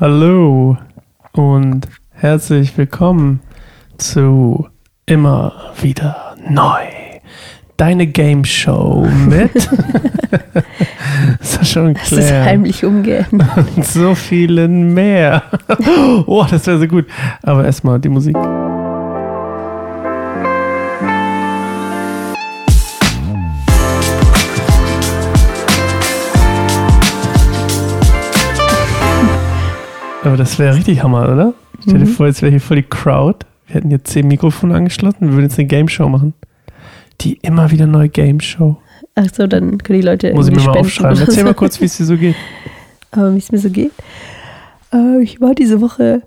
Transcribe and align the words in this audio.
Hallo 0.00 0.76
und 1.32 1.88
herzlich 2.12 2.76
willkommen 2.78 3.40
zu 3.96 4.68
Immer 5.06 5.52
wieder 5.80 6.36
neu. 6.48 6.84
Deine 7.76 8.06
Game 8.06 8.44
Show 8.44 9.08
mit 9.26 9.50
Sascha 11.40 11.82
und 11.82 11.98
Das 11.98 12.12
ist 12.12 12.30
heimlich 12.32 12.84
umgehen. 12.84 13.26
und 13.76 13.84
so 13.84 14.14
vielen 14.14 14.94
mehr. 14.94 15.42
Oh, 16.26 16.44
das 16.48 16.66
wäre 16.66 16.78
so 16.78 16.86
gut. 16.86 17.06
Aber 17.42 17.64
erstmal 17.64 17.98
die 17.98 18.08
Musik. 18.08 18.36
Aber 30.28 30.36
das 30.36 30.58
wäre 30.58 30.76
richtig 30.76 31.02
Hammer, 31.02 31.32
oder? 31.32 31.54
Stell 31.82 31.94
dir 31.98 32.04
Mhm. 32.06 32.08
vor, 32.08 32.26
jetzt 32.26 32.42
wäre 32.42 32.50
hier 32.50 32.60
voll 32.60 32.76
die 32.76 32.82
Crowd. 32.82 33.46
Wir 33.66 33.76
hätten 33.76 33.88
hier 33.88 34.02
zehn 34.04 34.28
Mikrofone 34.28 34.74
angeschlossen. 34.74 35.20
Wir 35.22 35.32
würden 35.32 35.44
jetzt 35.44 35.58
eine 35.58 35.66
Game 35.68 35.88
Show 35.88 36.08
machen. 36.08 36.34
Die 37.20 37.34
immer 37.42 37.70
wieder 37.70 37.86
neue 37.86 38.08
Game 38.08 38.40
Show. 38.40 38.76
Achso, 39.14 39.46
dann 39.46 39.78
können 39.78 40.00
die 40.00 40.06
Leute 40.06 40.32
Muss 40.34 40.48
ich 40.48 40.54
mir 40.54 40.62
mal 40.62 40.78
aufschreiben. 40.78 41.18
Erzähl 41.18 41.40
so. 41.40 41.44
mal 41.44 41.54
kurz, 41.54 41.80
wie 41.80 41.86
es 41.86 41.96
dir 41.96 42.04
so 42.04 42.16
geht. 42.16 42.36
Aber 43.10 43.34
wie 43.34 43.38
es 43.38 43.50
mir 43.50 43.58
so 43.58 43.70
geht. 43.70 43.92
Äh, 44.92 45.22
ich 45.22 45.40
war 45.40 45.54
diese 45.54 45.80
Woche 45.80 46.22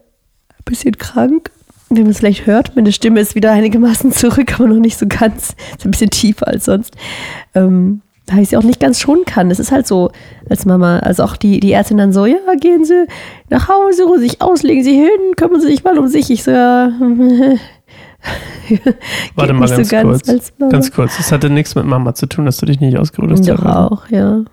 ein 0.50 0.64
bisschen 0.66 0.98
krank. 0.98 1.52
Wie 1.90 2.02
man 2.02 2.12
es 2.12 2.20
vielleicht 2.20 2.46
hört, 2.48 2.76
meine 2.76 2.92
Stimme 2.94 3.20
ist 3.20 3.36
wieder 3.36 3.52
einigermaßen 3.52 4.12
zurück, 4.14 4.54
aber 4.56 4.68
noch 4.68 4.80
nicht 4.80 4.98
so 4.98 5.06
ganz. 5.08 5.56
Ist 5.78 5.86
ein 5.86 5.92
bisschen 5.92 6.10
tiefer 6.10 6.48
als 6.48 6.66
sonst. 6.66 6.96
Ähm, 7.54 8.02
da 8.26 8.38
ich 8.38 8.50
sie 8.50 8.58
auch 8.58 8.64
nicht 8.64 8.80
ganz 8.80 9.00
schonen 9.00 9.26
kann. 9.26 9.50
Es 9.52 9.60
ist 9.60 9.72
halt 9.72 9.88
so, 9.88 10.12
als 10.50 10.66
Mama, 10.66 11.00
also 11.00 11.24
auch 11.24 11.36
die, 11.36 11.60
die 11.60 11.72
Ärztin 11.74 11.98
dann 11.98 12.14
so, 12.14 12.26
ja, 12.26 12.38
gehen 12.60 12.86
Sie 12.86 13.08
nach 13.50 13.68
Hause, 13.68 14.04
ruhen 14.04 14.20
Sie 14.20 14.30
sich 14.30 14.42
aus, 14.42 14.64
legen 14.64 14.84
Sie 14.84 14.94
hin, 14.94 15.36
kümmern 15.36 15.60
Sie 15.62 15.68
sich 15.68 15.84
mal 15.84 15.98
um 15.98 16.08
sich. 16.08 16.30
Ich 16.30 16.44
so, 16.44 16.52
ja. 16.52 16.92
Warte 19.36 19.54
mal 19.54 19.68
ganz 19.68 19.90
so 19.90 19.96
ganz 19.96 20.24
kurz. 20.24 20.54
Ganz 20.58 20.92
kurz. 20.92 21.20
Es 21.20 21.32
hatte 21.32 21.50
nichts 21.50 21.76
mit 21.76 21.86
Mama 21.86 22.14
zu 22.14 22.28
tun, 22.28 22.46
dass 22.46 22.58
du 22.58 22.66
dich 22.66 22.80
nicht 22.80 22.98
ausgeruht 22.98 23.32
hast. 23.32 23.48
Doch 23.48 23.66
auch, 23.66 24.08
ja. 24.10 24.44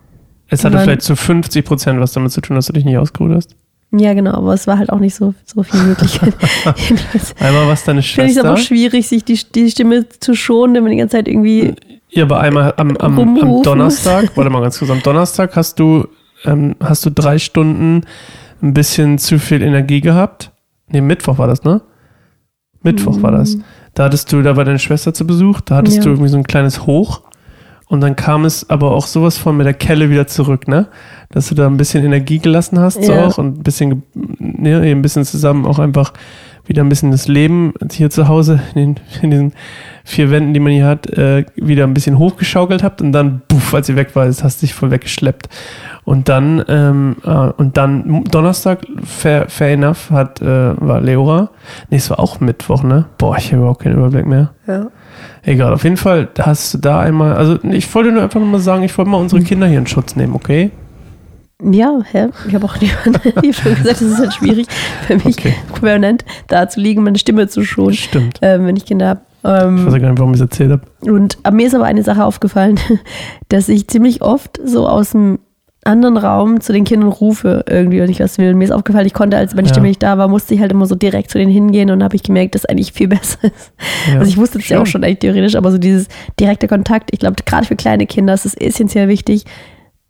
Es 0.48 0.64
hatte 0.64 0.78
vielleicht 0.78 1.02
zu 1.02 1.14
50 1.14 1.64
Prozent 1.64 2.00
was 2.00 2.12
damit 2.12 2.32
zu 2.32 2.40
tun, 2.40 2.56
dass 2.56 2.66
du 2.66 2.72
dich 2.72 2.84
nicht 2.84 2.96
ausgeruht 2.96 3.32
hast. 3.34 3.54
Ja, 3.90 4.12
genau, 4.12 4.32
aber 4.32 4.52
es 4.52 4.66
war 4.66 4.78
halt 4.78 4.90
auch 4.90 4.98
nicht 4.98 5.14
so, 5.14 5.34
so 5.44 5.62
viel 5.62 5.80
Möglichkeit. 5.80 6.34
Jedenfalls 6.76 7.34
Einmal 7.38 7.68
was 7.68 7.84
deine 7.84 8.02
Finde 8.02 8.30
ich 8.30 8.36
es 8.36 8.44
aber 8.44 8.56
Schwester. 8.56 8.62
auch 8.62 8.66
schwierig, 8.66 9.08
sich 9.08 9.24
die, 9.24 9.38
die 9.54 9.70
Stimme 9.70 10.06
zu 10.08 10.34
schonen, 10.34 10.74
wenn 10.74 10.82
man 10.82 10.92
die 10.92 10.98
ganze 10.98 11.16
Zeit 11.16 11.28
irgendwie. 11.28 11.74
Ja, 12.10 12.24
aber 12.24 12.40
einmal 12.40 12.74
am, 12.76 12.96
am, 12.96 13.18
am. 13.18 13.62
Donnerstag, 13.62 14.36
warte 14.36 14.50
mal 14.50 14.62
ganz 14.62 14.78
kurz, 14.78 14.90
am 14.90 15.02
Donnerstag 15.02 15.54
hast 15.56 15.78
du, 15.78 16.06
ähm, 16.44 16.74
hast 16.80 17.04
du 17.04 17.10
drei 17.10 17.38
Stunden 17.38 18.02
ein 18.62 18.74
bisschen 18.74 19.18
zu 19.18 19.38
viel 19.38 19.62
Energie 19.62 20.00
gehabt. 20.00 20.50
Nee, 20.88 21.00
Mittwoch 21.02 21.38
war 21.38 21.46
das, 21.46 21.64
ne? 21.64 21.82
Mittwoch 22.82 23.20
war 23.22 23.32
das. 23.32 23.58
Da 23.94 24.04
hattest 24.04 24.32
du, 24.32 24.42
da 24.42 24.56
war 24.56 24.64
deine 24.64 24.78
Schwester 24.78 25.12
zu 25.12 25.26
Besuch, 25.26 25.60
da 25.60 25.76
hattest 25.76 25.98
Ja. 25.98 26.02
du 26.04 26.10
irgendwie 26.10 26.28
so 26.30 26.38
ein 26.38 26.44
kleines 26.44 26.86
Hoch. 26.86 27.22
Und 27.88 28.02
dann 28.02 28.16
kam 28.16 28.44
es 28.44 28.68
aber 28.68 28.90
auch 28.92 29.06
sowas 29.06 29.38
von 29.38 29.56
mit 29.56 29.66
der 29.66 29.72
Kelle 29.74 30.10
wieder 30.10 30.26
zurück, 30.26 30.68
ne? 30.68 30.88
Dass 31.30 31.48
du 31.48 31.54
da 31.54 31.66
ein 31.66 31.78
bisschen 31.78 32.04
Energie 32.04 32.38
gelassen 32.38 32.78
hast, 32.78 33.02
so 33.02 33.12
Ja. 33.12 33.26
auch 33.26 33.38
und 33.38 33.58
ein 33.58 33.62
bisschen, 33.62 34.02
ne, 34.38 34.80
ein 34.80 35.00
bisschen 35.02 35.24
zusammen 35.24 35.64
auch 35.66 35.78
einfach 35.78 36.12
wieder 36.66 36.82
ein 36.84 36.90
bisschen 36.90 37.10
das 37.10 37.28
Leben 37.28 37.72
hier 37.90 38.10
zu 38.10 38.28
Hause 38.28 38.60
in, 38.74 38.94
den, 38.96 39.00
in 39.22 39.30
diesen 39.30 39.52
vier 40.08 40.30
Wänden, 40.30 40.54
die 40.54 40.60
man 40.60 40.72
hier 40.72 40.86
hat, 40.86 41.06
äh, 41.10 41.44
wieder 41.56 41.84
ein 41.84 41.92
bisschen 41.92 42.18
hochgeschaukelt 42.18 42.82
habt 42.82 43.02
und 43.02 43.12
dann, 43.12 43.42
buff, 43.46 43.74
als 43.74 43.86
sie 43.88 43.96
weg 43.96 44.16
war, 44.16 44.26
hast 44.26 44.42
du 44.62 44.66
dich 44.66 44.74
voll 44.74 44.90
weggeschleppt. 44.90 45.48
Und 46.04 46.30
dann, 46.30 46.64
ähm, 46.68 47.16
äh, 47.24 47.28
und 47.28 47.76
dann 47.76 48.24
Donnerstag, 48.24 48.86
fair, 49.04 49.44
fair 49.48 49.74
enough, 49.74 50.10
hat, 50.10 50.40
äh, 50.40 50.46
war 50.80 51.02
Leora. 51.02 51.50
Nee, 51.90 51.98
es 51.98 52.08
war 52.08 52.18
auch 52.18 52.40
Mittwoch, 52.40 52.82
ne? 52.82 53.04
Boah, 53.18 53.36
ich 53.36 53.48
habe 53.52 53.58
überhaupt 53.58 53.82
keinen 53.82 53.96
Überblick 53.98 54.24
mehr. 54.24 54.50
Ja. 54.66 54.86
Egal, 55.42 55.74
auf 55.74 55.84
jeden 55.84 55.98
Fall 55.98 56.28
hast 56.38 56.72
du 56.72 56.78
da 56.78 57.00
einmal, 57.00 57.34
also 57.34 57.58
ich 57.62 57.94
wollte 57.94 58.10
nur 58.10 58.22
einfach 58.22 58.40
mal 58.40 58.60
sagen, 58.60 58.84
ich 58.84 58.96
wollte 58.96 59.10
mal 59.10 59.18
unsere 59.18 59.42
Kinder 59.42 59.66
hier 59.66 59.78
in 59.78 59.86
Schutz 59.86 60.16
nehmen, 60.16 60.34
okay? 60.34 60.70
Ja, 61.62 61.98
hä? 62.12 62.28
Ich 62.46 62.54
habe 62.54 62.64
auch 62.64 62.76
hab 62.76 63.54
schon 63.54 63.74
gesagt, 63.74 63.86
es 63.86 64.02
ist 64.02 64.18
halt 64.18 64.32
schwierig 64.32 64.66
für 65.06 65.16
mich, 65.16 65.38
Okay. 65.38 65.54
permanent 65.74 66.24
da 66.46 66.68
zu 66.68 66.80
liegen, 66.80 67.02
meine 67.02 67.18
Stimme 67.18 67.48
zu 67.48 67.64
schonen, 67.64 67.94
Stimmt. 67.94 68.38
ähm, 68.42 68.64
wenn 68.66 68.76
ich 68.76 68.86
Kinder 68.86 69.08
habe. 69.08 69.20
Ich 69.38 69.44
weiß 69.44 69.62
Ähm, 69.64 69.86
gar 69.86 69.98
nicht, 70.10 70.18
warum 70.18 70.32
ich 70.32 70.36
es 70.38 70.42
erzählt 70.42 70.72
habe. 70.72 70.82
und 71.12 71.38
aber 71.42 71.54
mir 71.56 71.66
ist 71.66 71.74
aber 71.74 71.84
eine 71.84 72.02
Sache 72.02 72.24
aufgefallen, 72.24 72.78
dass 73.48 73.68
ich 73.68 73.88
ziemlich 73.88 74.22
oft 74.22 74.58
so 74.64 74.88
aus 74.88 75.10
dem 75.10 75.38
anderen 75.84 76.16
Raum 76.18 76.60
zu 76.60 76.72
den 76.72 76.84
Kindern 76.84 77.08
rufe 77.08 77.64
irgendwie, 77.68 78.00
wenn 78.00 78.10
ich 78.10 78.20
was 78.20 78.36
will. 78.36 78.52
Mir 78.54 78.64
ist 78.64 78.72
aufgefallen, 78.72 79.06
ich 79.06 79.14
konnte, 79.14 79.36
als 79.38 79.54
meine 79.54 79.68
Ja. 79.68 79.72
Stimme 79.72 79.86
nicht 79.88 80.02
da 80.02 80.18
war, 80.18 80.28
musste 80.28 80.52
ich 80.54 80.60
halt 80.60 80.72
immer 80.72 80.84
so 80.86 80.94
direkt 80.96 81.30
zu 81.30 81.38
denen 81.38 81.50
hingehen 81.52 81.90
und 81.90 82.02
habe 82.02 82.14
ich 82.16 82.22
gemerkt, 82.24 82.54
dass 82.56 82.66
eigentlich 82.66 82.92
viel 82.92 83.08
besser 83.08 83.38
ist. 83.44 83.72
Ja. 84.12 84.18
Also 84.18 84.28
ich 84.28 84.36
wusste 84.36 84.58
es 84.58 84.68
ja 84.68 84.82
auch 84.82 84.86
schon 84.86 85.02
eigentlich 85.04 85.20
theoretisch, 85.20 85.54
aber 85.54 85.70
so 85.70 85.78
dieses 85.78 86.08
direkte 86.38 86.66
Kontakt, 86.68 87.10
ich 87.12 87.20
glaube, 87.20 87.36
gerade 87.46 87.64
für 87.66 87.76
kleine 87.76 88.06
Kinder 88.06 88.34
ist 88.34 88.44
es 88.44 88.54
essentiell 88.54 89.08
wichtig, 89.08 89.44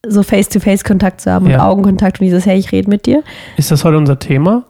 so 0.07 0.23
Face-to-Face-Kontakt 0.23 1.21
zu 1.21 1.31
haben 1.31 1.47
Ja. 1.49 1.57
und 1.57 1.61
Augenkontakt 1.69 2.19
und 2.21 2.25
dieses, 2.25 2.47
hey, 2.47 2.59
ich 2.59 2.73
rede 2.73 2.89
mit 2.89 3.05
dir. 3.07 3.23
Ist 3.57 3.71
das 3.71 3.85
heute 3.85 3.99
unser 3.99 4.19
Thema? 4.19 4.65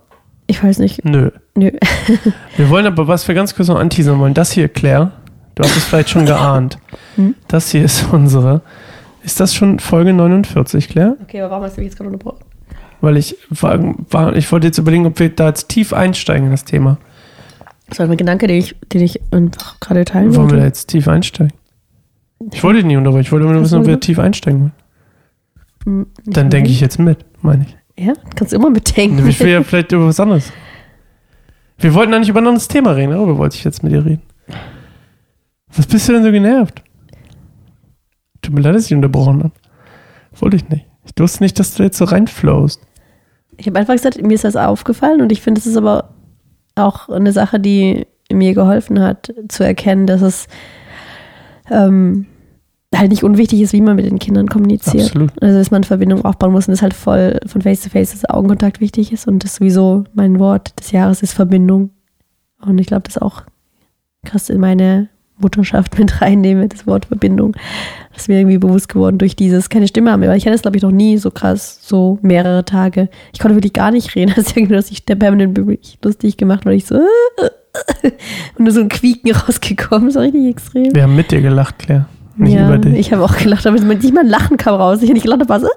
Ich 0.50 0.64
weiß 0.64 0.78
nicht, 0.78 1.04
Nö. 1.04 1.30
nö. 1.54 1.70
Wir 2.56 2.70
wollen 2.70 2.86
aber, 2.86 3.06
was 3.06 3.28
wir 3.28 3.34
ganz 3.34 3.54
kurz 3.54 3.68
noch 3.68 3.78
anteasern 3.78 4.18
wollen, 4.18 4.32
das 4.34 4.50
hier, 4.50 4.68
Claire, 4.68 5.12
du 5.54 5.62
hast 5.62 5.76
es 5.76 5.84
vielleicht 5.84 6.08
schon 6.08 6.24
geahnt. 6.26 6.78
Hm? 7.16 7.34
Das 7.48 7.70
hier 7.70 7.84
ist 7.84 8.06
unsere. 8.12 8.62
Ist 9.22 9.40
das 9.40 9.54
schon 9.54 9.78
Folge 9.78 10.12
49, 10.14 10.88
Claire? 10.88 11.16
Okay, 11.22 11.40
aber 11.42 11.50
warum 11.50 11.64
hast 11.64 11.76
du 11.76 11.82
mich 11.82 11.90
jetzt 11.90 11.98
gerade 11.98 12.10
unterbrochen? 12.10 12.44
Weil 13.02 13.16
ich 13.18 13.36
war, 13.50 13.78
war, 14.10 14.34
ich 14.36 14.50
wollte 14.50 14.66
jetzt 14.68 14.78
überlegen, 14.78 15.04
ob 15.06 15.18
wir 15.20 15.28
da 15.28 15.48
jetzt 15.48 15.68
tief 15.68 15.92
einsteigen 15.92 16.46
in 16.46 16.50
das 16.50 16.64
Thema. 16.64 16.96
Das 17.88 17.98
war 17.98 18.06
ein 18.08 18.16
Gedanke, 18.16 18.46
den 18.46 18.56
ich, 18.58 18.74
den 18.92 19.02
ich 19.02 19.20
einfach 19.32 19.78
gerade 19.80 20.04
teilen 20.04 20.34
Wollen 20.34 20.46
wir 20.48 20.56
da 20.56 20.62
wollte. 20.62 20.66
jetzt 20.66 20.88
tief 20.88 21.08
einsteigen? 21.08 21.52
Ich 22.52 22.62
wollte 22.64 22.78
dich 22.78 22.86
nicht 22.86 22.96
unterbrechen, 22.96 23.22
ich 23.26 23.32
wollte 23.32 23.46
nur 23.46 23.60
wissen, 23.62 23.80
ob 23.80 23.86
wir 23.86 24.00
tief 24.00 24.18
einsteigen 24.18 24.60
wollen. 24.60 24.72
Hm, 25.84 26.06
Dann 26.24 26.50
denke 26.50 26.70
ich 26.70 26.80
jetzt 26.80 26.98
mit, 26.98 27.24
meine 27.42 27.66
ich. 27.68 27.76
Ja, 27.98 28.12
kannst 28.36 28.52
du 28.52 28.56
immer 28.56 28.70
mitdenken. 28.70 29.26
Ich 29.26 29.40
will 29.40 29.48
ja 29.48 29.62
vielleicht 29.62 29.90
über 29.90 30.06
was 30.06 30.20
anderes. 30.20 30.52
Wir 31.78 31.94
wollten 31.94 32.14
eigentlich 32.14 32.28
über 32.28 32.40
ein 32.40 32.46
anderes 32.46 32.68
Thema 32.68 32.92
reden, 32.92 33.12
darüber 33.12 33.38
wollte 33.38 33.56
ich 33.56 33.64
jetzt 33.64 33.82
mit 33.82 33.92
dir 33.92 34.04
reden. 34.04 34.22
Was 35.74 35.86
bist 35.86 36.08
du 36.08 36.12
denn 36.12 36.22
so 36.22 36.30
genervt? 36.30 36.82
Tut 38.40 38.54
mir 38.54 38.60
leid, 38.60 38.76
dass 38.76 38.86
ich 38.86 38.94
unterbrochen 38.94 39.42
habe. 39.42 39.52
Wollte 40.36 40.56
ich 40.56 40.68
nicht. 40.68 40.86
Ich 41.04 41.12
wusste 41.20 41.42
nicht, 41.42 41.58
dass 41.58 41.74
du 41.74 41.82
jetzt 41.82 41.98
so 41.98 42.04
reinflowst. 42.04 42.80
Ich 43.56 43.66
habe 43.66 43.78
einfach 43.78 43.94
gesagt, 43.94 44.22
mir 44.22 44.34
ist 44.34 44.44
das 44.44 44.56
aufgefallen 44.56 45.20
und 45.20 45.32
ich 45.32 45.42
finde, 45.42 45.60
es 45.60 45.66
ist 45.66 45.76
aber 45.76 46.14
auch 46.76 47.08
eine 47.08 47.32
Sache, 47.32 47.58
die 47.58 48.06
mir 48.30 48.54
geholfen 48.54 49.00
hat, 49.00 49.32
zu 49.48 49.64
erkennen, 49.64 50.06
dass 50.06 50.22
es 50.22 50.46
ähm, 51.70 52.26
halt 52.98 53.10
nicht 53.10 53.22
unwichtig 53.22 53.60
ist, 53.60 53.72
wie 53.72 53.80
man 53.80 53.96
mit 53.96 54.06
den 54.06 54.18
Kindern 54.18 54.48
kommuniziert. 54.48 55.06
Absolut. 55.06 55.30
Also, 55.40 55.58
dass 55.58 55.70
man 55.70 55.84
Verbindung 55.84 56.24
aufbauen 56.24 56.52
muss 56.52 56.68
und 56.68 56.72
das 56.72 56.82
halt 56.82 56.94
voll 56.94 57.38
von 57.46 57.62
Face 57.62 57.82
to 57.82 57.90
Face, 57.90 58.12
dass 58.12 58.28
Augenkontakt 58.28 58.80
wichtig 58.80 59.12
ist 59.12 59.26
und 59.26 59.44
das 59.44 59.56
sowieso 59.56 60.04
mein 60.14 60.38
Wort 60.38 60.78
des 60.78 60.92
Jahres 60.92 61.22
ist 61.22 61.32
Verbindung. 61.32 61.90
Und 62.60 62.78
ich 62.78 62.86
glaube, 62.86 63.02
das 63.04 63.18
auch 63.18 63.42
krass 64.24 64.50
in 64.50 64.60
meine 64.60 65.08
Mutterschaft 65.38 65.98
mit 65.98 66.20
reinnehme, 66.20 66.68
das 66.68 66.86
Wort 66.86 67.06
Verbindung. 67.06 67.54
Das 68.12 68.22
ist 68.22 68.28
mir 68.28 68.40
irgendwie 68.40 68.58
bewusst 68.58 68.88
geworden 68.88 69.18
durch 69.18 69.36
dieses 69.36 69.68
keine 69.68 69.86
Stimme 69.86 70.10
haben. 70.10 70.22
Weil 70.22 70.36
ich 70.36 70.44
hatte 70.44 70.54
das, 70.54 70.62
glaube 70.62 70.76
ich, 70.76 70.82
noch 70.82 70.90
nie 70.90 71.18
so 71.18 71.30
krass, 71.30 71.78
so 71.82 72.18
mehrere 72.22 72.64
Tage. 72.64 73.08
Ich 73.32 73.38
konnte 73.38 73.56
wirklich 73.56 73.72
gar 73.72 73.90
nicht 73.90 74.14
reden. 74.14 74.32
Das 74.36 74.46
ist 74.46 74.56
irgendwie, 74.56 74.74
dass 74.74 74.90
ich 74.90 75.04
der 75.04 75.16
permanent 75.16 75.58
lustig 76.04 76.36
gemacht, 76.36 76.66
weil 76.66 76.74
ich 76.74 76.86
so 76.86 76.96
und 78.58 78.64
nur 78.64 78.72
so 78.72 78.80
ein 78.80 78.88
Quieken 78.88 79.32
rausgekommen. 79.32 80.08
Das 80.08 80.16
war 80.16 80.22
richtig 80.22 80.48
extrem. 80.48 80.94
Wir 80.94 81.04
haben 81.04 81.16
mit 81.16 81.30
dir 81.30 81.40
gelacht, 81.40 81.78
Claire. 81.78 82.06
Nicht 82.38 82.54
ja, 82.54 82.68
über 82.68 82.78
dich. 82.78 82.98
ich 82.98 83.12
habe 83.12 83.22
auch 83.24 83.36
gelacht, 83.36 83.66
aber 83.66 83.76
nicht 83.78 84.14
mal 84.14 84.20
ein 84.20 84.28
Lachen 84.28 84.56
kam 84.56 84.74
raus. 84.76 84.98
Ich 85.02 85.04
habe 85.08 85.14
nicht 85.14 85.24
gelacht, 85.24 85.42
aber 85.42 85.60
so. 85.60 85.68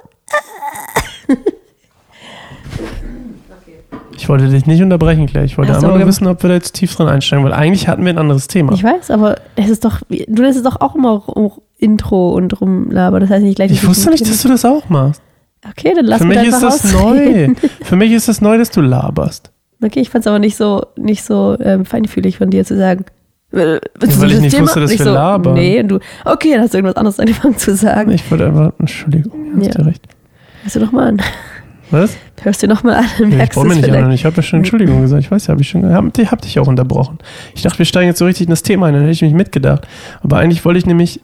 Ich 4.18 4.30
wollte 4.30 4.48
dich 4.50 4.66
nicht 4.68 4.82
unterbrechen, 4.84 5.26
Claire. 5.26 5.46
Ich 5.46 5.58
wollte 5.58 5.72
so, 5.74 5.88
einfach 5.88 5.98
nur 5.98 6.08
wissen, 6.08 6.28
ob 6.28 6.44
wir 6.44 6.50
da 6.50 6.54
jetzt 6.54 6.74
tief 6.74 6.96
drin 6.96 7.08
einsteigen, 7.08 7.44
weil 7.44 7.54
eigentlich 7.54 7.88
hatten 7.88 8.04
wir 8.06 8.14
ein 8.14 8.20
anderes 8.20 8.48
Thema. 8.48 8.72
Ich 8.74 8.84
weiß, 8.84 9.10
aber 9.10 9.38
es 9.56 9.70
ist 9.70 9.84
doch, 9.84 10.02
du 10.10 10.42
lässt 10.44 10.58
es 10.58 10.64
doch 10.64 10.80
auch 10.80 10.96
immer 10.96 11.14
rum- 11.14 11.60
Intro 11.80 12.34
und 12.36 12.62
rumlaber. 12.62 13.20
Das 13.20 13.32
heißt 13.32 13.44
nicht 13.44 13.56
gleich. 13.56 13.72
Ich 13.72 13.88
wusste 13.88 14.12
nicht, 14.12 14.30
dass 14.30 14.44
du 14.44 14.48
das 14.50 14.64
auch 14.64 14.88
machst. 14.90 15.22
Okay, 15.68 15.94
dann 15.96 16.06
lass 16.06 16.20
Für 16.22 16.26
mich 16.28 16.38
mich 16.40 16.48
ist 16.50 16.54
einfach 16.56 16.70
das 16.72 16.96
ausreden. 16.96 17.58
neu. 17.62 17.70
Für 17.86 17.96
mich 17.96 18.12
ist 18.12 18.28
das 18.28 18.42
neu, 18.42 18.58
dass 18.60 18.70
du 18.70 18.82
laberst. 18.82 19.52
Okay, 19.84 20.00
ich 20.02 20.12
fand 20.12 20.24
es 20.24 20.28
aber 20.28 20.38
nicht 20.40 20.56
so, 20.56 20.84
nicht 20.98 21.24
so 21.24 21.58
ähm, 21.60 21.86
feinfühlig 21.86 22.38
von 22.38 22.52
dir 22.52 22.64
zu 22.64 22.78
sagen. 22.78 23.06
Äh, 23.52 23.80
du 24.00 24.22
weil 24.22 24.32
ich 24.32 24.40
nicht 24.40 24.52
Thema? 24.56 24.64
wusste, 24.64 24.80
dass 24.82 24.92
ich 24.92 25.00
wir 25.00 25.06
so, 25.06 25.14
labern. 25.14 25.54
Nee, 25.56 25.80
und 25.82 25.88
du, 25.90 26.00
okay, 26.26 26.52
dann 26.54 26.62
hast 26.62 26.74
du 26.74 26.78
irgendwas 26.78 26.96
anderes 26.98 27.20
angefangen 27.20 27.58
zu 27.58 27.76
sagen. 27.76 28.12
Ich 28.12 28.30
wollte 28.32 28.46
einfach, 28.48 28.72
Entschuldigung, 28.80 29.48
hast 29.58 29.66
Ja. 29.68 29.72
du 29.74 29.86
recht. 29.88 30.02
Hörst 30.64 30.76
du 30.76 30.80
nochmal 30.80 31.08
an. 31.10 31.22
Was? 31.90 32.16
Hörst 32.44 32.64
du 32.64 32.68
nochmal 32.68 32.96
an 32.96 33.06
und 33.20 33.30
Nee, 33.30 33.44
ich 33.44 33.50
brauche 33.50 33.68
mir 33.68 33.76
nicht 33.76 33.86
vielleicht. 33.86 34.04
an. 34.06 34.12
Ich 34.12 34.26
habe 34.26 34.36
ja 34.38 34.42
schon 34.42 34.60
Entschuldigung 34.60 35.02
gesagt. 35.02 35.24
Ich 35.24 35.30
weiß 35.30 35.46
ja, 35.48 35.52
habe 35.52 35.62
ich 35.62 35.70
schon, 35.70 35.86
hab, 35.94 36.06
hab 36.18 36.42
dich 36.42 36.58
auch 36.60 36.68
unterbrochen. 36.68 37.20
Ich 37.54 37.62
dachte, 37.62 37.78
wir 37.80 37.86
steigen 37.86 38.08
jetzt 38.08 38.18
so 38.20 38.26
richtig 38.26 38.48
in 38.48 38.52
das 38.52 38.64
Thema 38.64 38.88
ein. 38.88 38.94
Dann 38.94 39.02
hätte 39.04 39.12
ich 39.14 39.22
mich 39.22 39.34
mitgedacht. 39.34 39.88
Aber 40.24 40.38
eigentlich 40.38 40.64
wollte 40.66 40.80
ich 40.80 40.86
nämlich, 40.88 41.20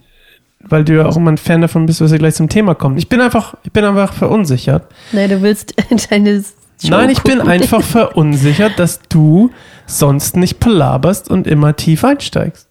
weil 0.63 0.83
du 0.83 0.95
ja 0.95 1.05
auch 1.07 1.15
immer 1.17 1.31
ein 1.31 1.37
Fan 1.37 1.61
davon 1.61 1.85
bist, 1.87 2.01
was 2.01 2.11
wir 2.11 2.19
gleich 2.19 2.35
zum 2.35 2.49
Thema 2.49 2.75
kommen. 2.75 2.97
Ich 2.97 3.09
bin 3.09 3.19
einfach, 3.21 3.55
ich 3.63 3.71
bin 3.71 3.83
einfach 3.85 4.13
verunsichert. 4.13 4.83
Nee, 5.11 5.27
du 5.27 5.41
willst 5.41 5.73
deine 6.11 6.39
Show 6.83 6.89
Nein, 6.91 7.09
ich 7.09 7.21
bin 7.23 7.37
gucken. 7.39 7.49
einfach 7.51 7.81
verunsichert, 7.83 8.73
dass 8.77 8.99
du 9.09 9.49
sonst 9.87 10.37
nicht 10.37 10.59
palaberst 10.59 11.29
und 11.31 11.47
immer 11.47 11.75
tief 11.75 12.03
einsteigst. 12.03 12.69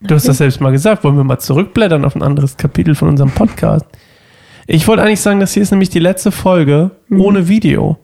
Du 0.00 0.14
hast 0.14 0.26
das 0.28 0.38
selbst 0.38 0.60
mal 0.60 0.72
gesagt. 0.72 1.04
Wollen 1.04 1.16
wir 1.16 1.24
mal 1.24 1.38
zurückblättern 1.38 2.04
auf 2.04 2.14
ein 2.16 2.22
anderes 2.22 2.56
Kapitel 2.56 2.94
von 2.94 3.08
unserem 3.08 3.30
Podcast? 3.30 3.86
Ich 4.66 4.88
wollte 4.88 5.02
eigentlich 5.02 5.20
sagen, 5.20 5.40
das 5.40 5.52
hier 5.54 5.62
ist 5.62 5.70
nämlich 5.70 5.90
die 5.90 5.98
letzte 6.00 6.32
Folge 6.32 6.90
Mhm. 7.08 7.20
ohne 7.20 7.48
Video. 7.48 7.98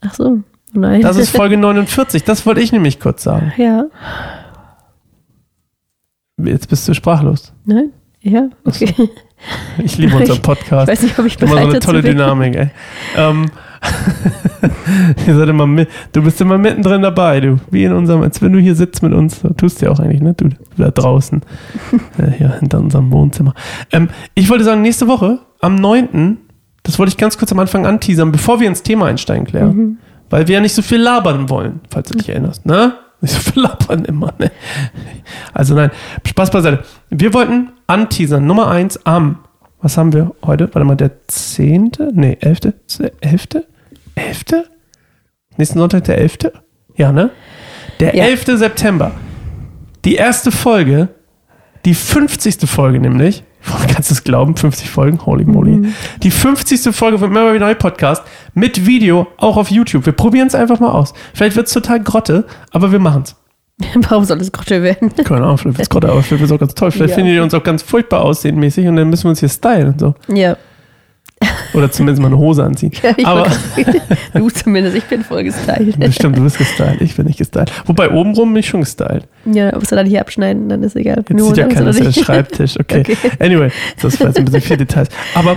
Ach 0.00 0.12
so, 0.14 0.38
nein. 0.72 1.00
Das 1.02 1.16
ist 1.16 1.30
Folge 1.30 1.56
49. 1.58 2.24
Das 2.24 2.44
wollte 2.44 2.60
ich 2.60 2.72
nämlich 2.72 2.98
kurz 3.00 3.22
sagen. 3.22 3.52
ja, 3.56 3.84
Jetzt 6.38 6.68
bist 6.68 6.88
du 6.88 6.94
sprachlos. 6.94 7.52
nein, 7.64 7.92
ja, 8.20 8.48
okay. 8.64 8.92
Ich 9.78 9.96
liebe 9.98 10.16
unseren 10.16 10.36
Ich 10.36 10.42
Podcast. 10.42 10.88
weiß 10.88 11.02
nicht, 11.02 11.18
ob 11.18 11.26
ich 11.26 11.38
Immer 11.40 11.48
so 11.50 11.54
bereit 11.56 11.70
eine 11.70 11.80
tolle. 11.80 12.02
Dynamik, 12.02 12.54
ey. 12.56 12.70
Ähm, 13.16 13.50
ihr 15.26 15.36
seid 15.36 15.48
immer 15.48 15.66
mit, 15.66 15.88
du 16.12 16.22
bist 16.22 16.40
immer 16.40 16.58
mittendrin 16.58 17.02
dabei, 17.02 17.40
du. 17.40 17.58
Wie 17.70 17.84
in 17.84 17.92
unserem, 17.92 18.22
als 18.22 18.40
wenn 18.42 18.52
du 18.52 18.58
hier 18.58 18.74
sitzt 18.74 19.02
mit 19.02 19.12
uns. 19.12 19.40
Tust 19.56 19.80
du 19.80 19.86
ja 19.86 19.92
auch 19.92 19.98
eigentlich, 19.98 20.20
ne? 20.20 20.34
Du, 20.34 20.50
da 20.76 20.90
draußen. 20.90 21.42
äh, 22.18 22.30
hier 22.30 22.58
hinter 22.58 22.78
unserem 22.78 23.10
Wohnzimmer. 23.10 23.54
Ähm, 23.90 24.08
ich 24.34 24.48
wollte 24.50 24.64
sagen, 24.64 24.82
nächste 24.82 25.08
Woche, 25.08 25.40
am 25.60 25.76
9., 25.76 26.38
das 26.84 26.98
wollte 26.98 27.10
ich 27.10 27.16
ganz 27.16 27.38
kurz 27.38 27.52
am 27.52 27.58
Anfang 27.58 27.86
anteasern, 27.86 28.32
bevor 28.32 28.60
wir 28.60 28.68
ins 28.68 28.82
Thema 28.82 29.06
einsteigen, 29.06 29.46
Claire. 29.46 29.72
Mhm. 29.72 29.98
Weil 30.30 30.48
wir 30.48 30.54
ja 30.54 30.60
nicht 30.60 30.74
so 30.74 30.82
viel 30.82 31.00
labern 31.00 31.50
wollen, 31.50 31.80
falls 31.90 32.08
du 32.08 32.18
dich 32.18 32.28
erinnerst, 32.28 32.66
ne? 32.66 32.94
Nicht 33.20 33.34
so 33.34 33.52
viel 33.52 33.62
labern 33.62 34.04
immer, 34.04 34.32
ne? 34.38 34.50
Also 35.52 35.74
nein, 35.74 35.90
Spaß 36.26 36.50
beiseite. 36.50 36.82
Wir 37.10 37.32
wollten 37.34 37.70
anteasern, 37.86 38.46
Nummer 38.46 38.68
eins 38.68 38.98
am, 39.06 39.38
was 39.80 39.96
haben 39.96 40.12
wir 40.12 40.32
heute? 40.44 40.68
Warte 40.72 40.84
mal, 40.84 40.96
der 40.96 41.26
10., 41.28 41.92
nee, 42.14 42.36
11., 42.40 42.72
11., 43.20 43.48
11.? 44.14 44.64
Nächsten 45.56 45.78
Sonntag 45.78 46.04
der 46.04 46.18
11.? 46.18 46.38
Ja, 46.96 47.12
ne? 47.12 47.30
Der 48.00 48.14
Ja. 48.14 48.24
11. 48.24 48.44
September. 48.58 49.12
Die 50.04 50.14
erste 50.16 50.50
Folge, 50.50 51.08
die 51.84 51.94
50. 51.94 52.68
Folge 52.68 52.98
nämlich, 53.00 53.44
kannst 53.92 54.10
du 54.10 54.14
es 54.14 54.24
glauben, 54.24 54.56
50 54.56 54.90
Folgen, 54.90 55.24
holy 55.24 55.44
moly. 55.44 55.86
Die 56.22 56.30
50. 56.30 56.94
Folge 56.94 57.18
von 57.18 57.30
Memory 57.32 57.58
Neu 57.60 57.74
Podcast 57.74 58.22
mit 58.54 58.86
Video, 58.86 59.28
auch 59.36 59.56
auf 59.56 59.70
YouTube. 59.70 60.04
Wir 60.06 60.12
probieren 60.12 60.48
es 60.48 60.54
einfach 60.54 60.80
mal 60.80 60.90
aus. 60.90 61.14
Vielleicht 61.34 61.56
wird 61.56 61.68
es 61.68 61.72
total 61.72 62.00
Grotte, 62.02 62.46
aber 62.72 62.90
wir 62.92 62.98
machen 62.98 63.22
es. 63.24 63.36
Warum 64.10 64.24
soll 64.24 64.38
das 64.38 64.50
Grotte 64.52 64.82
werden? 64.82 65.14
Keine 65.24 65.44
Ahnung, 65.44 65.58
vielleicht 65.58 65.78
wird 65.78 65.86
es 65.86 65.90
Grotte, 65.90 66.08
aber 66.08 66.22
vielleicht 66.22 66.40
wird 66.40 66.50
es 66.50 66.54
auch 66.54 66.60
ganz 66.60 66.74
toll. 66.74 66.90
Vielleicht 66.90 67.10
Ja. 67.10 67.16
findet 67.16 67.34
ihr 67.34 67.42
uns 67.42 67.54
auch 67.54 67.62
ganz 67.62 67.82
furchtbar 67.82 68.22
aussehenmäßig 68.22 68.86
und 68.88 68.96
dann 68.96 69.08
müssen 69.08 69.24
wir 69.24 69.30
uns 69.30 69.40
hier 69.40 69.48
stylen 69.48 69.88
und 69.88 70.00
so. 70.00 70.14
Ja, 70.28 70.56
Oder 71.74 71.90
zumindest 71.90 72.20
mal 72.20 72.28
eine 72.28 72.38
Hose 72.38 72.64
anziehen. 72.64 72.92
ja 73.02 73.12
ich 73.16 73.26
aber 73.26 73.46
du 74.34 74.50
zumindest, 74.50 74.96
ich 74.96 75.04
bin 75.04 75.22
voll 75.24 75.44
gestylt. 75.44 75.98
bestimmt, 75.98 76.36
du 76.36 76.42
bist 76.42 76.58
gestylt, 76.58 77.00
ich 77.00 77.16
bin 77.16 77.26
nicht 77.26 77.38
gestylt. 77.38 77.72
Wobei 77.86 78.10
obenrum 78.10 78.52
bin 78.52 78.60
ich 78.60 78.68
schon 78.68 78.80
gestylt. 78.80 79.26
Ja, 79.44 79.74
musst 79.74 79.92
du 79.92 79.96
dann 79.96 80.06
hier 80.06 80.20
abschneiden, 80.20 80.68
dann 80.68 80.82
ist 80.82 80.96
egal. 80.96 81.16
Jetzt 81.28 81.30
du 81.30 81.46
sieht 81.46 81.56
ja 81.56 81.66
keiner, 81.66 81.86
das 81.86 81.98
ist 81.98 82.16
der. 82.16 82.24
Schreibtisch. 82.24 82.78
Okay. 82.78 83.02
Okay. 83.02 83.16
Anyway, 83.40 83.70
das 84.00 84.20
war 84.20 84.28
jetzt 84.28 84.38
ein 84.38 84.44
bisschen 84.44 84.60
viel 84.60 84.76
Details. 84.76 85.08
Aber 85.34 85.56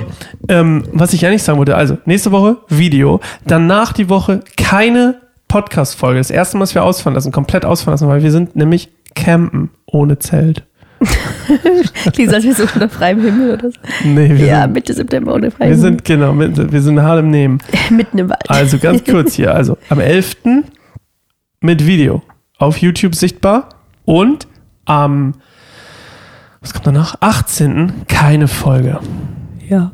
ähm, 0.50 0.84
was 0.92 1.14
ich 1.14 1.26
eigentlich 1.26 1.44
sagen 1.44 1.58
wollte, 1.58 1.76
also 1.76 1.98
nächste 2.06 2.32
Woche 2.32 2.58
Video, 2.70 3.20
danach 3.46 3.94
die 3.94 4.10
Woche 4.10 4.42
keine 4.58 5.22
Podcast-Folge. 5.48 6.20
Das 6.20 6.32
erste 6.32 6.58
Mal, 6.58 6.64
dass 6.64 6.76
wir 6.76 6.84
ausfahren 6.84 7.14
lassen, 7.14 7.32
komplett 7.32 7.66
ausfahren 7.66 7.94
lassen, 7.94 8.08
weil 8.08 8.24
wir 8.24 8.32
sind 8.32 8.56
nämlich 8.56 8.90
campen 9.16 9.70
ohne 9.86 10.20
Zelt. 10.20 10.64
Klingt, 12.14 12.34
als 12.34 12.44
wir 12.44 12.56
so 12.56 12.64
unter 12.64 12.90
freiem 12.90 13.22
Himmel 13.22 13.54
oder 13.54 13.70
so. 13.72 13.78
Nee, 14.04 14.30
wir, 14.38 14.46
Ja, 14.46 14.62
sind, 14.64 14.74
Mitte 14.74 14.94
September 14.94 15.34
ohne 15.36 15.52
freiem 15.52 15.70
wir 15.70 15.76
Himmel. 15.76 15.92
sind, 15.92 16.06
genau, 16.06 16.34
mit, 16.34 16.72
wir 16.72 16.82
sind 16.82 17.02
hart 17.02 17.20
im 17.20 17.30
Nehmen. 17.30 17.60
Mitten 17.90 18.18
im 18.18 18.30
Wald. 18.30 18.50
Also 18.50 18.78
ganz 18.78 19.04
kurz 19.04 19.34
hier, 19.36 19.54
also 19.54 19.78
am 19.90 20.00
11. 20.00 20.38
mit 21.62 21.86
Video 21.86 22.22
auf 22.58 22.78
YouTube 22.78 23.16
sichtbar 23.16 23.70
und 24.06 24.48
am, 24.86 25.34
was 26.62 26.74
kommt 26.74 26.88
danach? 26.88 27.16
18. 27.20 28.04
keine 28.08 28.48
Folge. 28.48 29.00
Ja. 29.68 29.92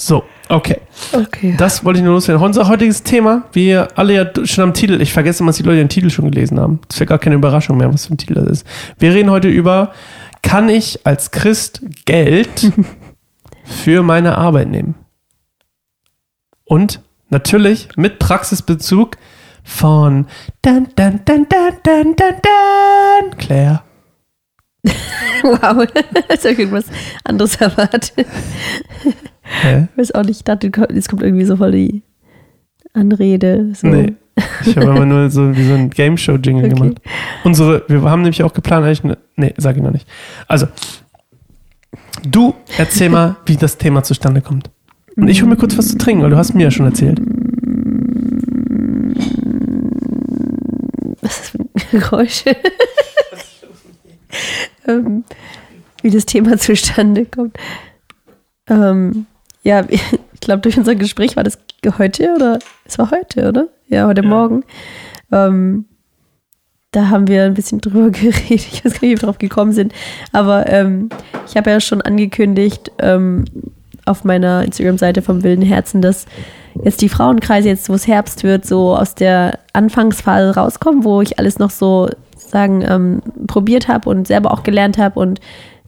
So, 0.00 0.24
okay. 0.48 0.80
Okay. 1.12 1.54
Das 1.58 1.84
wollte 1.84 1.98
ich 1.98 2.04
nur 2.04 2.14
loswerden. 2.14 2.42
Unser 2.42 2.68
heutiges 2.68 3.02
Thema, 3.02 3.44
wie 3.52 3.76
alle 3.76 4.14
ja 4.14 4.46
schon 4.46 4.64
am 4.64 4.72
Titel, 4.72 4.98
ich 4.98 5.12
vergesse 5.12 5.42
immer, 5.42 5.50
dass 5.50 5.58
die 5.58 5.62
Leute 5.62 5.76
den 5.76 5.90
Titel 5.90 6.08
schon 6.08 6.30
gelesen 6.30 6.58
haben. 6.58 6.80
Das 6.88 6.96
ist 6.96 7.00
ja 7.00 7.06
gar 7.06 7.18
keine 7.18 7.34
Überraschung 7.34 7.76
mehr, 7.76 7.92
was 7.92 8.06
für 8.06 8.14
ein 8.14 8.16
Titel 8.16 8.32
das 8.32 8.46
ist. 8.46 8.66
Wir 8.98 9.12
reden 9.12 9.30
heute 9.30 9.48
über, 9.48 9.92
kann 10.42 10.70
ich 10.70 11.06
als 11.06 11.32
Christ 11.32 11.82
Geld 12.06 12.72
für 13.64 14.02
meine 14.02 14.38
Arbeit 14.38 14.68
nehmen? 14.68 14.94
Und 16.64 17.02
natürlich 17.28 17.90
mit 17.96 18.18
Praxisbezug 18.18 19.18
von 19.64 20.28
dan, 20.62 20.88
dan, 20.96 21.20
dan, 21.26 21.46
dan, 21.46 21.74
dan, 21.82 22.16
dan, 22.16 22.34
dan, 22.42 23.36
Claire. 23.36 23.82
Wow. 25.42 25.86
Hast 26.28 26.44
du 26.44 26.48
irgendwas 26.48 26.84
anderes 27.24 27.56
erwartet? 27.56 28.12
Hä? 29.62 29.88
Ich 29.92 29.98
weiß 29.98 30.14
auch 30.14 30.22
nicht, 30.22 30.38
ich 30.38 30.44
dachte, 30.44 30.70
jetzt 30.94 31.08
kommt 31.08 31.22
irgendwie 31.22 31.44
so 31.44 31.56
voll 31.56 31.72
die 31.72 32.02
Anrede. 32.92 33.72
So. 33.74 33.88
Nee. 33.88 34.14
Ich 34.64 34.76
habe 34.76 34.86
immer 34.86 35.06
nur 35.06 35.28
so 35.30 35.54
wie 35.56 35.64
so 35.64 35.74
ein 35.74 35.90
Game 35.90 36.16
Show 36.16 36.36
Jingle 36.36 36.66
Okay. 36.66 36.74
gemacht. 36.74 37.00
Unsere, 37.44 37.84
wir 37.88 38.02
haben 38.02 38.22
nämlich 38.22 38.42
auch 38.42 38.54
geplant, 38.54 38.86
eigentlich 38.86 39.04
eine, 39.04 39.18
nee, 39.36 39.52
sag 39.58 39.76
ich 39.76 39.82
noch 39.82 39.90
nicht. 39.90 40.06
Also, 40.48 40.66
du 42.28 42.54
erzähl 42.78 43.10
mal, 43.10 43.36
wie 43.46 43.56
das 43.56 43.76
Thema 43.76 44.02
zustande 44.02 44.40
kommt. 44.40 44.70
Und 45.16 45.28
ich 45.28 45.42
hole 45.42 45.50
mir 45.50 45.56
kurz 45.56 45.76
was 45.76 45.88
zu 45.88 45.98
trinken, 45.98 46.22
weil 46.22 46.30
du 46.30 46.36
hast 46.36 46.54
mir 46.54 46.64
ja 46.64 46.70
schon 46.70 46.86
erzählt. 46.86 47.20
Was 51.20 51.32
ist 51.32 51.40
das 51.40 51.48
für 51.50 51.58
ein 51.58 51.68
Geräusch? 52.00 52.44
ähm, 54.86 55.24
wie 56.02 56.10
das 56.10 56.24
Thema 56.24 56.56
zustande 56.56 57.26
kommt. 57.26 57.58
Ähm, 58.68 59.26
ja, 59.62 59.84
ich 59.88 60.00
glaube, 60.40 60.62
durch 60.62 60.78
unser 60.78 60.94
Gespräch 60.94 61.36
war 61.36 61.44
das 61.44 61.58
heute 61.98 62.34
oder? 62.34 62.58
Es 62.84 62.98
war 62.98 63.10
heute, 63.10 63.48
oder? 63.48 63.68
Ja, 63.88 64.06
heute 64.06 64.22
Ja. 64.22 64.28
Morgen. 64.28 64.64
Ähm, 65.32 65.86
da 66.92 67.08
haben 67.08 67.28
wir 67.28 67.44
ein 67.44 67.54
bisschen 67.54 67.80
drüber 67.80 68.10
geredet. 68.10 68.50
Ich 68.50 68.84
weiß 68.84 68.94
gar 68.94 69.00
nicht, 69.00 69.02
wie 69.02 69.10
wir 69.10 69.18
drauf 69.18 69.38
gekommen 69.38 69.72
sind. 69.72 69.92
Aber 70.32 70.66
ähm, 70.68 71.08
ich 71.46 71.56
habe 71.56 71.70
ja 71.70 71.80
schon 71.80 72.02
angekündigt 72.02 72.90
ähm, 72.98 73.44
auf 74.06 74.24
meiner 74.24 74.64
Instagram-Seite 74.64 75.22
vom 75.22 75.42
Wilden 75.42 75.64
Herzen, 75.64 76.02
dass 76.02 76.26
jetzt 76.84 77.00
die 77.00 77.08
Frauenkreise, 77.08 77.68
jetzt 77.68 77.88
wo 77.88 77.94
es 77.94 78.06
Herbst 78.06 78.42
wird, 78.42 78.64
so 78.64 78.96
aus 78.96 79.14
der 79.14 79.58
Anfangsphase 79.72 80.54
rauskommen, 80.54 81.04
wo 81.04 81.20
ich 81.20 81.38
alles 81.38 81.58
noch 81.58 81.70
so 81.70 82.08
sagen 82.36 82.82
ähm, 82.86 83.22
probiert 83.46 83.86
habe 83.86 84.08
und 84.10 84.26
selber 84.26 84.52
auch 84.52 84.62
gelernt 84.62 84.98
habe 84.98 85.20
und 85.20 85.40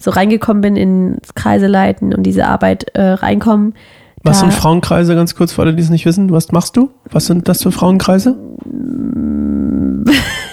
so 0.03 0.11
reingekommen 0.11 0.61
bin 0.61 0.77
ins 0.77 1.35
Kreise 1.35 1.67
leiten 1.67 2.13
und 2.15 2.25
diese 2.25 2.47
Arbeit 2.47 2.85
äh, 2.95 3.03
reinkommen. 3.13 3.75
Was 4.25 4.39
sind 4.41 4.53
Frauenkreise, 4.53 5.17
ganz 5.17 5.35
kurz 5.35 5.53
für 5.53 5.63
alle, 5.63 5.75
die 5.75 5.83
es 5.83 5.91
nicht 5.91 6.07
wissen? 6.07 6.31
Was 6.31 6.53
machst 6.53 6.77
du? 6.77 6.91
Was 7.11 7.27
sind 7.27 7.49
das 7.49 7.63
für 7.63 7.73
Frauenkreise? 7.73 8.37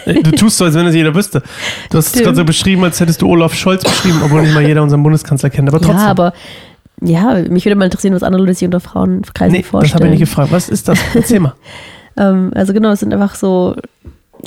Ey, 0.05 0.23
Du 0.23 0.31
tust 0.31 0.57
so, 0.57 0.65
als 0.65 0.73
wenn 0.75 0.87
es 0.87 0.95
jeder 0.95 1.13
wüsste. 1.13 1.41
Du 1.91 1.97
hast 1.97 2.05
es 2.07 2.11
Stimmt. 2.11 2.25
gerade 2.25 2.37
so 2.37 2.45
beschrieben, 2.45 2.83
als 2.83 2.99
hättest 2.99 3.21
du 3.21 3.27
Olaf 3.27 3.53
Scholz 3.53 3.83
beschrieben, 3.83 4.21
obwohl 4.23 4.41
nicht 4.41 4.53
mal 4.53 4.63
jeder 4.65 4.81
unseren 4.81 5.03
Bundeskanzler 5.03 5.49
kennt. 5.49 5.67
Aber 5.69 5.79
trotzdem. 5.79 5.97
Ja, 5.99 6.07
aber 6.09 6.33
ja, 7.01 7.35
mich 7.49 7.65
würde 7.65 7.75
mal 7.75 7.85
interessieren, 7.85 8.13
was 8.15 8.23
andere 8.23 8.41
Leute 8.41 8.55
sich 8.55 8.65
unter 8.65 8.79
Frauenkreisen 8.79 9.51
nee, 9.53 9.61
das 9.61 9.69
vorstellen. 9.69 9.93
habe 9.95 10.05
ich 10.05 10.11
nicht 10.19 10.27
gefragt. 10.29 10.51
Was 10.51 10.67
ist 10.69 10.87
das? 10.87 10.99
Erzähl 11.13 11.39
mal. 11.39 11.53
Ähm, 12.17 12.51
also 12.53 12.73
genau, 12.73 12.89
es 12.89 12.99
sind 12.99 13.13
einfach 13.13 13.35
so 13.35 13.75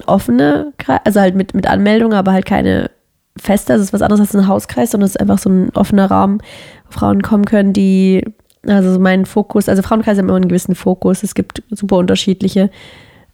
offene, 0.04 0.72
Kre- 0.78 1.00
also 1.04 1.20
halt 1.20 1.36
mit, 1.36 1.54
mit 1.54 1.66
Anmeldung, 1.66 2.12
aber 2.12 2.32
halt 2.32 2.44
keine 2.44 2.90
feste. 3.36 3.72
Also 3.72 3.82
es 3.82 3.88
ist 3.88 3.92
was 3.92 4.02
anderes 4.02 4.20
als 4.20 4.34
ein 4.34 4.48
Hauskreis, 4.48 4.90
sondern 4.90 5.06
es 5.06 5.16
ist 5.16 5.20
einfach 5.20 5.38
so 5.38 5.50
ein 5.50 5.70
offener 5.74 6.10
Raum, 6.10 6.38
wo 6.86 6.92
Frauen 6.92 7.22
kommen 7.22 7.44
können, 7.44 7.72
die, 7.72 8.24
also 8.66 8.92
so 8.92 8.98
mein 8.98 9.26
Fokus, 9.26 9.68
also 9.68 9.82
Frauenkreise 9.82 10.20
haben 10.20 10.28
immer 10.28 10.36
einen 10.36 10.48
gewissen 10.48 10.74
Fokus. 10.74 11.22
Es 11.22 11.34
gibt 11.34 11.62
super 11.70 11.96
unterschiedliche. 11.96 12.70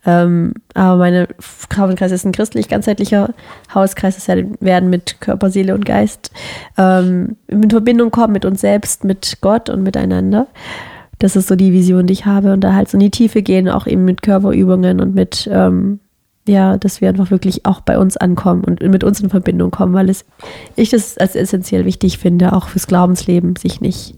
Ähm, 0.07 0.55
aber 0.75 0.97
meine 0.97 1.29
Frauenkreis 1.41 2.13
ist 2.13 2.25
ein 2.25 2.33
christlich 2.33 2.69
ganzheitlicher 2.69 3.35
Hauskreis, 3.75 4.15
das 4.15 4.29
werden 4.61 4.91
mit 4.91 5.21
Körper, 5.21 5.51
Seele 5.51 5.75
und 5.75 5.85
Geist 5.85 6.31
ähm, 6.79 7.37
in 7.49 7.69
Verbindung 7.69 8.11
kommen 8.13 8.33
mit 8.33 8.45
uns 8.45 8.61
selbst, 8.61 9.05
mit 9.05 9.39
Gott 9.41 9.69
und 9.69 9.83
miteinander. 9.83 10.47
Das 11.19 11.35
ist 11.35 11.49
so 11.49 11.57
die 11.57 11.73
Vision, 11.73 12.07
die 12.07 12.13
ich 12.13 12.27
habe 12.27 12.53
und 12.53 12.61
da 12.61 12.75
halt 12.75 12.89
so 12.89 12.97
in 12.97 13.01
die 13.01 13.11
Tiefe 13.11 13.43
gehen, 13.43 13.69
auch 13.69 13.89
eben 13.89 14.05
mit 14.05 14.23
Körperübungen 14.23 15.01
und 15.01 15.17
mit, 15.17 15.49
ähm, 15.53 15.99
ja, 16.49 16.77
dass 16.77 17.01
wir 17.01 17.09
einfach 17.09 17.31
wirklich 17.31 17.65
auch 17.67 17.81
bei 17.81 17.99
uns 17.99 18.17
ankommen 18.17 18.65
und 18.65 18.83
mit 18.83 19.05
uns 19.05 19.21
in 19.21 19.31
Verbindung 19.31 19.71
kommen, 19.71 19.95
weil 19.95 20.09
es, 20.11 20.25
ich 20.77 20.91
das 20.91 21.19
als 21.19 21.35
essentiell 21.35 21.85
wichtig 21.85 22.19
finde, 22.19 22.53
auch 22.53 22.69
fürs 22.69 22.87
Glaubensleben, 22.87 23.57
sich 23.57 23.81
nicht 23.81 24.17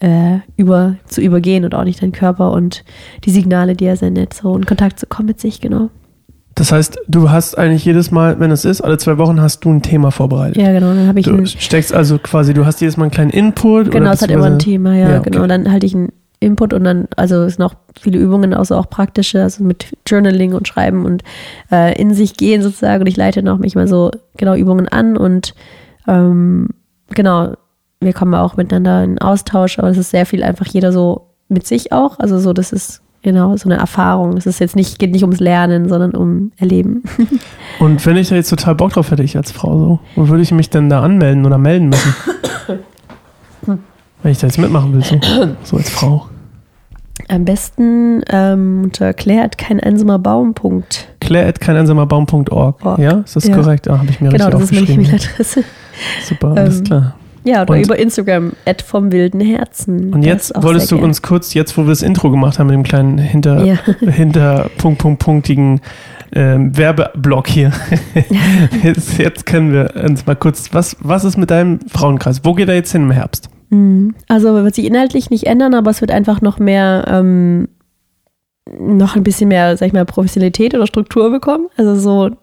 äh, 0.00 0.38
über, 0.56 0.96
zu 1.06 1.20
übergehen 1.20 1.64
und 1.64 1.74
auch 1.74 1.84
nicht 1.84 2.02
deinen 2.02 2.12
Körper 2.12 2.52
und 2.52 2.84
die 3.24 3.30
Signale, 3.30 3.74
die 3.74 3.86
er 3.86 3.96
sendet, 3.96 4.34
so 4.34 4.56
in 4.56 4.66
Kontakt 4.66 5.00
zu 5.00 5.06
kommen 5.06 5.28
mit 5.28 5.40
sich, 5.40 5.60
genau. 5.60 5.90
Das 6.54 6.70
heißt, 6.70 6.98
du 7.08 7.30
hast 7.30 7.58
eigentlich 7.58 7.84
jedes 7.84 8.12
Mal, 8.12 8.38
wenn 8.38 8.52
es 8.52 8.64
ist, 8.64 8.80
alle 8.80 8.96
zwei 8.98 9.18
Wochen 9.18 9.40
hast 9.40 9.64
du 9.64 9.72
ein 9.72 9.82
Thema 9.82 10.12
vorbereitet. 10.12 10.56
Ja, 10.56 10.72
genau, 10.72 10.94
dann 10.94 11.08
habe 11.08 11.18
ich 11.18 11.26
Du 11.26 11.34
ein, 11.34 11.46
steckst 11.46 11.92
also 11.92 12.18
quasi, 12.18 12.54
du 12.54 12.64
hast 12.64 12.80
jedes 12.80 12.96
Mal 12.96 13.04
einen 13.04 13.10
kleinen 13.10 13.30
Input. 13.30 13.90
Genau, 13.90 14.12
es 14.12 14.22
hat 14.22 14.30
immer 14.30 14.46
ein 14.46 14.60
Thema, 14.60 14.94
ja, 14.94 15.10
Ja, 15.10 15.18
okay. 15.18 15.30
genau. 15.30 15.46
Dann 15.48 15.70
halte 15.70 15.86
ich 15.86 15.96
einen 15.96 16.12
Input 16.40 16.72
und 16.72 16.84
dann, 16.84 17.08
also 17.16 17.42
es 17.44 17.54
sind 17.54 17.64
auch 17.64 17.74
viele 17.98 18.18
Übungen, 18.18 18.54
also 18.54 18.76
auch 18.76 18.90
praktische, 18.90 19.42
also 19.42 19.64
mit 19.64 19.96
Journaling 20.06 20.52
und 20.52 20.68
Schreiben 20.68 21.04
und 21.06 21.22
äh, 21.70 21.98
in 22.00 22.12
sich 22.14 22.36
gehen 22.36 22.62
sozusagen. 22.62 23.02
Und 23.02 23.06
ich 23.06 23.16
leite 23.16 23.42
noch 23.42 23.58
manchmal 23.58 23.88
so 23.88 24.10
genau 24.36 24.54
Übungen 24.54 24.88
an 24.88 25.16
und 25.16 25.54
ähm, 26.06 26.68
genau, 27.10 27.54
wir 28.00 28.12
kommen 28.12 28.34
auch 28.34 28.56
miteinander 28.56 29.02
in 29.04 29.18
Austausch, 29.18 29.78
aber 29.78 29.88
es 29.88 29.98
ist 29.98 30.10
sehr 30.10 30.26
viel 30.26 30.42
einfach 30.42 30.66
jeder 30.66 30.92
so 30.92 31.28
mit 31.48 31.66
sich 31.66 31.92
auch. 31.92 32.18
Also 32.18 32.38
so, 32.38 32.52
das 32.52 32.72
ist 32.72 33.00
genau 33.22 33.56
so 33.56 33.68
eine 33.68 33.78
Erfahrung. 33.78 34.36
Es 34.36 34.46
ist 34.46 34.60
jetzt 34.60 34.76
nicht, 34.76 34.98
geht 34.98 35.12
nicht 35.12 35.22
ums 35.22 35.40
Lernen, 35.40 35.88
sondern 35.88 36.12
um 36.14 36.52
Erleben. 36.58 37.02
Und 37.80 38.04
wenn 38.04 38.16
ich 38.16 38.28
da 38.28 38.34
jetzt 38.36 38.50
total 38.50 38.74
Bock 38.74 38.92
drauf 38.92 39.10
hätte, 39.10 39.22
ich 39.22 39.36
als 39.36 39.50
Frau 39.50 39.78
so, 39.78 39.98
wo 40.14 40.28
würde 40.28 40.42
ich 40.42 40.52
mich 40.52 40.70
denn 40.70 40.90
da 40.90 41.02
anmelden 41.02 41.46
oder 41.46 41.58
melden 41.58 41.88
müssen? 41.88 42.14
wenn 44.24 44.32
ich 44.32 44.38
da 44.38 44.48
jetzt 44.48 44.58
mitmachen 44.58 44.92
will, 44.92 45.04
so, 45.04 45.16
so 45.62 45.76
als 45.76 45.88
Frau. 45.90 46.26
Am 47.28 47.44
besten 47.44 48.22
ähm, 48.28 48.80
unter 48.84 49.14
klärt 49.14 49.56
kein 49.56 49.78
einsamer 49.80 50.18
Baum.org. 50.18 50.84
Claire 51.20 51.52
kein 51.54 51.76
einsamer 51.76 52.04
Baum.org. 52.06 52.98
Ja, 52.98 53.20
ist 53.24 53.36
das 53.36 53.46
Ja. 53.46 53.54
korrekt? 53.56 53.88
Ah, 53.88 53.98
habe 53.98 54.10
ich 54.10 54.20
mir 54.20 54.30
Genau, 54.30 54.46
richtig 54.46 54.60
das 54.60 54.62
ist 54.64 54.72
meine 54.72 54.82
aufgeschrieben. 54.82 55.04
E-Mail-Adresse. 55.14 55.64
Super, 56.28 56.48
alles 56.56 56.78
Ähm, 56.78 56.84
klar. 56.84 57.14
Ja, 57.44 57.62
oder 57.62 57.74
Und- 57.74 57.84
über 57.84 57.98
Instagram, 57.98 58.52
at 58.66 58.82
vom 58.82 59.12
wilden 59.12 59.40
Herzen. 59.40 60.12
Und 60.12 60.22
jetzt 60.24 60.52
wolltest 60.56 60.90
du 60.90 60.96
sehr 60.96 61.04
uns 61.04 61.22
kurz, 61.22 61.54
jetzt 61.54 61.76
wo 61.78 61.82
wir 61.82 61.90
das 61.90 62.02
Intro 62.02 62.30
gemacht 62.30 62.58
haben 62.58 62.66
mit 62.66 62.74
dem 62.74 62.82
kleinen 62.82 63.18
hinter, 63.18 63.62
gern- 63.62 63.78
Ja. 64.00 64.10
hinter 64.10 64.70
Punkt, 64.78 64.98
Punkt, 64.98 65.22
punktigen 65.22 65.80
ähm, 66.34 66.76
Werbeblock 66.76 67.46
hier. 67.46 67.70
jetzt, 68.82 69.18
jetzt 69.18 69.46
können 69.46 69.72
wir 69.72 69.94
uns 70.04 70.26
mal 70.26 70.36
kurz, 70.36 70.70
was, 70.72 70.96
was 71.00 71.24
ist 71.24 71.36
mit 71.38 71.50
deinem 71.50 71.80
Frauenkreis? 71.88 72.44
Wo 72.44 72.54
geht 72.54 72.68
er 72.68 72.74
jetzt 72.74 72.92
hin 72.92 73.02
im 73.02 73.10
Herbst? 73.12 73.48
Mhm. 73.74 74.14
Also 74.28 74.54
wird 74.54 74.74
sich 74.74 74.86
inhaltlich 74.86 75.30
nicht 75.30 75.46
ändern, 75.46 75.74
aber 75.74 75.90
es 75.90 76.00
wird 76.00 76.12
einfach 76.12 76.40
noch 76.40 76.58
mehr, 76.58 77.04
ähm, 77.08 77.68
noch 78.78 79.16
ein 79.16 79.24
bisschen 79.24 79.48
mehr, 79.48 79.76
sag 79.76 79.88
ich 79.88 79.92
mal, 79.92 80.04
Professionalität 80.04 80.74
oder 80.74 80.86
Struktur 80.86 81.30
bekommen. 81.30 81.66
Also 81.76 81.96
so 81.96 82.36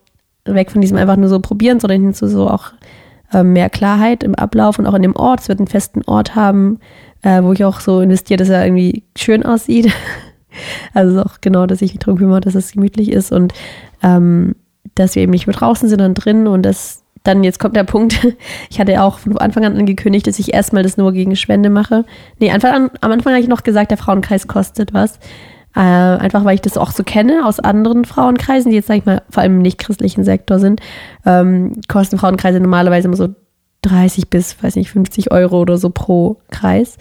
weg 0.46 0.72
von 0.72 0.82
diesem 0.82 0.98
einfach 0.98 1.16
nur 1.16 1.30
so 1.30 1.40
probieren, 1.40 1.80
sondern 1.80 2.02
hin 2.02 2.14
zu 2.14 2.28
so 2.28 2.50
auch 2.50 2.74
ähm, 3.34 3.54
mehr 3.54 3.70
Klarheit 3.70 4.24
im 4.24 4.36
Ablauf 4.36 4.78
und 4.78 4.88
auch 4.88 4.94
in 4.94 5.04
dem 5.04 5.16
Ort. 5.16 5.42
Es 5.42 5.48
wird 5.48 5.60
einen 5.60 5.68
festen 5.68 6.02
Ort 6.06 6.36
haben, 6.36 6.80
äh, 7.22 7.42
wo 7.42 7.54
ich 7.54 7.64
auch 7.64 7.80
so 7.80 8.02
investiere, 8.02 8.38
dass 8.38 8.50
er 8.50 8.66
irgendwie 8.66 9.04
schön 9.18 9.44
aussieht. 9.44 9.92
Also 10.94 11.22
auch 11.22 11.40
genau, 11.40 11.66
dass 11.66 11.82
ich 11.82 11.94
mich 11.94 12.00
darum 12.00 12.20
kümmere, 12.20 12.42
dass 12.42 12.56
es 12.56 12.74
gemütlich 12.74 13.10
ist 13.10 13.32
und 13.32 13.54
ähm, 14.04 14.54
dass 14.96 15.16
wir 15.16 15.24
eben 15.24 15.32
nicht 15.32 15.48
mehr 15.48 15.56
draußen 15.56 15.88
sind, 15.88 15.98
sondern 15.98 16.14
drin 16.14 16.46
und 16.46 16.64
das 16.64 17.01
dann 17.24 17.44
jetzt 17.44 17.60
kommt 17.60 17.76
der 17.76 17.84
Punkt, 17.84 18.28
ich 18.70 18.80
hatte 18.80 19.02
auch 19.02 19.20
von 19.20 19.38
Anfang 19.38 19.66
an 19.66 19.78
angekündigt, 19.78 20.28
dass 20.28 20.40
ich 20.40 20.54
erstmal 20.54 20.84
das 20.84 20.98
nur 20.98 21.12
gegen 21.12 21.36
Spende 21.36 21.70
mache. 21.70 22.06
Nee, 22.40 22.52
Anfang 22.52 22.74
an, 22.74 22.92
am 23.02 23.12
Anfang 23.12 23.34
habe 23.34 23.42
ich 23.42 23.50
noch 23.50 23.64
gesagt, 23.64 23.92
der 23.92 23.98
Frauenkreis 23.98 24.48
kostet 24.48 24.94
was. 24.94 25.20
Äh, 25.74 25.80
einfach 25.80 26.44
weil 26.44 26.56
ich 26.56 26.62
das 26.62 26.78
auch 26.78 26.92
so 26.92 27.04
kenne 27.04 27.46
aus 27.46 27.60
anderen 27.60 28.04
Frauenkreisen, 28.04 28.72
die 28.72 28.76
jetzt, 28.76 28.88
sag 28.88 28.98
ich 28.98 29.06
mal, 29.06 29.22
vor 29.30 29.42
allem 29.42 29.58
im 29.58 29.62
nicht-christlichen 29.62 30.26
Sektor 30.26 30.60
sind, 30.60 30.82
ähm, 31.26 31.80
kosten 31.88 32.18
Frauenkreise 32.18 32.60
normalerweise 32.60 33.08
immer 33.08 33.16
so 33.16 33.30
30 33.84 34.30
bis, 34.30 34.62
weiß 34.62 34.76
nicht, 34.76 34.92
50 34.92 35.32
Euro 35.32 35.62
oder 35.62 35.78
so 35.78 35.90
pro 35.90 36.42
Kreis. 36.52 36.98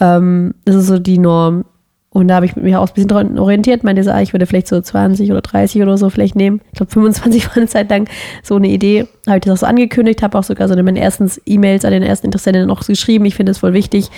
Ähm, 0.00 0.54
das 0.64 0.74
ist 0.74 0.86
so 0.88 0.98
die 0.98 1.18
Norm. 1.18 1.64
Und 2.10 2.28
da 2.28 2.36
habe 2.36 2.46
ich 2.46 2.56
mich 2.56 2.74
auch 2.74 2.88
ein 2.88 2.94
bisschen 2.94 3.08
dran 3.08 3.38
orientiert, 3.38 3.84
meinte 3.84 4.02
so, 4.02 4.10
ah, 4.10 4.22
ich 4.22 4.32
würde 4.32 4.46
vielleicht 4.46 4.68
so 4.68 4.80
20 4.80 5.30
oder 5.30 5.42
30 5.42 5.82
oder 5.82 5.98
so 5.98 6.08
vielleicht 6.08 6.36
nehmen. 6.36 6.60
Ich 6.72 6.78
glaube 6.78 6.90
25 6.90 7.46
war 7.48 7.56
eine 7.56 7.66
Zeit 7.66 7.90
lang 7.90 8.08
so 8.42 8.56
eine 8.56 8.68
Idee. 8.68 9.06
Habe 9.26 9.38
ich 9.38 9.42
das 9.42 9.52
auch 9.52 9.58
so 9.58 9.66
angekündigt, 9.66 10.22
habe 10.22 10.38
auch 10.38 10.44
sogar 10.44 10.68
so 10.68 10.74
in 10.74 10.84
meinen 10.84 10.96
ersten 10.96 11.30
E-Mails 11.44 11.84
an 11.84 11.92
den 11.92 12.02
ersten 12.02 12.26
Interessenten 12.26 12.66
noch 12.66 12.86
geschrieben. 12.86 13.26
Ich 13.26 13.34
finde 13.34 13.52
es 13.52 13.58
voll 13.58 13.74
wichtig, 13.74 14.08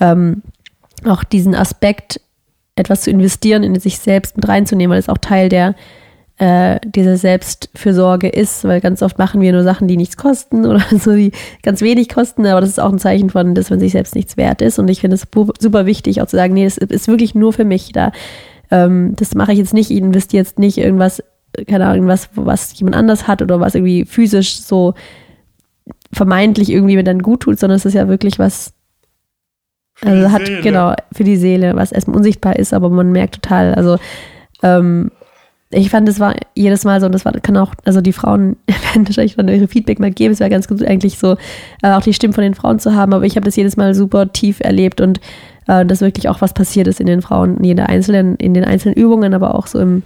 ähm, 0.00 0.42
auch 1.04 1.22
diesen 1.22 1.54
Aspekt, 1.54 2.20
etwas 2.74 3.02
zu 3.02 3.10
investieren, 3.10 3.62
in 3.62 3.78
sich 3.78 3.98
selbst 3.98 4.36
mit 4.36 4.46
reinzunehmen, 4.48 4.92
weil 4.92 4.98
es 4.98 5.08
auch 5.08 5.18
Teil 5.18 5.48
der 5.48 5.74
äh, 6.38 6.78
dieser 6.84 7.16
Selbstfürsorge 7.16 8.28
ist, 8.28 8.64
weil 8.64 8.80
ganz 8.80 9.02
oft 9.02 9.18
machen 9.18 9.40
wir 9.40 9.52
nur 9.52 9.62
Sachen, 9.62 9.88
die 9.88 9.96
nichts 9.96 10.16
kosten 10.16 10.66
oder 10.66 10.82
so, 10.98 11.14
die 11.14 11.32
ganz 11.62 11.80
wenig 11.80 12.08
kosten, 12.08 12.46
aber 12.46 12.60
das 12.60 12.70
ist 12.70 12.80
auch 12.80 12.92
ein 12.92 12.98
Zeichen 12.98 13.30
von, 13.30 13.54
dass 13.54 13.70
man 13.70 13.80
sich 13.80 13.92
selbst 13.92 14.14
nichts 14.14 14.36
wert 14.36 14.60
ist 14.60 14.78
und 14.78 14.88
ich 14.88 15.00
finde 15.00 15.14
es 15.14 15.26
super 15.58 15.86
wichtig, 15.86 16.20
auch 16.20 16.26
zu 16.26 16.36
sagen, 16.36 16.54
nee, 16.54 16.64
das 16.64 16.76
ist 16.76 17.08
wirklich 17.08 17.34
nur 17.34 17.52
für 17.52 17.64
mich 17.64 17.92
da. 17.92 18.12
Ähm, 18.70 19.14
das 19.16 19.34
mache 19.34 19.52
ich 19.52 19.58
jetzt 19.58 19.72
nicht, 19.72 19.90
ich 19.90 19.96
investiere 19.96 20.42
jetzt 20.42 20.58
nicht 20.58 20.76
irgendwas, 20.76 21.22
keine 21.66 21.86
Ahnung, 21.86 22.06
was, 22.06 22.28
was 22.34 22.78
jemand 22.78 22.96
anders 22.96 23.26
hat 23.26 23.40
oder 23.40 23.60
was 23.60 23.74
irgendwie 23.74 24.04
physisch 24.04 24.60
so 24.60 24.92
vermeintlich 26.12 26.70
irgendwie 26.70 26.96
mir 26.96 27.04
dann 27.04 27.22
gut 27.22 27.40
tut, 27.40 27.58
sondern 27.58 27.76
es 27.76 27.86
ist 27.86 27.94
ja 27.94 28.08
wirklich 28.08 28.38
was, 28.38 28.74
also 30.02 30.30
hat, 30.30 30.44
genau, 30.62 30.94
für 31.12 31.24
die 31.24 31.36
Seele, 31.36 31.76
was 31.76 31.92
erstmal 31.92 32.18
unsichtbar 32.18 32.56
ist, 32.56 32.74
aber 32.74 32.90
man 32.90 33.12
merkt 33.12 33.36
total, 33.36 33.74
also 33.74 33.96
ähm, 34.62 35.10
ich 35.70 35.90
fand, 35.90 36.08
es 36.08 36.20
war 36.20 36.34
jedes 36.54 36.84
Mal 36.84 37.00
so, 37.00 37.06
und 37.06 37.12
das 37.12 37.24
war, 37.24 37.32
kann 37.32 37.56
auch, 37.56 37.72
also 37.84 38.00
die 38.00 38.12
Frauen 38.12 38.56
werden 38.66 39.06
wahrscheinlich 39.06 39.36
dann 39.36 39.48
ihre 39.48 39.68
Feedback 39.68 39.98
mal 39.98 40.10
geben, 40.10 40.32
es 40.32 40.40
wäre 40.40 40.50
ganz 40.50 40.68
gut, 40.68 40.84
eigentlich 40.84 41.18
so 41.18 41.36
äh, 41.82 41.90
auch 41.90 42.02
die 42.02 42.14
Stimmen 42.14 42.34
von 42.34 42.44
den 42.44 42.54
Frauen 42.54 42.78
zu 42.78 42.94
haben, 42.94 43.12
aber 43.12 43.24
ich 43.24 43.36
habe 43.36 43.44
das 43.44 43.56
jedes 43.56 43.76
Mal 43.76 43.94
super 43.94 44.32
tief 44.32 44.60
erlebt 44.60 45.00
und 45.00 45.20
äh, 45.66 45.84
dass 45.84 46.00
wirklich 46.00 46.28
auch 46.28 46.40
was 46.40 46.54
passiert 46.54 46.86
ist 46.86 47.00
in 47.00 47.06
den 47.06 47.22
Frauen, 47.22 47.58
in 47.58 47.64
jeder 47.64 47.88
einzelnen, 47.88 48.36
in 48.36 48.54
den 48.54 48.64
einzelnen 48.64 48.94
Übungen, 48.94 49.34
aber 49.34 49.54
auch 49.54 49.66
so 49.66 49.80
im 49.80 50.02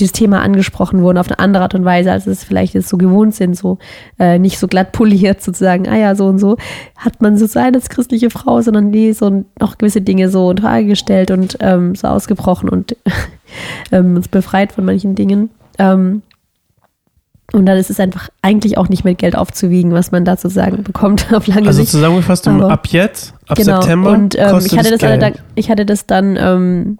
dieses 0.00 0.12
Thema 0.12 0.40
angesprochen 0.42 1.02
wurden 1.02 1.18
auf 1.18 1.28
eine 1.28 1.38
andere 1.38 1.62
Art 1.62 1.74
und 1.76 1.84
Weise, 1.84 2.10
als 2.10 2.26
es 2.26 2.42
vielleicht 2.42 2.74
jetzt 2.74 2.88
so 2.88 2.98
gewohnt 2.98 3.34
sind, 3.34 3.56
so 3.56 3.78
äh, 4.18 4.40
nicht 4.40 4.58
so 4.58 4.66
glatt 4.66 4.90
poliert 4.90 5.40
sozusagen, 5.40 5.88
ah 5.88 5.96
ja, 5.96 6.16
so 6.16 6.26
und 6.26 6.40
so, 6.40 6.56
hat 6.96 7.22
man 7.22 7.36
so 7.38 7.46
sein 7.46 7.74
als 7.76 7.88
christliche 7.88 8.30
Frau, 8.30 8.60
sondern 8.60 8.90
nee, 8.90 9.12
so 9.12 9.44
noch 9.60 9.78
gewisse 9.78 10.00
Dinge 10.00 10.30
so 10.30 10.50
in 10.50 10.58
Frage 10.58 10.86
gestellt 10.86 11.30
und 11.30 11.58
ähm, 11.60 11.94
so 11.94 12.08
ausgebrochen 12.08 12.68
und 12.68 12.96
ähm, 13.92 14.16
uns 14.16 14.26
befreit 14.26 14.72
von 14.72 14.84
manchen 14.84 15.14
Dingen. 15.14 15.50
Ähm, 15.78 16.22
und 17.52 17.66
dann 17.66 17.76
ist 17.76 17.90
es 17.90 18.00
einfach 18.00 18.30
eigentlich 18.42 18.78
auch 18.78 18.88
nicht 18.88 19.04
mit 19.04 19.18
Geld 19.18 19.36
aufzuwiegen, 19.36 19.92
was 19.92 20.10
man 20.10 20.24
da 20.24 20.36
sozusagen 20.36 20.82
bekommt 20.82 21.32
auf 21.32 21.46
lange 21.46 21.68
Also 21.68 21.84
zusammengefasst, 21.84 22.48
um, 22.48 22.60
Aber- 22.60 22.72
ab 22.72 22.88
jetzt, 22.88 23.32
ab 23.46 23.56
genau. 23.58 23.80
September, 23.80 24.10
Und 24.10 24.36
ähm, 24.36 24.50
kostet 24.50 24.72
ich 24.72 24.78
hatte 24.78 24.90
das 24.90 24.98
Geld. 25.00 25.22
dann, 25.22 25.34
ich 25.54 25.70
hatte 25.70 25.86
das 25.86 26.06
dann 26.06 26.36
ähm, 26.36 26.98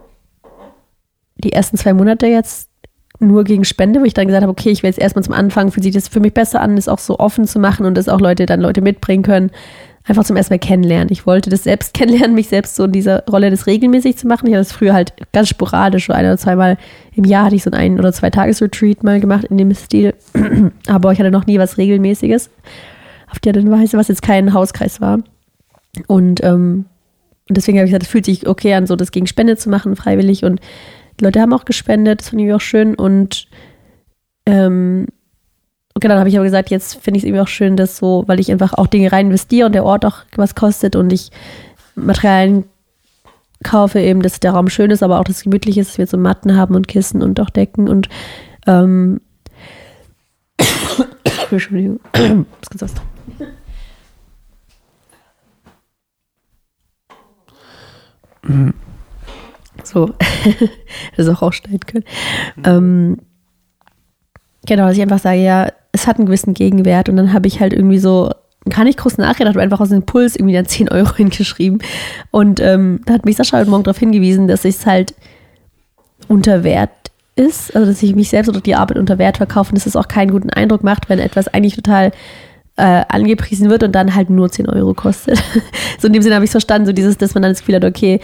die 1.38 1.52
ersten 1.52 1.76
zwei 1.76 1.92
Monate 1.92 2.26
jetzt 2.28 2.68
nur 3.20 3.44
gegen 3.44 3.64
Spende, 3.64 4.00
wo 4.00 4.04
ich 4.04 4.14
dann 4.14 4.26
gesagt 4.26 4.42
habe, 4.42 4.50
okay, 4.50 4.70
ich 4.70 4.82
will 4.82 4.90
jetzt 4.90 4.98
erstmal 4.98 5.24
zum 5.24 5.34
Anfang, 5.34 5.70
fühlt 5.70 5.84
sich 5.84 5.94
das 5.94 6.08
für 6.08 6.20
mich 6.20 6.34
besser 6.34 6.60
an, 6.60 6.76
das 6.76 6.88
auch 6.88 6.98
so 6.98 7.18
offen 7.18 7.46
zu 7.46 7.58
machen 7.58 7.86
und 7.86 7.96
das 7.96 8.08
auch 8.08 8.20
Leute 8.20 8.46
dann 8.46 8.60
Leute 8.60 8.80
mitbringen 8.80 9.22
können. 9.22 9.50
Einfach 10.06 10.24
zum 10.24 10.36
ersten 10.36 10.52
Mal 10.52 10.58
kennenlernen. 10.58 11.08
Ich 11.10 11.26
wollte 11.26 11.48
das 11.48 11.64
selbst 11.64 11.94
kennenlernen, 11.94 12.34
mich 12.34 12.48
selbst 12.48 12.76
so 12.76 12.84
in 12.84 12.92
dieser 12.92 13.24
Rolle 13.26 13.50
das 13.50 13.66
regelmäßig 13.66 14.18
zu 14.18 14.26
machen. 14.26 14.46
Ich 14.46 14.54
habe 14.54 14.64
das 14.64 14.72
früher 14.72 14.92
halt 14.92 15.12
ganz 15.32 15.48
sporadisch, 15.48 16.06
so 16.06 16.12
ein 16.12 16.26
oder 16.26 16.36
zweimal 16.36 16.76
im 17.14 17.24
Jahr 17.24 17.46
hatte 17.46 17.56
ich 17.56 17.62
so 17.62 17.70
ein 17.70 17.74
ein- 17.74 17.98
oder 17.98 18.12
zwei 18.12 18.30
Tages-Retreat 18.30 19.02
mal 19.02 19.20
gemacht 19.20 19.44
in 19.44 19.58
dem 19.58 19.72
Stil. 19.74 20.14
Aber 20.88 21.12
ich 21.12 21.18
hatte 21.18 21.30
noch 21.30 21.46
nie 21.46 21.58
was 21.58 21.78
Regelmäßiges 21.78 22.50
auf 23.30 23.38
die 23.38 23.48
Art 23.48 23.56
und 23.56 23.70
Weise, 23.70 23.96
was 23.96 24.08
jetzt 24.08 24.22
kein 24.22 24.52
Hauskreis 24.52 25.00
war. 25.00 25.20
Und, 26.06 26.42
ähm, 26.42 26.86
und 27.48 27.56
deswegen 27.56 27.78
habe 27.78 27.86
ich 27.86 27.90
gesagt, 27.90 28.04
es 28.04 28.10
fühlt 28.10 28.24
sich 28.24 28.46
okay 28.46 28.74
an, 28.74 28.86
so 28.86 28.96
das 28.96 29.12
gegen 29.12 29.26
Spende 29.26 29.56
zu 29.56 29.70
machen, 29.70 29.96
freiwillig. 29.96 30.44
Und 30.44 30.60
die 31.18 31.24
Leute 31.24 31.40
haben 31.40 31.52
auch 31.52 31.64
gespendet, 31.64 32.20
das 32.20 32.30
fand 32.30 32.42
ich 32.42 32.52
auch 32.52 32.60
schön. 32.60 32.94
Und 32.94 33.48
ähm, 34.46 35.06
okay, 35.94 36.08
dann 36.08 36.18
habe 36.18 36.28
ich 36.28 36.36
aber 36.36 36.44
gesagt, 36.44 36.70
jetzt 36.70 36.94
finde 36.94 37.18
ich 37.18 37.24
es 37.24 37.28
irgendwie 37.28 37.42
auch 37.42 37.48
schön, 37.48 37.76
dass 37.76 37.96
so, 37.96 38.24
weil 38.26 38.40
ich 38.40 38.50
einfach 38.50 38.74
auch 38.74 38.86
Dinge 38.86 39.12
rein 39.12 39.26
investiere 39.26 39.66
und 39.66 39.72
der 39.72 39.84
Ort 39.84 40.04
auch 40.04 40.18
was 40.36 40.54
kostet 40.54 40.96
und 40.96 41.12
ich 41.12 41.30
Materialien 41.94 42.64
kaufe, 43.62 44.00
eben, 44.00 44.20
dass 44.22 44.40
der 44.40 44.52
Raum 44.52 44.68
schön 44.68 44.90
ist, 44.90 45.02
aber 45.02 45.18
auch 45.20 45.24
dass 45.24 45.38
es 45.38 45.42
gemütlich 45.44 45.78
ist, 45.78 45.90
dass 45.90 45.98
wir 45.98 46.06
so 46.06 46.18
Matten 46.18 46.56
haben 46.56 46.74
und 46.74 46.88
Kissen 46.88 47.22
und 47.22 47.40
auch 47.40 47.50
Decken 47.50 47.88
und 47.88 48.08
ähm, 48.66 49.20
Entschuldigung, 51.50 52.00
was 52.12 52.70
gesagt. 52.70 53.00
So, 59.84 60.10
das 61.16 61.28
auch 61.28 61.42
rausschneiden 61.42 61.80
können. 61.80 62.04
Ähm, 62.64 63.18
genau, 64.66 64.86
dass 64.86 64.96
ich 64.96 65.02
einfach 65.02 65.18
sage, 65.18 65.42
ja, 65.42 65.72
es 65.92 66.06
hat 66.06 66.16
einen 66.16 66.26
gewissen 66.26 66.54
Gegenwert 66.54 67.08
und 67.08 67.16
dann 67.16 67.32
habe 67.32 67.46
ich 67.46 67.60
halt 67.60 67.72
irgendwie 67.72 67.98
so 67.98 68.30
gar 68.68 68.84
nicht 68.84 68.98
groß 68.98 69.18
nachgedacht, 69.18 69.54
aber 69.54 69.62
einfach 69.62 69.80
aus 69.80 69.90
dem 69.90 69.98
Impuls 69.98 70.36
irgendwie 70.36 70.54
dann 70.54 70.66
10 70.66 70.88
Euro 70.90 71.14
hingeschrieben. 71.14 71.82
Und 72.30 72.60
ähm, 72.60 73.00
da 73.06 73.14
hat 73.14 73.24
mich 73.24 73.36
Sascha 73.36 73.58
heute 73.58 73.70
Morgen 73.70 73.84
darauf 73.84 73.98
hingewiesen, 73.98 74.48
dass 74.48 74.64
ich 74.64 74.76
es 74.76 74.86
halt 74.86 75.14
unter 76.28 76.64
Wert 76.64 76.90
ist, 77.36 77.74
also 77.74 77.90
dass 77.90 78.02
ich 78.02 78.14
mich 78.14 78.30
selbst 78.30 78.48
oder 78.48 78.60
die 78.60 78.74
Arbeit 78.74 78.96
unter 78.96 79.18
Wert 79.18 79.38
verkaufe 79.38 79.70
und 79.70 79.76
dass 79.76 79.86
es 79.86 79.96
auch 79.96 80.08
keinen 80.08 80.30
guten 80.30 80.50
Eindruck 80.50 80.84
macht, 80.84 81.08
wenn 81.08 81.18
etwas 81.18 81.48
eigentlich 81.48 81.74
total 81.74 82.12
äh, 82.76 83.02
angepriesen 83.08 83.70
wird 83.70 83.82
und 83.82 83.92
dann 83.92 84.14
halt 84.14 84.30
nur 84.30 84.50
10 84.50 84.68
Euro 84.68 84.94
kostet. 84.94 85.42
so 85.98 86.06
in 86.06 86.12
dem 86.12 86.22
Sinne 86.22 86.36
habe 86.36 86.44
ich 86.44 86.48
es 86.48 86.52
verstanden, 86.52 86.86
so 86.86 86.92
dieses, 86.92 87.18
dass 87.18 87.34
man 87.34 87.42
dann 87.42 87.52
das 87.52 87.60
Gefühl 87.60 87.76
hat, 87.76 87.84
okay, 87.84 88.20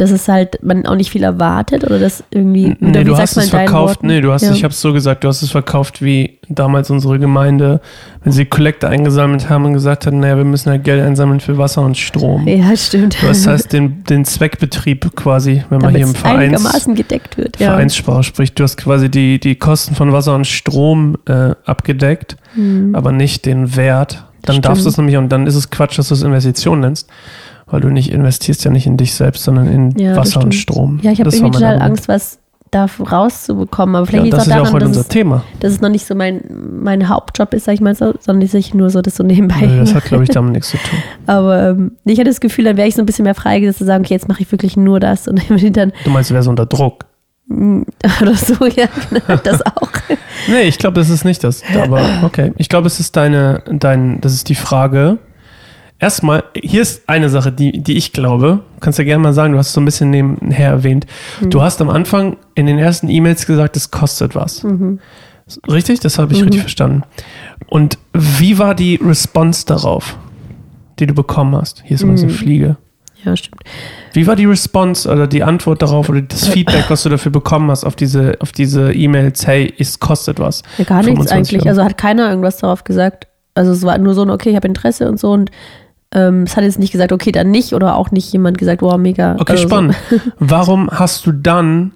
dass 0.00 0.10
es 0.10 0.28
halt 0.28 0.62
man 0.62 0.86
auch 0.86 0.94
nicht 0.96 1.10
viel 1.10 1.22
erwartet 1.22 1.84
oder 1.84 1.98
das 1.98 2.24
irgendwie. 2.30 2.76
Nee, 2.80 2.90
oder 2.90 3.00
wie 3.00 3.04
du 3.04 3.16
hast 3.18 3.36
man 3.36 3.44
es 3.44 3.50
verkauft. 3.50 4.02
Nee, 4.02 4.20
du 4.20 4.32
hast 4.32 4.42
Ja. 4.42 4.50
es, 4.50 4.56
ich 4.56 4.64
habe 4.64 4.72
es 4.72 4.80
so 4.80 4.92
gesagt, 4.92 5.24
du 5.24 5.28
hast 5.28 5.42
es 5.42 5.50
verkauft 5.50 6.02
wie 6.02 6.38
damals 6.48 6.90
unsere 6.90 7.18
Gemeinde, 7.18 7.80
wenn 8.24 8.32
sie 8.32 8.44
Kollekte 8.44 8.88
eingesammelt 8.88 9.48
haben 9.48 9.64
und 9.66 9.72
gesagt 9.74 10.06
hat, 10.06 10.14
naja, 10.14 10.36
wir 10.36 10.44
müssen 10.44 10.70
halt 10.70 10.84
Geld 10.84 11.02
einsammeln 11.04 11.40
für 11.40 11.58
Wasser 11.58 11.82
und 11.82 11.96
Strom. 11.96 12.46
Ja, 12.48 12.76
stimmt. 12.76 13.16
Das 13.22 13.46
heißt, 13.46 13.72
den, 13.72 14.02
den 14.04 14.24
Zweckbetrieb 14.24 15.14
quasi, 15.14 15.62
wenn 15.70 15.78
man 15.80 15.92
Damit 15.92 15.96
hier 15.96 16.06
im 16.06 16.14
Vereins, 16.14 16.38
einigermaßen 16.54 16.94
gedeckt 16.94 17.36
wird. 17.36 17.58
Ja. 17.60 17.68
Vereinssprache 17.72 18.22
spricht, 18.24 18.58
du 18.58 18.64
hast 18.64 18.76
quasi 18.78 19.08
die, 19.10 19.38
die 19.38 19.54
Kosten 19.56 19.94
von 19.94 20.12
Wasser 20.12 20.34
und 20.34 20.46
Strom 20.46 21.16
äh, 21.26 21.54
abgedeckt, 21.64 22.36
Hm. 22.54 22.94
aber 22.96 23.12
nicht 23.12 23.46
den 23.46 23.76
Wert. 23.76 24.24
Dann 24.42 24.60
darfst 24.62 24.84
du 24.84 24.88
es 24.88 24.96
nämlich, 24.96 25.16
und 25.18 25.28
dann 25.28 25.46
ist 25.46 25.54
es 25.54 25.70
Quatsch, 25.70 25.98
dass 25.98 26.08
du 26.08 26.14
es 26.14 26.22
Investition 26.22 26.80
nennst, 26.80 27.08
weil 27.70 27.80
du 27.80 27.88
nicht 27.88 28.10
investierst 28.12 28.64
ja 28.64 28.70
nicht 28.70 28.86
in 28.86 28.96
dich 28.96 29.14
selbst, 29.14 29.44
sondern 29.44 29.68
in 29.68 29.90
Ja, 29.98 30.16
Wasser 30.16 30.42
und. 30.42 30.54
Strom. 30.54 30.98
Ja, 31.02 31.12
ich 31.12 31.20
habe 31.20 31.30
irgendwie 31.30 31.50
total 31.52 31.74
Argument. 31.74 31.90
Angst, 31.90 32.08
was 32.08 32.38
da 32.72 32.86
rauszubekommen. 33.00 33.96
Aber 33.96 34.06
vielleicht 34.06 34.18
Ja, 34.18 34.24
liegt 34.24 34.34
das 34.36 34.42
es 34.42 34.46
ist 34.46 34.52
auch 34.52 34.56
ja 34.56 34.62
auch 34.62 34.66
daran, 34.66 34.74
heute 34.74 34.84
dass 34.84 34.96
unser 34.96 35.00
es, 35.00 35.08
Thema. 35.08 35.42
dass 35.58 35.72
es 35.72 35.80
noch 35.80 35.88
nicht 35.88 36.06
so 36.06 36.14
mein, 36.14 36.40
mein 36.80 37.08
Hauptjob 37.08 37.52
ist, 37.54 37.64
sag 37.64 37.74
ich 37.74 37.80
mal 37.80 37.94
so, 37.96 38.14
sondern 38.20 38.42
dass 38.42 38.54
ich 38.54 38.74
nur 38.74 38.90
so 38.90 39.02
das 39.02 39.16
so 39.16 39.24
nebenbei 39.24 39.66
Nö, 39.66 39.78
das 39.80 39.92
hat, 39.94 40.04
glaube 40.04 40.22
ich, 40.22 40.30
damit 40.30 40.52
nichts 40.52 40.70
zu 40.70 40.76
tun. 40.76 40.98
Aber 41.26 41.70
ähm, 41.70 41.92
ich 42.04 42.18
hatte 42.20 42.30
das 42.30 42.40
Gefühl, 42.40 42.64
dann 42.66 42.76
wäre 42.76 42.86
ich 42.86 42.94
so 42.94 43.02
ein 43.02 43.06
bisschen 43.06 43.24
mehr 43.24 43.34
freigesetzt 43.34 43.78
zu 43.78 43.84
sagen, 43.86 44.04
okay, 44.04 44.14
jetzt 44.14 44.28
mache 44.28 44.42
ich 44.42 44.52
wirklich 44.52 44.76
nur 44.76 45.00
das 45.00 45.26
und 45.26 45.40
dann 45.76 45.92
Du 46.04 46.10
meinst, 46.10 46.30
du 46.30 46.34
wärst 46.34 46.46
unter 46.48 46.66
Druck. 46.66 47.06
mm, 47.48 47.82
oder 48.22 48.34
so, 48.34 48.54
ja, 48.66 48.86
genau, 49.10 49.40
das 49.42 49.66
auch. 49.66 49.90
Nee, 50.48 50.62
ich 50.62 50.78
glaube, 50.78 50.94
das 51.00 51.10
ist 51.10 51.24
nicht 51.24 51.42
das. 51.42 51.62
Aber 51.82 52.00
okay. 52.22 52.52
Ich 52.56 52.68
glaube, 52.68 52.86
es 52.86 53.00
ist 53.00 53.16
deine, 53.16 53.62
dein, 53.70 54.20
das 54.20 54.32
ist 54.32 54.48
die 54.48 54.54
Frage. 54.54 55.18
Erstmal, 56.00 56.44
hier 56.54 56.80
ist 56.80 57.08
eine 57.08 57.28
Sache, 57.28 57.52
die, 57.52 57.82
die 57.82 57.96
ich 57.98 58.12
glaube. 58.14 58.60
Du 58.74 58.80
kannst 58.80 58.98
ja 58.98 59.04
gerne 59.04 59.22
mal 59.22 59.34
sagen, 59.34 59.52
du 59.52 59.58
hast 59.58 59.68
es 59.68 59.72
so 59.74 59.82
ein 59.82 59.84
bisschen 59.84 60.08
nebenher 60.08 60.70
erwähnt. 60.70 61.06
Du 61.42 61.60
hast 61.60 61.80
am 61.82 61.90
Anfang 61.90 62.38
in 62.54 62.66
den 62.66 62.78
ersten 62.78 63.10
E-Mails 63.10 63.46
gesagt, 63.46 63.76
es 63.76 63.90
kostet 63.90 64.34
was. 64.34 64.64
Richtig? 65.70 66.00
Das 66.00 66.18
habe 66.18 66.32
ich 66.32 66.42
richtig 66.42 66.62
verstanden. 66.62 67.02
Und 67.66 67.98
wie 68.14 68.58
war 68.58 68.74
die 68.74 68.96
Response 68.96 69.66
darauf, 69.66 70.16
die 70.98 71.06
du 71.06 71.14
bekommen 71.14 71.54
hast? 71.54 71.82
Hier 71.84 71.96
ist 71.96 72.02
immer 72.02 72.16
so 72.16 72.24
eine 72.24 72.32
Fliege. 72.32 72.76
Ja, 73.24 73.36
stimmt. 73.36 73.62
Wie 74.14 74.26
war 74.26 74.36
die 74.36 74.46
Response 74.46 75.10
oder 75.10 75.26
die 75.26 75.42
Antwort 75.42 75.82
darauf 75.82 76.08
oder 76.08 76.22
das 76.22 76.48
Feedback, 76.48 76.86
was 76.88 77.02
du 77.02 77.10
dafür 77.10 77.30
bekommen 77.30 77.70
hast 77.70 77.84
auf 77.84 77.94
diese, 77.94 78.36
auf 78.40 78.52
diese 78.52 78.92
E-Mails, 78.92 79.46
hey, 79.46 79.72
es 79.78 80.00
kostet 80.00 80.40
was? 80.40 80.62
Ja, 80.78 80.84
gar 80.84 81.02
nichts 81.02 81.30
25 81.30 81.36
eigentlich. 81.36 81.60
Euro. 81.62 81.68
Also 81.68 81.84
hat 81.84 81.98
keiner 81.98 82.30
irgendwas 82.30 82.56
darauf 82.56 82.84
gesagt. 82.84 83.26
Also 83.54 83.72
es 83.72 83.82
war 83.82 83.98
nur 83.98 84.14
so, 84.14 84.22
ein, 84.22 84.30
okay, 84.30 84.50
ich 84.50 84.56
habe 84.56 84.68
Interesse 84.68 85.08
und 85.08 85.20
so 85.20 85.32
und 85.32 85.50
ähm, 86.12 86.42
es 86.42 86.56
hat 86.56 86.64
jetzt 86.64 86.78
nicht 86.78 86.92
gesagt, 86.92 87.12
okay, 87.12 87.32
dann 87.32 87.50
nicht 87.50 87.72
oder 87.72 87.96
auch 87.96 88.10
nicht 88.10 88.32
jemand 88.32 88.58
gesagt, 88.58 88.82
wow, 88.82 88.96
mega. 88.98 89.36
Okay, 89.38 89.52
also 89.52 89.62
so. 89.62 89.68
spannend. 89.68 89.94
Warum 90.38 90.90
hast 90.90 91.24
du 91.26 91.32
dann, 91.32 91.92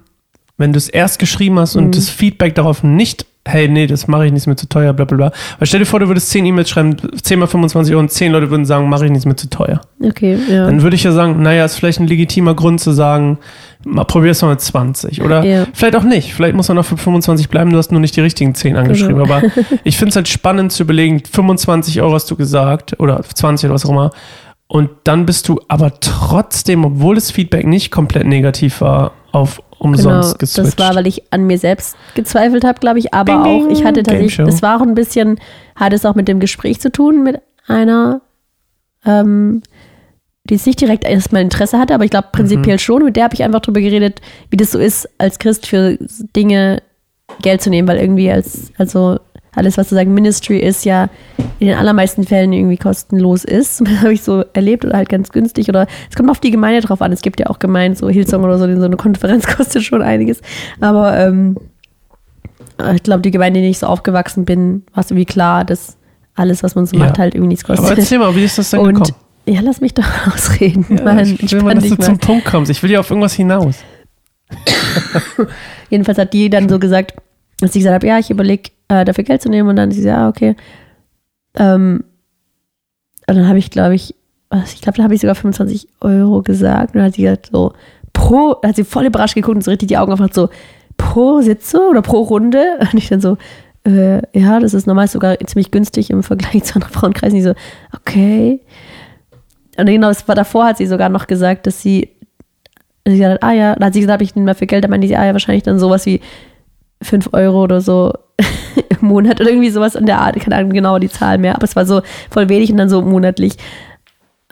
wenn 0.57 0.71
du 0.73 0.77
es 0.77 0.87
erst 0.89 1.19
geschrieben 1.19 1.59
hast 1.59 1.75
Mhm. 1.75 1.85
und 1.85 1.97
das 1.97 2.09
Feedback 2.09 2.55
darauf 2.55 2.83
nicht, 2.83 3.25
hey, 3.47 3.67
nee, 3.67 3.85
das 3.85 4.07
mache 4.07 4.25
ich 4.25 4.31
nicht, 4.31 4.41
ist 4.41 4.47
mir 4.47 4.55
zu 4.55 4.67
teuer, 4.67 4.91
bla 4.93 5.05
bla 5.05 5.17
bla. 5.17 5.31
Weil 5.59 5.67
stell 5.67 5.79
dir 5.79 5.85
vor, 5.85 5.99
du 5.99 6.07
würdest 6.07 6.29
10 6.31 6.45
E-Mails 6.45 6.69
schreiben, 6.69 6.95
10 7.21 7.37
mal 7.39 7.45
25 7.47 7.93
Euro 7.93 8.01
und 8.01 8.11
10 8.11 8.31
Leute 8.31 8.49
würden 8.49 8.65
sagen, 8.65 8.89
mache 8.89 9.05
ich 9.05 9.11
nicht, 9.11 9.19
ist 9.19 9.25
mir 9.25 9.35
zu 9.35 9.49
teuer. 9.49 9.81
Okay, 10.03 10.37
ja. 10.49 10.65
Dann 10.65 10.81
würde 10.81 10.95
ich 10.95 11.03
ja 11.03 11.11
sagen, 11.11 11.41
naja, 11.41 11.63
ist 11.65 11.75
vielleicht 11.75 11.99
ein 11.99 12.07
legitimer 12.07 12.55
Grund 12.55 12.81
zu 12.81 12.91
sagen, 12.91 13.37
mal 13.85 14.03
probier 14.03 14.31
es 14.31 14.41
mal 14.41 14.49
mit 14.49 14.61
20. 14.61 15.21
Oder 15.21 15.43
Ja. 15.43 15.65
vielleicht 15.73 15.95
auch 15.95 16.03
nicht. 16.03 16.33
Vielleicht 16.33 16.55
muss 16.55 16.67
man 16.69 16.77
noch 16.77 16.85
für 16.85 16.97
25 16.97 17.49
bleiben, 17.49 17.69
du 17.71 17.77
hast 17.77 17.91
nur 17.91 18.01
nicht 18.01 18.15
die 18.15 18.21
richtigen 18.21 18.55
10 18.55 18.77
angeschrieben. 18.77 19.17
Genau. 19.19 19.31
Aber 19.35 19.43
ich 19.83 19.97
finde 19.97 20.09
es 20.09 20.15
halt 20.15 20.27
spannend 20.27 20.71
zu 20.71 20.81
überlegen, 20.83 21.21
25 21.23 22.01
Euro 22.01 22.13
hast 22.15 22.29
du 22.31 22.35
gesagt 22.35 22.99
oder 22.99 23.21
20 23.21 23.67
oder 23.67 23.75
was 23.75 23.85
auch 23.85 23.91
immer. 23.91 24.09
Und 24.67 24.89
dann 25.03 25.27
bist 25.27 25.47
du 25.47 25.59
aber 25.67 25.99
trotzdem, 25.99 26.83
obwohl 26.85 27.13
das 27.13 27.29
Feedback 27.29 27.67
nicht 27.67 27.91
komplett 27.91 28.25
negativ 28.25 28.81
war, 28.81 29.11
auf 29.31 29.61
umsonst 29.79 30.29
genau, 30.29 30.37
geswitcht. 30.37 30.67
das 30.67 30.77
war, 30.77 30.95
weil 30.95 31.07
ich 31.07 31.23
an 31.31 31.45
mir 31.47 31.57
selbst 31.57 31.95
gezweifelt 32.15 32.63
habe, 32.63 32.79
glaube 32.79 32.99
ich, 32.99 33.13
aber 33.13 33.33
Ding, 33.33 33.41
auch, 33.41 33.67
ich 33.69 33.83
hatte 33.83 34.03
tatsächlich, 34.03 34.37
das 34.37 34.61
war 34.61 34.77
auch 34.77 34.81
ein 34.81 34.95
bisschen, 34.95 35.39
hat 35.75 35.93
es 35.93 36.05
auch 36.05 36.15
mit 36.15 36.27
dem 36.27 36.39
Gespräch 36.39 36.79
zu 36.79 36.91
tun 36.91 37.23
mit 37.23 37.39
einer, 37.67 38.21
ähm, 39.05 39.61
die 40.45 40.53
jetzt 40.55 40.67
nicht 40.67 40.79
direkt 40.79 41.03
erstmal 41.05 41.41
Interesse 41.41 41.79
hatte, 41.79 41.93
aber 41.95 42.03
ich 42.05 42.11
glaube 42.11 42.27
Mhm. 42.27 42.37
prinzipiell 42.37 42.79
schon. 42.79 43.03
Mit 43.03 43.15
der 43.15 43.23
habe 43.25 43.33
ich 43.33 43.43
einfach 43.43 43.61
drüber 43.61 43.81
geredet, 43.81 44.21
wie 44.49 44.57
das 44.57 44.71
so 44.71 44.79
ist, 44.79 45.09
als 45.17 45.39
Christ 45.39 45.65
für 45.65 45.97
Dinge 46.35 46.81
Geld 47.41 47.61
zu 47.61 47.69
nehmen, 47.71 47.87
weil 47.87 47.97
irgendwie 47.97 48.29
als, 48.31 48.71
also 48.77 49.19
alles, 49.55 49.77
was 49.77 49.87
sozusagen 49.87 50.13
Ministry 50.13 50.59
ist, 50.59 50.85
ja 50.85 51.09
in 51.59 51.67
den 51.67 51.77
allermeisten 51.77 52.25
Fällen 52.25 52.51
irgendwie 52.53 52.77
kostenlos 52.77 53.43
ist. 53.45 53.81
Das 53.85 54.01
habe 54.01 54.13
ich 54.13 54.21
so 54.23 54.43
erlebt 54.53 54.83
oder 54.85 54.97
halt 54.97 55.09
ganz 55.09 55.31
günstig. 55.31 55.69
Oder 55.69 55.87
es 56.09 56.15
kommt 56.15 56.29
auf 56.29 56.39
die 56.39 56.51
Gemeinde 56.51 56.81
drauf 56.81 57.01
an. 57.01 57.11
Es 57.11 57.21
gibt 57.21 57.39
ja 57.39 57.47
auch 57.47 57.59
Gemeinden, 57.59 57.97
so 57.97 58.09
Hillsong 58.09 58.43
oder 58.43 58.57
so, 58.57 58.65
so 58.79 58.85
eine 58.85 58.97
Konferenz 58.97 59.47
kostet 59.57 59.83
schon 59.83 60.01
einiges. 60.01 60.41
Aber 60.81 61.17
ähm, 61.17 61.57
ich 62.93 63.03
glaube, 63.03 63.21
die 63.21 63.31
Gemeinde, 63.31 63.59
in 63.59 63.63
der 63.63 63.71
ich 63.71 63.79
so 63.79 63.87
aufgewachsen 63.87 64.43
bin, 64.45 64.83
war 64.93 65.03
es 65.03 65.11
irgendwie 65.11 65.25
klar, 65.25 65.63
dass 65.63 65.95
alles, 66.35 66.61
was 66.63 66.75
man 66.75 66.85
so 66.85 66.97
Ja. 66.97 67.05
macht, 67.05 67.17
halt 67.19 67.33
irgendwie 67.35 67.49
nichts 67.49 67.63
aber 67.69 67.77
kostet. 67.77 67.99
erzähl 67.99 68.19
mal, 68.19 68.35
wie 68.35 68.43
ist 68.43 68.57
das 68.57 68.71
denn 68.71 68.81
Und 68.81 68.93
gekommen? 68.95 69.15
ja, 69.45 69.61
lass 69.61 69.79
mich 69.79 69.93
doch 69.93 70.03
ausreden. 70.33 70.85
Ja, 70.89 71.03
Mann, 71.03 71.19
ich 71.39 71.51
will 71.53 71.61
mal, 71.63 71.75
dass 71.75 71.85
du 71.85 71.91
mal. 71.95 72.01
zum 72.01 72.17
Punkt 72.17 72.45
kommst. 72.45 72.69
Ich 72.69 72.83
will 72.83 72.91
ja 72.91 72.99
auf 72.99 73.09
irgendwas 73.09 73.33
hinaus. 73.33 73.75
Jedenfalls 75.89 76.17
hat 76.17 76.33
die 76.33 76.49
dann 76.49 76.67
so 76.69 76.79
gesagt, 76.79 77.13
dass 77.59 77.69
ich 77.75 77.79
gesagt 77.81 77.95
habe, 77.95 78.07
ja, 78.07 78.19
ich 78.19 78.29
überlege, 78.29 78.71
äh, 78.87 79.05
dafür 79.05 79.23
Geld 79.23 79.41
zu 79.41 79.49
nehmen. 79.49 79.69
Und 79.69 79.75
dann 79.75 79.91
sie 79.91 80.01
so, 80.01 80.07
ja, 80.07 80.29
okay. 80.29 80.55
Ähm, 81.55 82.03
und 83.27 83.35
dann 83.35 83.47
habe 83.47 83.57
ich, 83.57 83.71
glaube 83.71 83.95
ich, 83.95 84.15
was, 84.49 84.73
ich 84.73 84.81
glaube, 84.81 84.97
da 84.97 85.03
habe 85.03 85.15
ich 85.15 85.21
sogar 85.21 85.35
25 85.35 85.87
Euro 86.01 86.41
gesagt. 86.41 86.93
Und 86.93 86.99
dann 86.99 87.05
hat 87.05 87.15
sie 87.15 87.23
gesagt, 87.23 87.49
so, 87.51 87.73
pro, 88.13 88.55
da 88.61 88.69
hat 88.69 88.75
sie 88.75 88.83
voll 88.83 89.05
überrascht 89.05 89.35
geguckt 89.35 89.55
und 89.55 89.63
so 89.63 89.71
richtig 89.71 89.87
die 89.87 89.97
Augen 89.97 90.11
aufgemacht, 90.11 90.33
so, 90.33 90.49
pro 90.97 91.41
Sitze 91.41 91.79
oder 91.89 92.01
pro 92.01 92.21
Runde? 92.21 92.63
Und 92.79 92.97
ich 92.97 93.09
dann 93.09 93.21
so, 93.21 93.37
äh, 93.85 94.21
ja, 94.37 94.59
das 94.59 94.73
ist 94.73 94.87
normal 94.87 95.07
sogar 95.07 95.37
ziemlich 95.39 95.71
günstig 95.71 96.09
im 96.09 96.23
Vergleich 96.23 96.63
zu 96.63 96.75
anderen 96.75 96.93
Frauenkreisen. 96.93 97.37
Die 97.37 97.43
so, 97.43 97.53
okay. 97.95 98.61
Und 99.77 99.87
genau, 99.87 100.07
das 100.07 100.27
war 100.27 100.35
davor, 100.35 100.65
hat 100.65 100.77
sie 100.77 100.87
sogar 100.87 101.09
noch 101.09 101.27
gesagt, 101.27 101.67
dass 101.67 101.81
sie, 101.81 102.09
sie 103.05 103.17
gesagt 103.17 103.41
hat, 103.41 103.43
ah 103.43 103.53
ja, 103.53 103.75
da 103.75 103.87
hat 103.87 103.93
sie 103.93 104.01
gesagt, 104.01 104.21
ich 104.21 104.35
nehme 104.35 104.47
dafür 104.47 104.67
Geld, 104.67 104.83
dann 104.83 104.91
meinte 104.91 105.07
sie, 105.07 105.17
ah 105.17 105.25
ja, 105.25 105.33
wahrscheinlich 105.33 105.63
dann 105.63 105.79
sowas 105.79 106.05
wie 106.05 106.21
5 107.01 107.29
Euro 107.33 107.63
oder 107.63 107.81
so 107.81 108.13
im 108.89 109.07
Monat 109.07 109.41
oder 109.41 109.49
irgendwie 109.49 109.69
sowas 109.69 109.95
in 109.95 110.05
der 110.05 110.19
Art, 110.19 110.35
keine 110.39 110.55
Ahnung 110.55 110.71
genau 110.71 110.99
die 110.99 111.09
Zahl 111.09 111.37
mehr, 111.37 111.55
aber 111.55 111.63
es 111.63 111.75
war 111.75 111.85
so 111.85 112.01
voll 112.29 112.49
wenig 112.49 112.71
und 112.71 112.77
dann 112.77 112.89
so 112.89 113.01
monatlich. 113.01 113.57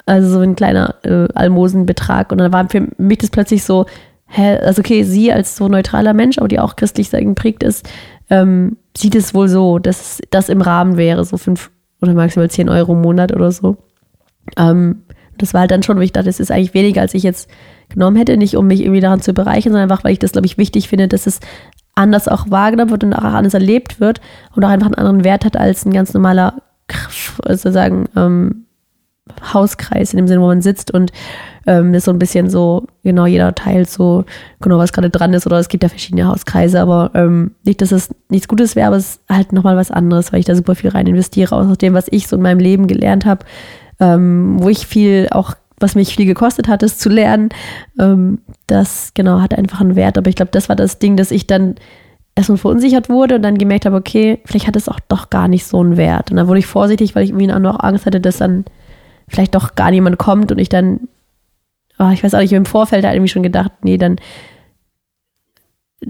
Also 0.05 0.29
so 0.29 0.39
ein 0.39 0.55
kleiner 0.55 0.95
äh, 1.03 1.27
Almosenbetrag. 1.33 2.31
Und 2.33 2.39
dann 2.39 2.51
war 2.51 2.67
für 2.69 2.87
mich 2.97 3.19
das 3.19 3.29
plötzlich 3.29 3.63
so, 3.63 3.85
hä, 4.27 4.57
also 4.57 4.81
okay, 4.81 5.03
sie 5.03 5.31
als 5.31 5.55
so 5.55 5.69
neutraler 5.69 6.13
Mensch, 6.13 6.39
aber 6.39 6.49
die 6.49 6.59
auch 6.59 6.75
christlich 6.75 7.09
sehr 7.09 7.23
geprägt 7.23 7.63
ist, 7.63 7.87
ähm, 8.29 8.77
sieht 8.97 9.15
es 9.15 9.33
wohl 9.33 9.47
so, 9.47 9.79
dass 9.79 10.19
das 10.29 10.49
im 10.49 10.61
Rahmen 10.61 10.97
wäre, 10.97 11.23
so 11.23 11.37
fünf 11.37 11.71
oder 12.01 12.13
maximal 12.13 12.49
zehn 12.49 12.67
Euro 12.67 12.93
im 12.93 13.01
Monat 13.01 13.33
oder 13.33 13.51
so. 13.51 13.77
Ähm, 14.57 15.03
das 15.37 15.53
war 15.53 15.61
halt 15.61 15.71
dann 15.71 15.83
schon, 15.83 15.97
wo 15.97 16.01
ich 16.01 16.11
dachte, 16.11 16.27
das 16.27 16.39
ist 16.39 16.51
eigentlich 16.51 16.73
weniger, 16.73 17.01
als 17.01 17.13
ich 17.13 17.23
jetzt 17.23 17.49
genommen 17.89 18.17
hätte, 18.17 18.37
nicht 18.37 18.55
um 18.55 18.67
mich 18.67 18.81
irgendwie 18.81 19.01
daran 19.01 19.21
zu 19.21 19.33
bereichern, 19.33 19.71
sondern 19.71 19.89
einfach, 19.89 20.03
weil 20.03 20.13
ich 20.13 20.19
das, 20.19 20.31
glaube 20.31 20.45
ich, 20.45 20.57
wichtig 20.57 20.89
finde, 20.89 21.07
dass 21.07 21.27
es 21.27 21.39
anders 21.95 22.27
auch 22.27 22.49
wahrgenommen 22.49 22.91
wird 22.91 23.03
und 23.03 23.13
auch 23.13 23.23
anders 23.23 23.53
erlebt 23.53 23.99
wird 23.99 24.21
und 24.55 24.63
auch 24.63 24.69
einfach 24.69 24.87
einen 24.87 24.95
anderen 24.95 25.23
Wert 25.23 25.45
hat 25.45 25.57
als 25.57 25.85
ein 25.85 25.93
ganz 25.93 26.13
normaler, 26.13 26.61
sozusagen, 27.47 28.09
ähm, 28.15 28.65
Hauskreis, 29.53 30.13
in 30.13 30.17
dem 30.17 30.27
Sinne, 30.27 30.41
wo 30.41 30.47
man 30.47 30.61
sitzt 30.61 30.91
und 30.91 31.11
ähm, 31.65 31.93
ist 31.93 32.05
so 32.05 32.11
ein 32.11 32.19
bisschen 32.19 32.49
so, 32.49 32.87
genau, 33.03 33.25
jeder 33.25 33.55
teilt 33.55 33.89
so, 33.89 34.25
genau, 34.59 34.77
was 34.77 34.91
gerade 34.91 35.09
dran 35.09 35.33
ist 35.33 35.45
oder 35.45 35.59
es 35.59 35.69
gibt 35.69 35.83
ja 35.83 35.89
verschiedene 35.89 36.27
Hauskreise, 36.27 36.81
aber 36.81 37.11
ähm, 37.13 37.51
nicht, 37.63 37.81
dass 37.81 37.93
es 37.93 38.13
nichts 38.29 38.49
Gutes 38.49 38.75
wäre, 38.75 38.87
aber 38.87 38.97
es 38.97 39.15
ist 39.15 39.21
halt 39.29 39.53
nochmal 39.53 39.77
was 39.77 39.91
anderes, 39.91 40.33
weil 40.33 40.41
ich 40.41 40.45
da 40.45 40.55
super 40.55 40.75
viel 40.75 40.89
rein 40.89 41.07
investiere, 41.07 41.55
aus 41.55 41.77
dem, 41.77 41.93
was 41.93 42.07
ich 42.11 42.27
so 42.27 42.35
in 42.35 42.41
meinem 42.41 42.59
Leben 42.59 42.87
gelernt 42.87 43.25
habe, 43.25 43.45
ähm, 43.99 44.57
wo 44.59 44.67
ich 44.67 44.85
viel 44.85 45.29
auch, 45.31 45.53
was 45.83 45.95
mich 45.95 46.15
viel 46.15 46.25
gekostet 46.25 46.67
hat, 46.67 46.81
es 46.81 46.97
zu 46.97 47.09
lernen, 47.09 47.49
ähm, 47.99 48.39
das, 48.65 49.11
genau, 49.13 49.41
hat 49.41 49.55
einfach 49.55 49.81
einen 49.81 49.95
Wert, 49.95 50.17
aber 50.17 50.29
ich 50.29 50.35
glaube, 50.35 50.51
das 50.51 50.69
war 50.69 50.75
das 50.75 50.97
Ding, 50.97 51.17
dass 51.17 51.29
ich 51.29 51.45
dann 51.45 51.75
erstmal 52.35 52.57
verunsichert 52.57 53.09
wurde 53.09 53.35
und 53.35 53.43
dann 53.43 53.57
gemerkt 53.57 53.85
habe, 53.85 53.97
okay, 53.97 54.39
vielleicht 54.45 54.67
hat 54.67 54.75
es 54.75 54.89
auch 54.89 54.99
doch 55.01 55.29
gar 55.29 55.47
nicht 55.47 55.65
so 55.65 55.79
einen 55.79 55.97
Wert. 55.97 56.31
Und 56.31 56.37
dann 56.37 56.47
wurde 56.47 56.59
ich 56.59 56.65
vorsichtig, 56.65 57.15
weil 57.15 57.23
ich 57.23 57.29
irgendwie 57.29 57.51
auch 57.53 57.79
Angst 57.79 58.05
hatte, 58.05 58.19
dass 58.19 58.37
dann 58.37 58.65
vielleicht 59.27 59.53
doch 59.53 59.75
gar 59.75 59.91
niemand 59.91 60.17
kommt 60.17 60.51
und 60.51 60.57
ich 60.57 60.69
dann, 60.69 61.01
oh, 61.99 62.09
ich 62.11 62.23
weiß 62.23 62.33
auch 62.33 62.39
nicht, 62.39 62.53
im 62.53 62.65
Vorfeld 62.65 63.05
halt 63.05 63.15
irgendwie 63.15 63.31
schon 63.31 63.43
gedacht, 63.43 63.71
nee, 63.83 63.97
dann, 63.97 64.15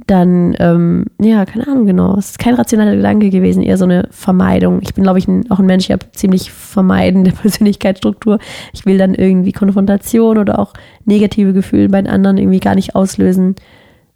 dann, 0.07 0.55
ähm, 0.59 1.05
ja, 1.21 1.45
keine 1.45 1.67
Ahnung 1.67 1.85
genau. 1.85 2.17
Es 2.17 2.31
ist 2.31 2.39
kein 2.39 2.55
rationaler 2.55 2.95
Gedanke 2.95 3.29
gewesen, 3.29 3.63
eher 3.63 3.77
so 3.77 3.85
eine 3.85 4.07
Vermeidung. 4.11 4.79
Ich 4.81 4.93
bin, 4.93 5.03
glaube 5.03 5.19
ich, 5.19 5.27
ein, 5.27 5.49
auch 5.51 5.59
ein 5.59 5.65
Mensch, 5.65 5.85
ich 5.85 5.91
habe 5.91 6.11
ziemlich 6.11 6.51
vermeidende 6.51 7.31
Persönlichkeitsstruktur. 7.41 8.39
Ich 8.73 8.85
will 8.85 8.97
dann 8.97 9.13
irgendwie 9.15 9.51
Konfrontation 9.51 10.37
oder 10.37 10.59
auch 10.59 10.73
negative 11.05 11.53
Gefühle 11.53 11.89
bei 11.89 12.01
den 12.01 12.11
anderen 12.11 12.37
irgendwie 12.37 12.59
gar 12.59 12.75
nicht 12.75 12.95
auslösen. 12.95 13.55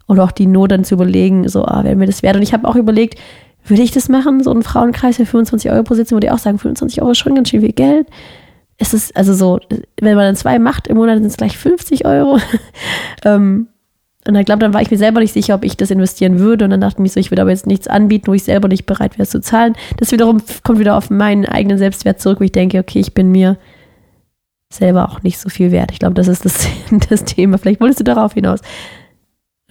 Oder 0.06 0.24
auch 0.24 0.32
die 0.32 0.46
Not 0.46 0.72
dann 0.72 0.84
zu 0.84 0.94
überlegen, 0.94 1.48
so, 1.48 1.64
ah, 1.64 1.84
wäre 1.84 1.96
mir 1.96 2.06
das 2.06 2.22
wert. 2.22 2.36
Und 2.36 2.42
ich 2.42 2.52
habe 2.52 2.66
auch 2.66 2.76
überlegt, 2.76 3.18
würde 3.66 3.82
ich 3.82 3.90
das 3.90 4.08
machen, 4.08 4.42
so 4.42 4.50
einen 4.50 4.62
Frauenkreis 4.62 5.16
für 5.16 5.26
25 5.26 5.70
Euro 5.70 5.82
pro 5.82 5.94
Sitzung, 5.94 6.16
würde 6.16 6.28
ich 6.28 6.32
auch 6.32 6.38
sagen, 6.38 6.58
25 6.58 7.02
Euro 7.02 7.10
ist 7.10 7.18
schon 7.18 7.34
ganz 7.34 7.50
schön 7.50 7.60
viel 7.60 7.72
Geld. 7.72 8.06
es 8.78 8.94
ist 8.94 9.16
also 9.16 9.34
so, 9.34 9.60
wenn 10.00 10.16
man 10.16 10.24
dann 10.24 10.36
zwei 10.36 10.58
macht 10.58 10.86
im 10.88 10.96
Monat, 10.96 11.18
sind 11.18 11.26
es 11.26 11.36
gleich 11.36 11.58
50 11.58 12.06
Euro. 12.06 12.38
ähm, 13.24 13.68
und 14.28 14.34
ich 14.34 14.44
glaube, 14.44 14.58
dann 14.58 14.74
war 14.74 14.82
ich 14.82 14.90
mir 14.90 14.98
selber 14.98 15.20
nicht 15.20 15.32
sicher, 15.32 15.54
ob 15.54 15.64
ich 15.64 15.78
das 15.78 15.90
investieren 15.90 16.38
würde. 16.38 16.66
Und 16.66 16.70
dann 16.70 16.82
dachte 16.82 16.96
ich 16.96 16.98
mir 16.98 17.08
so, 17.08 17.18
ich 17.18 17.30
würde 17.30 17.40
aber 17.40 17.50
jetzt 17.50 17.66
nichts 17.66 17.88
anbieten, 17.88 18.26
wo 18.26 18.34
ich 18.34 18.44
selber 18.44 18.68
nicht 18.68 18.84
bereit 18.84 19.18
wäre 19.18 19.26
zu 19.26 19.40
zahlen. 19.40 19.74
Das 19.96 20.12
wiederum 20.12 20.42
kommt 20.64 20.78
wieder 20.78 20.98
auf 20.98 21.08
meinen 21.08 21.46
eigenen 21.46 21.78
Selbstwert 21.78 22.20
zurück, 22.20 22.38
wo 22.38 22.44
ich 22.44 22.52
denke, 22.52 22.78
okay, 22.78 22.98
ich 22.98 23.14
bin 23.14 23.30
mir 23.32 23.56
selber 24.70 25.08
auch 25.08 25.22
nicht 25.22 25.38
so 25.38 25.48
viel 25.48 25.72
wert. 25.72 25.92
Ich 25.92 25.98
glaube, 25.98 26.12
das 26.12 26.28
ist 26.28 26.44
das, 26.44 26.68
das 27.08 27.24
Thema. 27.24 27.56
Vielleicht 27.56 27.80
wolltest 27.80 28.00
du 28.00 28.04
darauf 28.04 28.34
hinaus. 28.34 28.60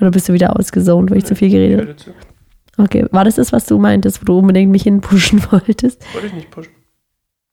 Oder 0.01 0.09
bist 0.09 0.27
du 0.27 0.33
wieder 0.33 0.59
ausgesohnt, 0.59 1.11
weil 1.11 1.19
ich 1.19 1.25
zu 1.25 1.35
viel 1.35 1.51
geredet 1.51 2.07
habe? 2.07 2.83
Okay, 2.83 3.05
war 3.11 3.25
das 3.25 3.35
das, 3.35 3.51
was 3.51 3.67
du 3.67 3.77
meintest, 3.77 4.21
wo 4.21 4.25
du 4.25 4.39
unbedingt 4.39 4.71
mich 4.71 4.83
hinpushen 4.83 5.43
wolltest? 5.51 6.03
Wollte 6.15 6.27
ich 6.27 6.33
nicht 6.33 6.49
pushen. 6.49 6.71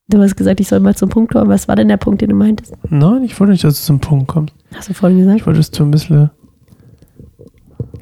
Du 0.09 0.23
hast 0.23 0.37
gesagt, 0.37 0.59
ich 0.59 0.69
soll 0.69 0.81
mal 0.81 0.97
zum 0.97 1.11
Punkt 1.11 1.35
kommen. 1.35 1.51
Was 1.51 1.69
war 1.69 1.77
denn 1.77 1.89
der 1.89 1.99
Punkt, 1.99 2.23
den 2.23 2.31
du 2.31 2.35
meintest? 2.35 2.73
Nein, 2.89 3.25
ich 3.25 3.39
wollte 3.39 3.53
nicht, 3.53 3.65
dass 3.65 3.81
du 3.81 3.85
zum 3.85 4.01
Punkt 4.01 4.27
kommst. 4.27 4.55
Hast 4.75 4.89
du 4.89 4.95
vorhin 4.95 5.19
gesagt? 5.19 5.41
Ich 5.41 5.47
wollte, 5.47 5.59
dass 5.61 5.71
du 5.71 5.85
ein 5.85 5.91
bisschen 5.91 6.31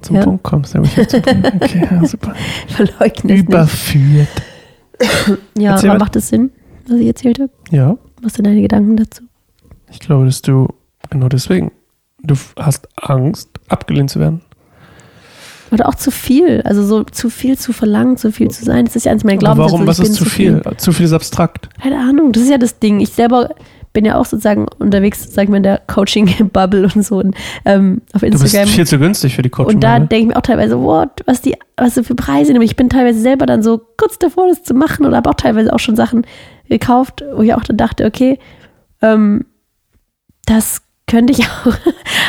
zum 0.02 0.16
Ja. 0.16 0.22
Punkt 0.22 0.42
kommst. 0.42 0.74
Aber 0.76 0.84
ich 0.84 0.96
jetzt 0.96 1.10
zum 1.12 1.22
Punkt. 1.22 1.52
Okay, 1.62 1.88
ja, 1.90 2.04
super. 2.06 2.34
Verleugnest 2.68 3.24
nicht. 3.24 3.48
Überführt. 3.48 4.28
Ja, 5.58 5.72
Erzähl 5.72 5.90
aber 5.90 5.98
macht 5.98 6.14
das 6.16 6.28
Sinn, 6.28 6.50
was 6.88 6.98
ich 7.00 7.06
erzählt 7.06 7.38
habe? 7.40 7.50
Ja, 7.70 7.96
Was 8.22 8.34
sind 8.34 8.46
deine 8.46 8.62
Gedanken 8.62 8.96
dazu? 8.96 9.24
ich 9.90 9.98
glaube, 9.98 10.24
dass 10.26 10.40
du 10.42 10.68
genau 11.10 11.28
deswegen. 11.28 11.72
Du 12.22 12.34
hast 12.58 12.88
Angst, 12.96 13.50
abgelehnt 13.68 14.10
zu 14.10 14.20
werden. 14.20 14.40
Oder 15.72 15.88
auch 15.88 15.94
zu 15.94 16.10
viel, 16.10 16.60
also 16.62 16.84
so 16.84 17.02
zu 17.04 17.30
viel 17.30 17.58
zu 17.58 17.72
verlangen, 17.72 18.16
zu 18.16 18.30
viel 18.30 18.50
zu 18.50 18.64
sein. 18.64 18.84
Das 18.84 18.94
ist 18.94 19.04
ja 19.06 19.12
eins 19.12 19.24
meiner 19.24 19.38
Glaubenssätze. 19.38 19.72
warum? 19.72 19.86
Was 19.86 19.98
ist 19.98 20.14
zu 20.14 20.24
viel? 20.24 20.62
Zu 20.76 20.92
viel 20.92 21.06
ist 21.06 21.12
abstrakt. 21.14 21.68
Keine 21.82 21.98
Ahnung, 21.98 22.32
das 22.32 22.42
ist 22.44 22.50
ja 22.50 22.58
das 22.58 22.78
Ding. 22.78 23.00
Ich 23.00 23.10
selber 23.10 23.50
bin 23.92 24.04
ja 24.04 24.16
auch 24.18 24.24
sozusagen 24.24 24.66
unterwegs, 24.78 25.32
sag 25.32 25.44
ich 25.44 25.50
mal, 25.50 25.58
in 25.58 25.62
der 25.62 25.80
Coaching-Bubble 25.86 26.88
und 26.94 27.04
so 27.04 27.18
und, 27.18 27.34
ähm, 27.64 28.00
auf 28.12 28.22
Du 28.22 28.30
bist 28.30 28.44
Instagram. 28.44 28.68
viel 28.68 28.86
zu 28.86 28.98
günstig 28.98 29.34
für 29.36 29.42
die 29.42 29.50
Coaching. 29.50 29.74
Und 29.74 29.84
da 29.84 29.98
denke 29.98 30.16
ich 30.16 30.26
mir 30.28 30.36
auch 30.36 30.42
teilweise, 30.42 30.80
what, 30.80 31.10
was 31.26 31.42
die, 31.42 31.56
was 31.76 31.94
so 31.94 32.02
für 32.02 32.14
Preise 32.14 32.52
nehmen. 32.52 32.64
Ich 32.64 32.76
bin 32.76 32.88
teilweise 32.88 33.20
selber 33.20 33.46
dann 33.46 33.62
so 33.62 33.80
kurz 33.96 34.18
davor, 34.18 34.48
das 34.48 34.62
zu 34.62 34.74
machen 34.74 35.04
oder 35.06 35.18
habe 35.18 35.30
auch 35.30 35.34
teilweise 35.34 35.72
auch 35.72 35.78
schon 35.78 35.96
Sachen 35.96 36.26
gekauft, 36.68 37.24
wo 37.34 37.42
ich 37.42 37.54
auch 37.54 37.64
dann 37.64 37.76
dachte, 37.76 38.06
okay, 38.06 38.38
ähm, 39.02 39.44
das 40.46 40.82
könnte 41.06 41.32
ich 41.32 41.40
auch. 41.66 41.74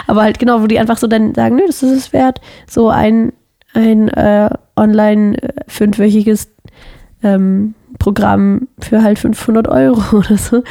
Aber 0.08 0.24
halt 0.24 0.40
genau, 0.40 0.62
wo 0.62 0.68
die 0.68 0.80
einfach 0.80 0.98
so 0.98 1.08
dann 1.08 1.34
sagen, 1.34 1.56
nö, 1.56 1.64
das 1.66 1.82
ist 1.84 1.92
es 1.92 2.14
wert. 2.14 2.42
So 2.68 2.90
ein, 2.90 3.32
ein 3.74 4.10
äh, 4.10 4.50
online 4.76 5.42
äh, 5.42 5.54
fünfwöchiges 5.68 6.50
ähm, 7.24 7.76
Programm 8.00 8.68
für 8.80 9.02
halt 9.02 9.20
500 9.20 9.68
Euro 9.68 10.02
oder 10.18 10.38
so. 10.38 10.64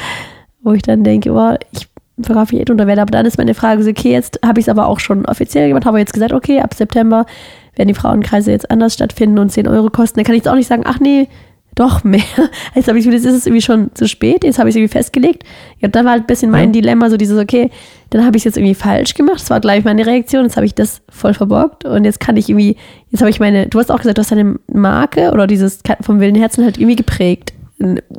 Wo 0.63 0.73
ich 0.73 0.83
dann 0.83 1.05
denke, 1.05 1.33
boah, 1.33 1.59
ich 1.73 1.89
worauf 2.17 2.53
ich 2.53 2.59
werde. 2.59 3.03
Aber 3.03 3.11
dann 3.11 3.27
ist 3.27 3.39
meine 3.39 3.55
Frage 3.55 3.83
so, 3.83 3.91
okay, 3.91 4.13
jetzt 4.13 4.39
habe 4.45 4.61
ich 4.61 4.65
es 4.67 4.69
aber 4.69 4.87
auch 4.87 5.01
schon 5.01 5.27
offiziell 5.27 5.69
gemacht, 5.69 5.87
habe 5.87 5.99
jetzt 5.99 6.13
gesagt, 6.13 6.33
okay, 6.33 6.61
ab 6.61 6.75
September 6.75 7.27
werden 7.75 7.89
die 7.89 7.95
Frauenkreise 7.95 8.51
jetzt 8.51 8.71
anders 8.71 8.95
stattfinden 8.95 9.39
und 9.39 9.51
10 9.51 9.67
Euro 9.67 9.91
kosten. 9.91 10.19
Dann 10.19 10.25
kann 10.25 10.35
ich 10.35 10.41
jetzt 10.41 10.49
auch 10.49 10.57
nicht 10.57 10.69
sagen, 10.69 10.83
ach 10.85 11.01
nee, 11.01 11.29
doch 11.75 12.05
mehr. 12.05 12.21
Jetzt 12.75 12.89
habe 12.89 12.99
ich 12.99 13.07
jetzt 13.07 13.25
ist 13.25 13.35
es 13.35 13.47
irgendwie 13.47 13.63
schon 13.63 13.91
zu 13.95 14.07
spät, 14.07 14.45
jetzt 14.45 14.59
habe 14.59 14.69
ich 14.69 14.75
es 14.75 14.77
irgendwie 14.77 14.93
festgelegt. 14.93 15.45
Ja, 15.79 15.89
da 15.89 16.05
war 16.05 16.13
halt 16.13 16.25
ein 16.25 16.27
bisschen 16.27 16.51
mein 16.51 16.69
Ja. 16.69 16.73
Dilemma, 16.73 17.09
so 17.09 17.17
dieses, 17.17 17.39
okay, 17.41 17.71
dann 18.11 18.27
habe 18.27 18.37
ich 18.37 18.43
es 18.43 18.45
jetzt 18.45 18.59
irgendwie 18.59 18.75
falsch 18.75 19.15
gemacht. 19.15 19.41
Das 19.41 19.49
war 19.49 19.59
gleich 19.59 19.83
meine 19.83 20.07
Reaktion, 20.07 20.45
jetzt 20.45 20.57
habe 20.57 20.67
ich 20.67 20.75
das 20.75 21.01
voll 21.09 21.33
verborgt 21.33 21.87
und 21.87 22.05
jetzt 22.05 22.21
kann 22.21 22.37
ich 22.37 22.51
irgendwie, 22.51 22.77
jetzt 23.09 23.21
habe 23.21 23.31
ich 23.31 23.41
meine, 23.41 23.69
du 23.69 23.79
hast 23.79 23.91
auch 23.91 23.97
gesagt, 23.97 24.19
du 24.19 24.21
hast 24.21 24.31
deine 24.31 24.57
Marke 24.71 25.31
oder 25.33 25.47
dieses 25.47 25.81
vom 26.03 26.21
wilden 26.21 26.37
Herzen 26.37 26.63
halt 26.63 26.77
irgendwie 26.77 26.97
geprägt. 26.97 27.55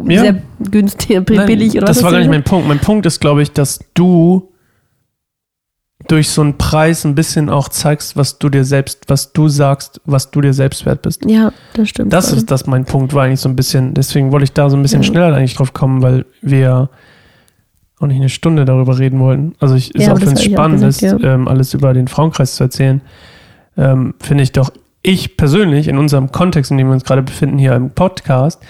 Ja. 0.08 0.22
Sehr 0.22 0.36
günstig, 0.70 1.30
Nein, 1.30 1.46
billig 1.48 1.74
oder 1.78 1.88
was. 1.88 1.98
Das 1.98 2.04
war 2.04 2.12
gar 2.12 2.20
nicht 2.20 2.30
mein 2.30 2.44
Punkt. 2.44 2.68
Mein 2.68 2.80
Punkt 2.80 3.06
ist, 3.06 3.20
glaube 3.20 3.42
ich, 3.42 3.52
dass 3.52 3.80
du 3.94 4.50
durch 6.08 6.30
so 6.30 6.42
einen 6.42 6.58
Preis 6.58 7.06
ein 7.06 7.16
bisschen 7.16 7.50
auch 7.50 7.70
zeigst, 7.70 8.18
was 8.18 8.38
du 8.38 8.50
dir 8.50 8.66
selbst, 8.66 9.06
was 9.08 9.32
du 9.32 9.48
sagst, 9.48 10.02
was 10.06 10.32
du 10.32 10.42
dir 10.42 10.54
selbst 10.54 10.86
wert 10.86 11.02
bist. 11.02 11.24
Ja, 11.26 11.54
das 11.76 11.90
stimmt. 11.90 12.12
Das 12.12 12.30
voll. 12.30 12.40
ist 12.40 12.52
das 12.52 12.68
mein 12.68 12.84
Punkt, 12.84 13.14
war 13.14 13.24
eigentlich 13.24 13.40
so 13.40 13.48
ein 13.48 13.56
bisschen, 13.56 13.94
deswegen 13.94 14.32
wollte 14.34 14.44
ich 14.44 14.52
da 14.52 14.70
so 14.70 14.76
ein 14.76 14.82
bisschen 14.82 15.02
Ja. 15.02 15.08
schneller 15.08 15.36
eigentlich 15.36 15.56
drauf 15.56 15.72
kommen, 15.74 16.02
weil 16.02 16.26
wir 16.42 16.90
auch 18.00 18.08
nicht 18.08 18.18
eine 18.18 18.28
Stunde 18.28 18.66
darüber 18.66 19.00
reden 19.00 19.20
wollten. 19.20 19.56
Also 19.62 19.76
ich, 19.76 19.96
ist 19.96 20.06
Ja, 20.06 20.12
auch 20.14 20.20
das 20.20 20.28
wenn 20.28 20.34
es 20.36 20.44
spannend 20.44 20.82
gesagt, 20.82 21.22
ist, 21.22 21.24
ähm, 21.26 21.48
alles 21.48 21.74
über 21.74 21.94
den 21.94 22.10
Frauenkreis 22.10 22.56
zu 22.56 22.64
erzählen, 22.66 23.00
ähm, 23.78 24.14
finde 24.20 24.44
ich 24.44 24.52
doch, 24.52 24.72
ich 25.04 25.38
persönlich 25.38 25.88
in 25.88 25.98
unserem 25.98 26.32
Kontext, 26.34 26.70
in 26.72 26.78
dem 26.78 26.88
wir 26.88 26.94
uns 26.94 27.06
gerade 27.06 27.22
befinden, 27.24 27.58
hier 27.58 27.76
im 27.76 27.92
Podcast, 27.92 28.62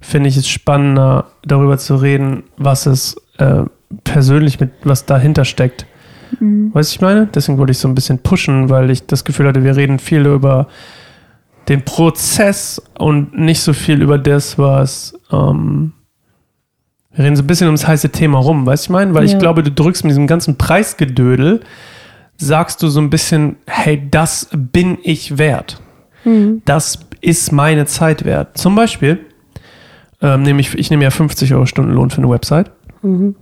finde 0.00 0.28
ich 0.28 0.36
es 0.36 0.48
spannender, 0.48 1.26
darüber 1.44 1.78
zu 1.78 1.96
reden, 1.96 2.44
was 2.56 2.86
es 2.86 3.16
äh, 3.38 3.64
persönlich 4.04 4.60
mit, 4.60 4.70
was 4.84 5.06
dahinter 5.06 5.44
steckt. 5.44 5.86
Mhm. 6.38 6.72
Weißt 6.72 6.92
du, 6.92 6.94
ich 6.96 7.00
meine? 7.00 7.26
Deswegen 7.26 7.58
wollte 7.58 7.72
ich 7.72 7.78
so 7.78 7.88
ein 7.88 7.94
bisschen 7.94 8.18
pushen, 8.20 8.70
weil 8.70 8.90
ich 8.90 9.06
das 9.06 9.24
Gefühl 9.24 9.48
hatte, 9.48 9.64
wir 9.64 9.76
reden 9.76 9.98
viel 9.98 10.26
über 10.26 10.68
den 11.68 11.84
Prozess 11.84 12.80
und 12.98 13.36
nicht 13.38 13.60
so 13.60 13.72
viel 13.72 14.00
über 14.02 14.18
das, 14.18 14.58
was. 14.58 15.14
Ähm, 15.30 15.92
wir 17.12 17.24
reden 17.24 17.36
so 17.36 17.42
ein 17.42 17.46
bisschen 17.48 17.66
ums 17.66 17.86
heiße 17.86 18.10
Thema 18.10 18.38
rum, 18.38 18.64
weißt 18.66 18.84
du, 18.84 18.86
ich 18.86 18.90
meine? 18.90 19.14
Weil 19.14 19.26
Ja. 19.26 19.32
ich 19.32 19.38
glaube, 19.38 19.62
du 19.62 19.70
drückst 19.70 20.04
mit 20.04 20.10
diesem 20.10 20.26
ganzen 20.28 20.56
Preisgedödel, 20.56 21.60
sagst 22.36 22.82
du 22.82 22.88
so 22.88 23.00
ein 23.00 23.10
bisschen, 23.10 23.56
hey, 23.66 24.08
das 24.10 24.48
bin 24.52 24.98
ich 25.02 25.36
wert. 25.36 25.82
Mhm. 26.24 26.62
Das 26.64 27.00
ist 27.20 27.52
meine 27.52 27.86
Zeit 27.86 28.24
wert. 28.24 28.56
Zum 28.56 28.74
Beispiel, 28.76 29.18
ähm, 30.22 30.42
nehme 30.42 30.60
ich, 30.60 30.74
ich 30.74 30.90
nehme 30.90 31.04
ja 31.04 31.10
50 31.10 31.54
Euro 31.54 31.66
Stundenlohn 31.66 32.10
für 32.10 32.18
eine 32.18 32.30
Website. 32.30 32.70
Mhm. 33.02 33.34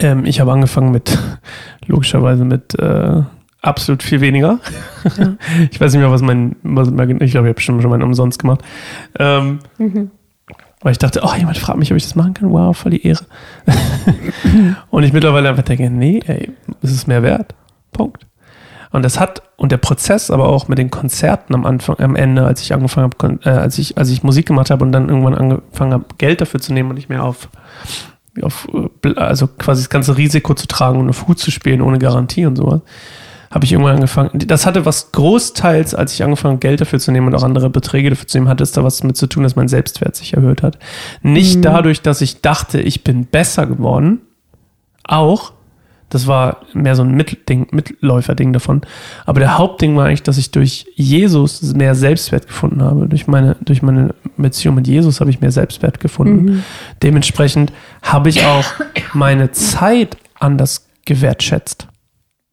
Ähm, 0.00 0.24
ich 0.24 0.40
habe 0.40 0.52
angefangen 0.52 0.90
mit, 0.90 1.18
logischerweise 1.86 2.44
mit 2.44 2.78
äh, 2.78 3.22
absolut 3.62 4.02
viel 4.02 4.20
weniger. 4.20 4.58
Ja. 5.18 5.34
Ich 5.70 5.80
weiß 5.80 5.92
nicht 5.92 6.00
mehr, 6.00 6.10
was 6.10 6.22
mein, 6.22 6.56
was 6.62 6.90
mein 6.90 7.10
ich 7.20 7.32
glaube, 7.32 7.46
ich 7.46 7.50
habe 7.50 7.54
bestimmt 7.54 7.82
schon 7.82 7.90
meinen 7.90 8.02
umsonst 8.02 8.38
gemacht. 8.38 8.62
Ähm, 9.18 9.58
Mhm. 9.78 10.10
weil 10.82 10.92
ich 10.92 10.98
dachte, 10.98 11.20
oh, 11.22 11.34
jemand 11.36 11.58
fragt 11.58 11.78
mich, 11.78 11.90
ob 11.90 11.96
ich 11.96 12.04
das 12.04 12.14
machen 12.14 12.34
kann. 12.34 12.50
Wow, 12.50 12.76
voll 12.76 12.92
die 12.92 13.06
Ehre. 13.06 13.24
und 14.90 15.02
ich 15.02 15.12
mittlerweile 15.12 15.48
einfach 15.48 15.62
denke, 15.64 15.90
nee, 15.90 16.20
ey, 16.26 16.50
es 16.82 16.92
ist 16.92 17.06
mehr 17.08 17.22
wert. 17.22 17.54
Punkt. 17.92 18.26
Und 18.94 19.04
das 19.04 19.18
hat, 19.18 19.42
und 19.56 19.72
der 19.72 19.78
Prozess, 19.78 20.30
aber 20.30 20.48
auch 20.48 20.68
mit 20.68 20.78
den 20.78 20.88
Konzerten 20.88 21.52
am 21.52 21.66
Anfang, 21.66 21.98
am 21.98 22.14
Ende, 22.14 22.46
als 22.46 22.62
ich 22.62 22.72
angefangen 22.72 23.10
habe, 23.10 23.40
äh, 23.42 23.48
als 23.48 23.76
ich, 23.76 23.98
als 23.98 24.08
ich 24.08 24.22
Musik 24.22 24.46
gemacht 24.46 24.70
habe 24.70 24.84
und 24.84 24.92
dann 24.92 25.08
irgendwann 25.08 25.34
angefangen 25.34 25.92
habe, 25.92 26.04
Geld 26.16 26.40
dafür 26.40 26.60
zu 26.60 26.72
nehmen 26.72 26.90
und 26.90 26.94
nicht 26.94 27.08
mehr 27.08 27.24
auf, 27.24 27.48
auf 28.40 28.68
äh, 29.04 29.14
also 29.16 29.48
quasi 29.48 29.82
das 29.82 29.90
ganze 29.90 30.16
Risiko 30.16 30.54
zu 30.54 30.68
tragen 30.68 31.00
und 31.00 31.08
auf 31.10 31.26
Hut 31.26 31.40
zu 31.40 31.50
spielen 31.50 31.80
ohne 31.82 31.98
Garantie 31.98 32.46
und 32.46 32.54
sowas, 32.54 32.82
habe 33.50 33.64
ich 33.64 33.72
irgendwann 33.72 33.96
angefangen. 33.96 34.30
Das 34.46 34.64
hatte 34.64 34.86
was 34.86 35.10
großteils, 35.10 35.96
als 35.96 36.12
ich 36.14 36.22
angefangen 36.22 36.60
Geld 36.60 36.80
dafür 36.80 37.00
zu 37.00 37.10
nehmen 37.10 37.26
und 37.26 37.34
auch 37.34 37.42
andere 37.42 37.70
Beträge 37.70 38.10
dafür 38.10 38.28
zu 38.28 38.38
nehmen, 38.38 38.48
hatte 38.48 38.62
es 38.62 38.70
da 38.70 38.84
was 38.84 39.02
mit 39.02 39.16
zu 39.16 39.26
tun, 39.26 39.42
dass 39.42 39.56
mein 39.56 39.66
Selbstwert 39.66 40.14
sich 40.14 40.34
erhöht 40.34 40.62
hat. 40.62 40.78
Nicht 41.20 41.56
Mhm. 41.56 41.62
dadurch, 41.62 42.00
dass 42.00 42.20
ich 42.20 42.42
dachte, 42.42 42.80
ich 42.80 43.02
bin 43.02 43.26
besser 43.26 43.66
geworden, 43.66 44.20
auch, 45.02 45.52
das 46.10 46.26
war 46.26 46.58
mehr 46.74 46.94
so 46.94 47.02
ein 47.02 47.14
Mittelding, 47.14 47.66
Mitläuferding 47.72 48.52
davon. 48.52 48.82
Aber 49.26 49.40
der 49.40 49.58
Hauptding 49.58 49.96
war 49.96 50.06
eigentlich, 50.06 50.22
dass 50.22 50.38
ich 50.38 50.50
durch 50.50 50.86
Jesus 50.94 51.74
mehr 51.74 51.94
Selbstwert 51.94 52.46
gefunden 52.46 52.82
habe. 52.82 53.08
Durch 53.08 53.26
meine, 53.26 53.56
durch 53.62 53.82
meine 53.82 54.14
Beziehung 54.36 54.76
mit 54.76 54.86
Jesus 54.86 55.20
habe 55.20 55.30
ich 55.30 55.40
mehr 55.40 55.50
Selbstwert 55.50 56.00
gefunden. 56.00 56.44
Mhm. 56.44 56.62
Dementsprechend 57.02 57.72
habe 58.02 58.28
ich 58.28 58.44
auch 58.44 58.64
meine 59.12 59.50
Zeit 59.52 60.16
anders 60.38 60.88
gewertschätzt. 61.04 61.88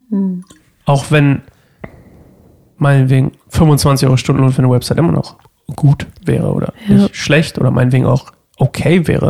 Mhm. 0.09 0.43
Auch 0.85 1.11
wenn 1.11 1.41
meinetwegen 2.77 3.33
25 3.49 4.07
Euro 4.07 4.17
Stundenlohn 4.17 4.51
für 4.53 4.59
eine 4.63 4.71
Website 4.71 4.97
immer 4.97 5.11
noch 5.11 5.37
gut 5.75 6.07
wäre 6.25 6.51
oder 6.51 6.73
Ja. 6.87 6.95
nicht 6.95 7.15
schlecht 7.15 7.59
oder 7.59 7.69
meinetwegen 7.71 8.05
auch 8.05 8.31
okay 8.57 9.07
wäre, 9.07 9.27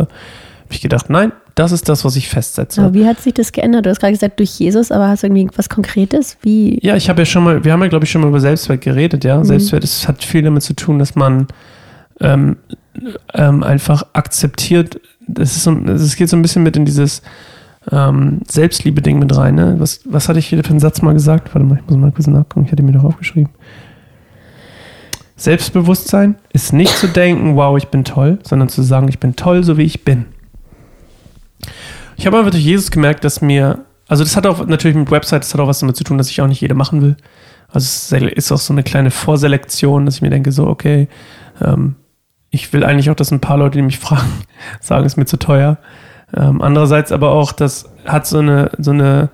habe 0.63 0.71
ich 0.71 0.81
gedacht, 0.81 1.09
nein, 1.09 1.33
das 1.55 1.71
ist 1.71 1.89
das, 1.89 2.05
was 2.05 2.15
ich 2.15 2.29
festsetze. 2.29 2.81
Aber 2.81 2.93
wie 2.93 3.05
hat 3.05 3.19
sich 3.19 3.33
das 3.33 3.51
geändert? 3.51 3.85
Du 3.85 3.89
hast 3.89 3.99
gerade 3.99 4.13
gesagt, 4.13 4.39
durch 4.39 4.57
Jesus, 4.57 4.91
aber 4.91 5.07
hast 5.07 5.23
du 5.23 5.27
irgendwie 5.27 5.49
was 5.55 5.69
Konkretes? 5.69 6.37
Wie? 6.41 6.79
Ja, 6.81 6.95
ich 6.95 7.09
habe 7.09 7.21
ja 7.21 7.25
schon 7.25 7.43
mal, 7.43 7.63
wir 7.63 7.73
haben 7.73 7.81
ja, 7.81 7.87
glaube 7.87 8.05
ich, 8.05 8.11
schon 8.11 8.21
mal 8.21 8.27
über 8.27 8.39
Selbstwert 8.39 8.81
geredet, 8.81 9.23
ja. 9.23 9.37
Mhm. 9.37 9.45
Selbstwert 9.45 9.83
es 9.83 10.07
hat 10.07 10.23
viel 10.23 10.43
damit 10.43 10.63
zu 10.63 10.73
tun, 10.73 10.99
dass 10.99 11.15
man 11.15 11.47
ähm, 12.19 12.57
ähm, 13.33 13.63
einfach 13.63 14.03
akzeptiert, 14.13 14.99
das 15.27 15.55
ist 15.55 15.63
so, 15.63 15.71
es 15.71 16.15
geht 16.15 16.29
so 16.29 16.37
ein 16.37 16.41
bisschen 16.41 16.63
mit 16.63 16.77
in 16.77 16.85
dieses 16.85 17.21
ähm, 17.91 18.41
Selbstliebe-Ding 18.47 19.19
mit 19.19 19.35
rein, 19.35 19.55
ne? 19.55 19.75
Was, 19.79 20.01
was 20.05 20.29
hatte 20.29 20.39
ich 20.39 20.47
hier 20.47 20.63
für 20.63 20.69
einen 20.69 20.79
Satz 20.79 21.01
mal 21.01 21.13
gesagt? 21.13 21.53
Warte 21.53 21.67
mal, 21.67 21.79
ich 21.79 21.89
muss 21.89 21.97
mal 21.97 22.11
kurz 22.11 22.27
nachgucken, 22.27 22.65
ich 22.65 22.71
hatte 22.71 22.83
mir 22.83 22.91
doch 22.91 23.03
aufgeschrieben. 23.03 23.51
Selbstbewusstsein 25.35 26.35
ist 26.53 26.71
nicht 26.71 26.95
zu 26.95 27.07
denken, 27.07 27.55
wow, 27.55 27.75
ich 27.75 27.87
bin 27.87 28.03
toll, 28.03 28.37
sondern 28.43 28.69
zu 28.69 28.83
sagen, 28.83 29.07
ich 29.07 29.19
bin 29.19 29.35
toll, 29.35 29.63
so 29.63 29.77
wie 29.77 29.83
ich 29.83 30.05
bin. 30.05 30.25
Ich 32.17 32.25
habe 32.25 32.37
einfach 32.37 32.51
durch 32.51 32.63
Jesus 32.63 32.91
gemerkt, 32.91 33.23
dass 33.23 33.41
mir, 33.41 33.85
also 34.07 34.23
das 34.23 34.35
hat 34.35 34.45
auch 34.45 34.65
natürlich 34.65 34.97
mit 34.97 35.11
Websites, 35.11 35.47
das 35.47 35.53
hat 35.53 35.61
auch 35.61 35.67
was 35.67 35.79
damit 35.79 35.95
zu 35.95 36.03
tun, 36.03 36.17
dass 36.17 36.29
ich 36.29 36.41
auch 36.41 36.47
nicht 36.47 36.61
jede 36.61 36.73
machen 36.73 37.01
will. 37.01 37.17
Also 37.69 38.15
es 38.15 38.33
ist 38.35 38.51
auch 38.51 38.57
so 38.57 38.73
eine 38.73 38.83
kleine 38.83 39.11
Vorselektion, 39.11 40.05
dass 40.05 40.15
ich 40.15 40.21
mir 40.21 40.29
denke, 40.29 40.51
so, 40.51 40.67
okay, 40.67 41.07
ähm, 41.61 41.95
ich 42.49 42.73
will 42.73 42.83
eigentlich 42.83 43.09
auch, 43.09 43.15
dass 43.15 43.31
ein 43.31 43.39
paar 43.39 43.57
Leute, 43.57 43.77
die 43.77 43.83
mich 43.83 43.99
fragen, 43.99 44.43
sagen, 44.79 45.05
es 45.05 45.13
ist 45.13 45.17
mir 45.17 45.25
zu 45.25 45.37
teuer. 45.37 45.77
Ähm, 46.35 46.61
andererseits 46.61 47.11
aber 47.11 47.31
auch, 47.31 47.51
das 47.51 47.89
hat 48.05 48.27
so 48.27 48.39
eine, 48.39 48.71
so 48.77 48.91
eine, 48.91 49.29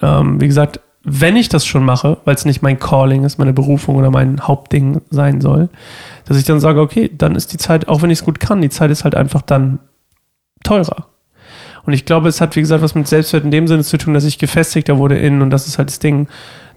ähm, 0.00 0.40
wie 0.40 0.46
gesagt, 0.46 0.80
wenn 1.02 1.36
ich 1.36 1.48
das 1.48 1.64
schon 1.64 1.84
mache, 1.84 2.18
weil 2.24 2.34
es 2.34 2.44
nicht 2.44 2.62
mein 2.62 2.78
Calling 2.78 3.24
ist, 3.24 3.38
meine 3.38 3.54
Berufung 3.54 3.96
oder 3.96 4.10
mein 4.10 4.46
Hauptding 4.46 5.00
sein 5.10 5.40
soll, 5.40 5.70
dass 6.26 6.36
ich 6.36 6.44
dann 6.44 6.60
sage, 6.60 6.80
okay, 6.80 7.10
dann 7.12 7.34
ist 7.34 7.52
die 7.52 7.56
Zeit, 7.56 7.88
auch 7.88 8.02
wenn 8.02 8.10
ich 8.10 8.18
es 8.18 8.24
gut 8.24 8.38
kann, 8.38 8.60
die 8.60 8.68
Zeit 8.68 8.90
ist 8.90 9.04
halt 9.04 9.14
einfach 9.14 9.42
dann 9.42 9.78
teurer. 10.62 11.06
Und 11.86 11.92
ich 11.92 12.04
glaube, 12.04 12.28
es 12.28 12.40
hat, 12.40 12.56
wie 12.56 12.60
gesagt, 12.60 12.82
was 12.82 12.94
mit 12.94 13.08
Selbstwert 13.08 13.44
in 13.44 13.50
dem 13.50 13.66
Sinne 13.68 13.84
zu 13.84 13.96
tun, 13.96 14.14
dass 14.14 14.24
ich 14.24 14.38
gefestigter 14.38 14.98
wurde 14.98 15.18
innen 15.18 15.42
und 15.42 15.50
das 15.50 15.66
ist 15.66 15.78
halt 15.78 15.88
das 15.88 15.98
Ding 15.98 16.28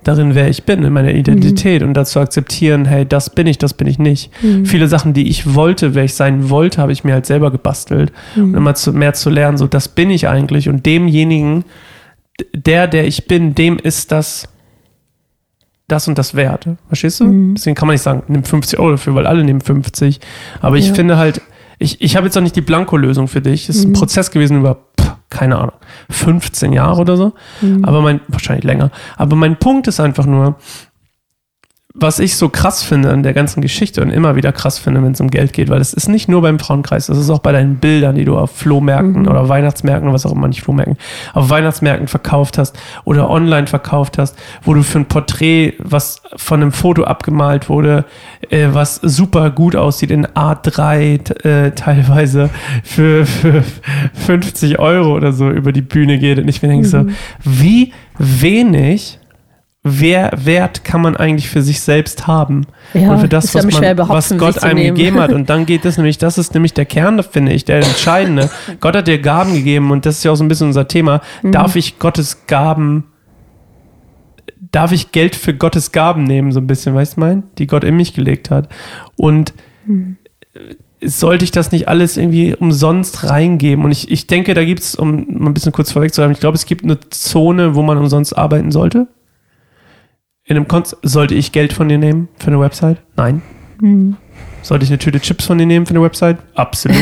darin, 0.04 0.36
wer 0.36 0.50
ich 0.50 0.64
bin, 0.64 0.84
in 0.84 0.94
meiner 0.94 1.14
Identität 1.14 1.82
mhm. 1.82 1.90
und 1.90 1.94
dazu 1.94 2.20
akzeptieren, 2.20 2.86
hey, 2.86 3.06
das 3.06 3.30
bin 3.30 3.48
ich, 3.48 3.58
das 3.58 3.74
bin 3.74 3.88
ich 3.88 4.00
nicht. 4.00 4.32
Mhm. 4.42 4.66
Viele 4.66 4.88
Sachen, 4.88 5.14
die 5.14 5.30
ich 5.30 5.56
wollte, 5.56 5.96
wer 5.96 6.04
ich 6.04 6.14
sein 6.14 6.50
wollte, 6.50 6.82
habe 6.82 6.92
ich 6.92 7.04
mir 7.04 7.14
halt 7.14 7.26
selber 7.26 7.52
gebastelt. 7.52 8.12
Mhm. 8.36 8.44
Und 8.44 8.54
immer 8.56 8.76
zu, 8.76 8.94
mehr 8.94 9.14
zu 9.14 9.30
lernen, 9.30 9.58
so, 9.58 9.68
das 9.68 9.88
bin 9.88 10.10
ich 10.10 10.28
eigentlich 10.28 10.70
und 10.70 10.86
demjenigen, 10.86 11.64
der, 12.54 12.88
der 12.88 13.08
ich 13.08 13.28
bin, 13.28 13.56
dem 13.56 13.78
ist 13.78 14.12
das 14.12 14.50
das 15.88 16.08
und 16.08 16.18
das 16.18 16.34
wert. 16.34 16.68
Verstehst 16.88 17.20
du? 17.20 17.26
Mhm. 17.26 17.56
Deswegen 17.56 17.76
kann 17.76 17.88
man 17.88 17.94
nicht 17.94 18.02
sagen, 18.02 18.24
nimm 18.28 18.44
50 18.44 18.80
Euro 18.80 18.92
dafür, 18.92 19.16
weil 19.16 19.28
alle 19.28 19.44
nehmen 19.44 19.62
50. 19.62 20.20
Aber 20.62 20.78
ich 20.78 20.88
ja. 20.88 20.94
finde 20.94 21.18
halt, 21.18 21.42
ich, 21.84 22.02
ich 22.02 22.16
habe 22.16 22.26
jetzt 22.26 22.38
auch 22.38 22.42
nicht 22.42 22.56
die 22.56 22.62
Blanko-Lösung 22.62 23.28
für 23.28 23.42
dich. 23.42 23.70
Es 23.70 23.76
ist 23.76 23.86
ein 23.86 23.90
mhm. 23.90 23.94
Prozess 23.94 24.32
gewesen 24.32 24.60
über, 24.60 24.86
pff, 25.00 25.16
keine 25.30 25.58
Ahnung, 25.58 25.76
15 26.10 26.74
Jahre 26.74 27.02
oder 27.02 27.18
so. 27.18 27.34
Mhm. 27.62 27.84
Aber 27.84 28.02
mein, 28.02 28.22
wahrscheinlich 28.28 28.64
länger. 28.64 28.90
Aber 29.18 29.36
mein 29.36 29.58
Punkt 29.58 29.88
ist 29.88 30.00
einfach 30.00 30.26
nur, 30.26 30.56
was 31.96 32.18
ich 32.18 32.38
so 32.38 32.50
krass 32.50 32.82
finde 32.82 33.12
an 33.12 33.22
der 33.22 33.34
ganzen 33.34 33.62
Geschichte 33.62 34.02
und 34.02 34.10
immer 34.10 34.36
wieder 34.36 34.52
krass 34.52 34.80
finde, 34.80 35.04
wenn 35.04 35.12
es 35.12 35.22
um 35.22 35.30
Geld 35.30 35.54
geht, 35.54 35.70
weil 35.70 35.80
es 35.80 35.94
ist 35.94 36.08
nicht 36.10 36.28
nur 36.28 36.42
beim 36.42 36.58
Frauenkreis, 36.58 37.06
das 37.06 37.20
ist 37.20 37.30
auch 37.30 37.40
bei 37.40 37.52
deinen 37.52 37.76
Bildern, 37.76 38.16
die 38.16 38.26
du 38.26 38.36
auf 38.36 38.50
Flohmärkten 38.50 39.22
mhm. 39.22 39.28
oder 39.28 39.48
Weihnachtsmärkten 39.48 40.08
oder 40.08 40.16
was 40.16 40.26
auch 40.26 40.32
immer, 40.32 40.48
nicht 40.48 40.64
Flohmärkten, 40.64 40.98
auf 41.34 41.52
Weihnachtsmärkten 41.52 42.08
verkauft 42.08 42.58
hast 42.58 42.76
oder 43.04 43.30
online 43.30 43.68
verkauft 43.68 44.18
hast, 44.18 44.36
wo 44.64 44.74
du 44.74 44.82
für 44.82 45.00
ein 45.00 45.06
Porträt, 45.06 45.76
was 45.78 46.24
von 46.36 46.64
einem 46.64 46.72
Foto 46.72 47.04
abgemalt 47.04 47.70
wurde, 47.70 48.06
äh, 48.50 48.70
was 48.72 48.96
super 48.96 49.52
gut 49.52 49.76
aussieht 49.76 50.10
in 50.10 50.26
A3 50.26 51.46
äh, 51.46 51.72
teilweise 51.76 52.50
für, 52.84 53.28
für 53.28 53.64
50 54.14 54.80
Euro 54.80 55.14
oder 55.16 55.32
so 55.32 55.52
über 55.52 55.72
die 55.72 55.84
Bühne 55.84 56.18
geht 56.18 56.40
und 56.40 56.48
ich 56.48 56.60
denke 56.60 56.88
mhm. 56.88 56.90
so, 56.90 57.06
wie 57.44 57.94
wenig 58.18 59.20
wer 59.84 60.32
Wert 60.36 60.86
kann 60.86 61.02
man 61.02 61.18
eigentlich 61.18 61.50
für 61.50 61.62
sich 61.62 61.82
selbst 61.82 62.26
haben 62.26 62.66
ja, 62.94 63.12
und 63.12 63.20
für 63.20 63.28
das, 63.28 63.54
was, 63.54 63.66
man, 63.66 63.98
was 63.98 64.36
Gott 64.38 64.64
einem 64.64 64.78
nehmen. 64.80 64.96
gegeben 64.96 65.20
hat. 65.20 65.34
Und 65.34 65.50
dann 65.50 65.66
geht 65.66 65.84
es 65.84 65.98
nämlich, 65.98 66.18
das 66.18 66.38
ist 66.38 66.54
nämlich 66.54 66.74
der 66.74 66.86
Kern, 66.86 67.22
finde 67.22 67.52
ich, 67.52 67.66
der 67.66 67.78
entscheidende. 67.78 68.50
Gott 68.80 68.96
hat 68.96 69.08
dir 69.08 69.20
Gaben 69.20 69.54
gegeben 69.54 69.92
und 69.92 70.06
das 70.06 70.18
ist 70.18 70.24
ja 70.24 70.32
auch 70.32 70.36
so 70.36 70.44
ein 70.44 70.48
bisschen 70.48 70.68
unser 70.68 70.88
Thema. 70.88 71.22
Mhm. 71.42 71.52
Darf 71.52 71.76
ich 71.76 72.00
Gottes 72.00 72.48
Gaben, 72.48 73.06
darf 74.72 74.94
ich 74.94 75.12
Geld 75.12 75.36
für 75.36 75.54
Gottes 75.54 75.92
Gaben 75.92 76.24
nehmen, 76.24 76.54
so 76.54 76.62
ein 76.62 76.68
bisschen, 76.68 76.96
weißt 76.96 77.18
du 77.18 77.20
mein? 77.20 77.44
Die 77.58 77.68
Gott 77.68 77.84
in 77.84 77.98
mich 77.98 78.14
gelegt 78.14 78.50
hat. 78.50 78.70
Und 79.18 79.54
mhm. 79.86 80.16
sollte 81.02 81.44
ich 81.44 81.52
das 81.52 81.74
nicht 81.74 81.90
alles 81.90 82.16
irgendwie 82.16 82.56
umsonst 82.56 83.30
reingeben? 83.30 83.84
Und 83.84 83.92
ich, 83.92 84.10
ich 84.10 84.28
denke, 84.28 84.54
da 84.54 84.64
gibt 84.64 84.80
es, 84.80 84.96
um 84.96 85.26
mal 85.28 85.50
ein 85.50 85.54
bisschen 85.54 85.74
kurz 85.74 85.92
vorweg 85.92 86.14
zu 86.14 86.24
haben, 86.24 86.32
ich 86.32 86.40
glaube, 86.40 86.56
es 86.56 86.66
gibt 86.66 86.86
eine 86.86 86.98
Zone, 87.10 87.76
wo 87.76 87.82
man 87.82 87.98
umsonst 87.98 88.38
arbeiten 88.38 88.72
sollte 88.72 89.08
in 90.46 90.58
einem 90.58 90.68
Konz 90.68 90.96
sollte 91.02 91.36
ich 91.36 91.52
Geld 91.52 91.74
von 91.74 91.90
dir 91.90 91.98
nehmen 91.98 92.28
für 92.38 92.48
eine 92.48 92.60
Website? 92.60 92.98
Nein. 93.16 93.42
Mhm. 93.80 94.18
Sollte 94.62 94.86
ich 94.86 94.92
eine 94.92 94.98
Tüte 94.98 95.20
Chips 95.20 95.46
von 95.46 95.58
dir 95.58 95.66
nehmen 95.66 95.86
für 95.86 95.92
eine 95.92 96.02
Website? 96.02 96.38
Absolut. 96.56 96.98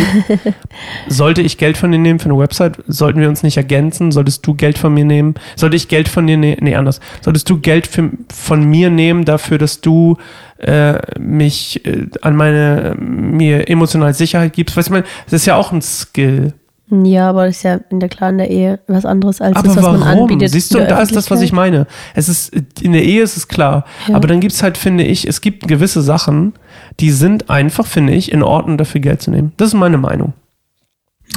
sollte 1.07 1.41
ich 1.41 1.59
Geld 1.59 1.77
von 1.77 1.91
dir 1.91 1.99
nehmen 1.99 2.17
für 2.17 2.25
eine 2.25 2.37
Website? 2.37 2.83
Sollten 2.87 3.19
wir 3.19 3.29
uns 3.29 3.43
nicht 3.43 3.57
ergänzen? 3.57 4.11
Solltest 4.11 4.45
du 4.47 4.55
Geld 4.55 4.79
von 4.79 4.93
mir 4.93 5.05
nehmen? 5.05 5.35
Sollte 5.55 5.75
ich 5.75 5.87
Geld 5.87 6.09
von 6.09 6.25
dir 6.25 6.37
nehmen? 6.37 6.57
Nee, 6.61 6.75
anders. 6.75 6.99
Solltest 7.21 7.49
du 7.51 7.59
Geld 7.59 7.85
für, 7.85 8.09
von 8.33 8.63
mir 8.63 8.89
nehmen 8.89 9.25
dafür, 9.25 9.59
dass 9.59 9.79
du 9.79 10.17
äh, 10.57 10.97
mich 11.19 11.85
äh, 11.85 12.07
an 12.21 12.35
meine, 12.35 12.95
mir 12.97 13.69
emotionale 13.69 14.15
Sicherheit 14.15 14.53
gibst? 14.53 14.75
Weißt 14.75 14.89
du, 14.89 14.93
ich 14.93 15.01
meine, 15.01 15.07
das 15.25 15.33
ist 15.33 15.45
ja 15.45 15.55
auch 15.55 15.71
ein 15.71 15.83
Skill. 15.83 16.53
Ja, 16.91 17.29
aber 17.29 17.45
das 17.45 17.57
ist 17.57 17.63
ja 17.63 17.79
in 17.89 18.01
der 18.01 18.09
klaren 18.09 18.37
der 18.37 18.49
Ehe 18.49 18.79
was 18.87 19.05
anderes 19.05 19.39
als 19.39 19.55
aber 19.55 19.67
das, 19.67 19.77
was 19.77 19.83
warum? 19.83 19.99
man 20.01 20.19
anbietet. 20.19 20.49
Siehst 20.49 20.73
du, 20.73 20.79
da 20.79 20.99
ist 20.99 21.15
das, 21.15 21.31
was 21.31 21.41
ich 21.41 21.53
meine. 21.53 21.87
Es 22.15 22.27
ist, 22.27 22.53
in 22.81 22.91
der 22.91 23.03
Ehe 23.03 23.21
ist 23.21 23.37
es 23.37 23.47
klar. 23.47 23.85
Ja. 24.07 24.15
Aber 24.15 24.27
dann 24.27 24.41
gibt 24.41 24.51
es 24.51 24.61
halt, 24.61 24.77
finde 24.77 25.05
ich, 25.05 25.25
es 25.25 25.39
gibt 25.39 25.69
gewisse 25.69 26.01
Sachen, 26.01 26.53
die 26.99 27.11
sind 27.11 27.49
einfach, 27.49 27.85
finde 27.85 28.13
ich, 28.13 28.31
in 28.31 28.43
Ordnung, 28.43 28.77
dafür 28.77 28.99
Geld 28.99 29.21
zu 29.21 29.31
nehmen. 29.31 29.53
Das 29.55 29.69
ist 29.69 29.73
meine 29.73 29.97
Meinung. 29.97 30.33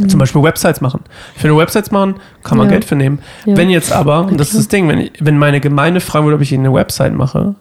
Mhm. 0.00 0.08
Zum 0.08 0.18
Beispiel 0.18 0.42
Websites 0.42 0.80
machen. 0.80 1.02
Für 1.36 1.46
eine 1.46 1.56
Websites 1.56 1.92
machen, 1.92 2.16
kann 2.42 2.58
man 2.58 2.66
ja. 2.66 2.72
Geld 2.72 2.84
für 2.84 2.96
nehmen. 2.96 3.20
Ja. 3.44 3.56
Wenn 3.56 3.70
jetzt 3.70 3.92
aber, 3.92 4.26
und 4.26 4.40
das 4.40 4.48
ist 4.48 4.58
das 4.58 4.68
Ding, 4.68 4.88
wenn, 4.88 4.98
ich, 4.98 5.12
wenn 5.20 5.38
meine 5.38 5.60
Gemeinde 5.60 6.00
fragen 6.00 6.24
würde, 6.26 6.36
ob 6.36 6.42
ich 6.42 6.50
ihnen 6.50 6.66
eine 6.66 6.74
Website 6.74 7.14
mache, 7.14 7.54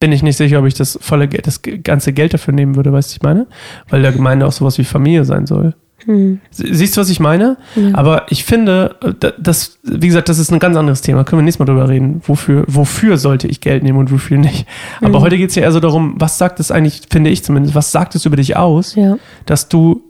bin 0.00 0.10
ich 0.10 0.24
nicht 0.24 0.36
sicher, 0.36 0.58
ob 0.58 0.66
ich 0.66 0.74
das 0.74 0.98
volle 1.00 1.28
Geld, 1.28 1.46
das 1.46 1.60
ganze 1.62 2.12
Geld 2.12 2.34
dafür 2.34 2.52
nehmen 2.52 2.74
würde, 2.74 2.92
weißt 2.92 3.12
du, 3.12 3.14
ich 3.14 3.22
meine? 3.22 3.46
Weil 3.88 4.02
der 4.02 4.10
Gemeinde 4.10 4.44
auch 4.44 4.52
sowas 4.52 4.76
wie 4.78 4.84
Familie 4.84 5.24
sein 5.24 5.46
soll. 5.46 5.76
Hm. 6.04 6.40
Siehst 6.50 6.96
du, 6.96 7.00
was 7.00 7.10
ich 7.10 7.20
meine? 7.20 7.56
Ja. 7.76 7.90
Aber 7.94 8.26
ich 8.28 8.44
finde, 8.44 8.96
das, 9.38 9.78
wie 9.82 10.08
gesagt, 10.08 10.28
das 10.28 10.38
ist 10.38 10.50
ein 10.50 10.58
ganz 10.58 10.76
anderes 10.76 11.00
Thema. 11.00 11.24
Können 11.24 11.40
wir 11.40 11.44
nächstes 11.44 11.60
Mal 11.60 11.72
drüber 11.72 11.88
reden. 11.88 12.22
Wofür, 12.26 12.64
wofür 12.66 13.18
sollte 13.18 13.46
ich 13.48 13.60
Geld 13.60 13.82
nehmen 13.82 13.98
und 13.98 14.10
wofür 14.10 14.38
nicht? 14.38 14.66
Aber 15.00 15.18
mhm. 15.18 15.22
heute 15.22 15.38
geht 15.38 15.50
es 15.50 15.56
ja 15.56 15.62
eher 15.62 15.72
so 15.72 15.80
darum, 15.80 16.14
was 16.16 16.38
sagt 16.38 16.60
es 16.60 16.70
eigentlich, 16.70 17.02
finde 17.10 17.30
ich 17.30 17.44
zumindest, 17.44 17.74
was 17.74 17.92
sagt 17.92 18.14
es 18.14 18.26
über 18.26 18.36
dich 18.36 18.56
aus, 18.56 18.94
ja. 18.94 19.16
dass 19.46 19.68
du 19.68 20.02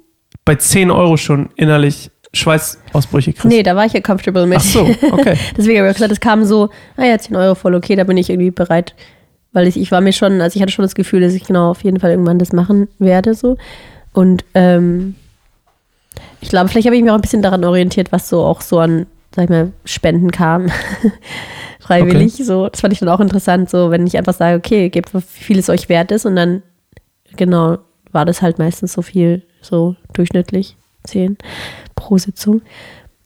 bei 0.44 0.54
10 0.54 0.90
Euro 0.90 1.16
schon 1.16 1.50
innerlich 1.56 2.10
Schweißausbrüche 2.32 3.32
kriegst? 3.32 3.44
Nee, 3.44 3.62
da 3.62 3.76
war 3.76 3.84
ich 3.84 3.92
ja 3.92 4.00
comfortable 4.00 4.46
mit. 4.46 4.58
Ach 4.58 4.62
so, 4.62 4.88
okay. 5.10 5.36
Deswegen 5.56 5.80
habe 5.80 5.88
ich 5.88 5.94
gesagt, 5.94 6.12
es 6.12 6.20
kam 6.20 6.44
so, 6.44 6.70
naja, 6.96 7.14
ah 7.14 7.18
10 7.18 7.36
Euro 7.36 7.54
voll 7.54 7.74
okay, 7.74 7.96
da 7.96 8.04
bin 8.04 8.16
ich 8.16 8.30
irgendwie 8.30 8.50
bereit. 8.50 8.94
Weil 9.52 9.66
ich, 9.66 9.78
ich 9.78 9.90
war 9.90 10.00
mir 10.00 10.14
schon, 10.14 10.40
also 10.40 10.56
ich 10.56 10.62
hatte 10.62 10.72
schon 10.72 10.84
das 10.84 10.94
Gefühl, 10.94 11.20
dass 11.20 11.34
ich 11.34 11.44
genau 11.44 11.70
auf 11.70 11.84
jeden 11.84 12.00
Fall 12.00 12.10
irgendwann 12.10 12.38
das 12.38 12.52
machen 12.52 12.88
werde, 12.98 13.34
so. 13.34 13.58
Und, 14.14 14.44
ähm, 14.54 15.14
ich 16.40 16.48
glaube, 16.48 16.68
vielleicht 16.68 16.86
habe 16.86 16.96
ich 16.96 17.02
mich 17.02 17.10
auch 17.10 17.16
ein 17.16 17.20
bisschen 17.20 17.42
daran 17.42 17.64
orientiert, 17.64 18.12
was 18.12 18.28
so 18.28 18.44
auch 18.44 18.60
so 18.60 18.78
an, 18.78 19.06
sag 19.34 19.44
ich 19.44 19.50
mal, 19.50 19.72
Spenden 19.84 20.30
kam. 20.30 20.68
Freiwillig. 21.80 22.34
Okay. 22.34 22.44
So, 22.44 22.68
das 22.68 22.80
fand 22.80 22.92
ich 22.92 23.00
dann 23.00 23.08
auch 23.08 23.20
interessant, 23.20 23.70
so 23.70 23.90
wenn 23.90 24.06
ich 24.06 24.16
einfach 24.16 24.34
sage, 24.34 24.56
okay, 24.56 24.88
gebt, 24.88 25.14
wie 25.14 25.20
viel 25.20 25.58
es 25.58 25.68
euch 25.68 25.88
wert 25.88 26.12
ist 26.12 26.26
und 26.26 26.36
dann, 26.36 26.62
genau, 27.36 27.78
war 28.12 28.24
das 28.24 28.42
halt 28.42 28.58
meistens 28.58 28.92
so 28.92 29.02
viel, 29.02 29.42
so 29.60 29.96
durchschnittlich, 30.12 30.76
10 31.04 31.38
pro 31.94 32.18
Sitzung. 32.18 32.62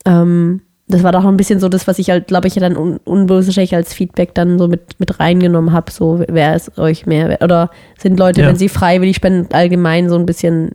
Ähm, 0.04 0.62
das 0.88 1.02
war 1.02 1.12
doch 1.12 1.24
ein 1.24 1.36
bisschen 1.36 1.58
so 1.58 1.68
das, 1.68 1.88
was 1.88 1.98
ich 1.98 2.10
halt, 2.10 2.28
glaube 2.28 2.46
ich, 2.46 2.54
ja 2.54 2.60
dann 2.60 2.76
un 2.76 2.98
unbewusst 2.98 3.58
als 3.72 3.92
Feedback 3.92 4.34
dann 4.34 4.58
so 4.58 4.68
mit, 4.68 5.00
mit 5.00 5.18
reingenommen 5.18 5.72
habe, 5.72 5.90
so 5.90 6.22
wer 6.28 6.54
ist 6.54 6.78
euch 6.78 7.06
mehr 7.06 7.28
wert? 7.28 7.42
Oder 7.42 7.70
sind 7.98 8.18
Leute, 8.18 8.42
ja. 8.42 8.48
wenn 8.48 8.56
sie 8.56 8.68
freiwillig 8.68 9.16
spenden, 9.16 9.52
allgemein 9.52 10.08
so 10.08 10.16
ein 10.16 10.26
bisschen 10.26 10.70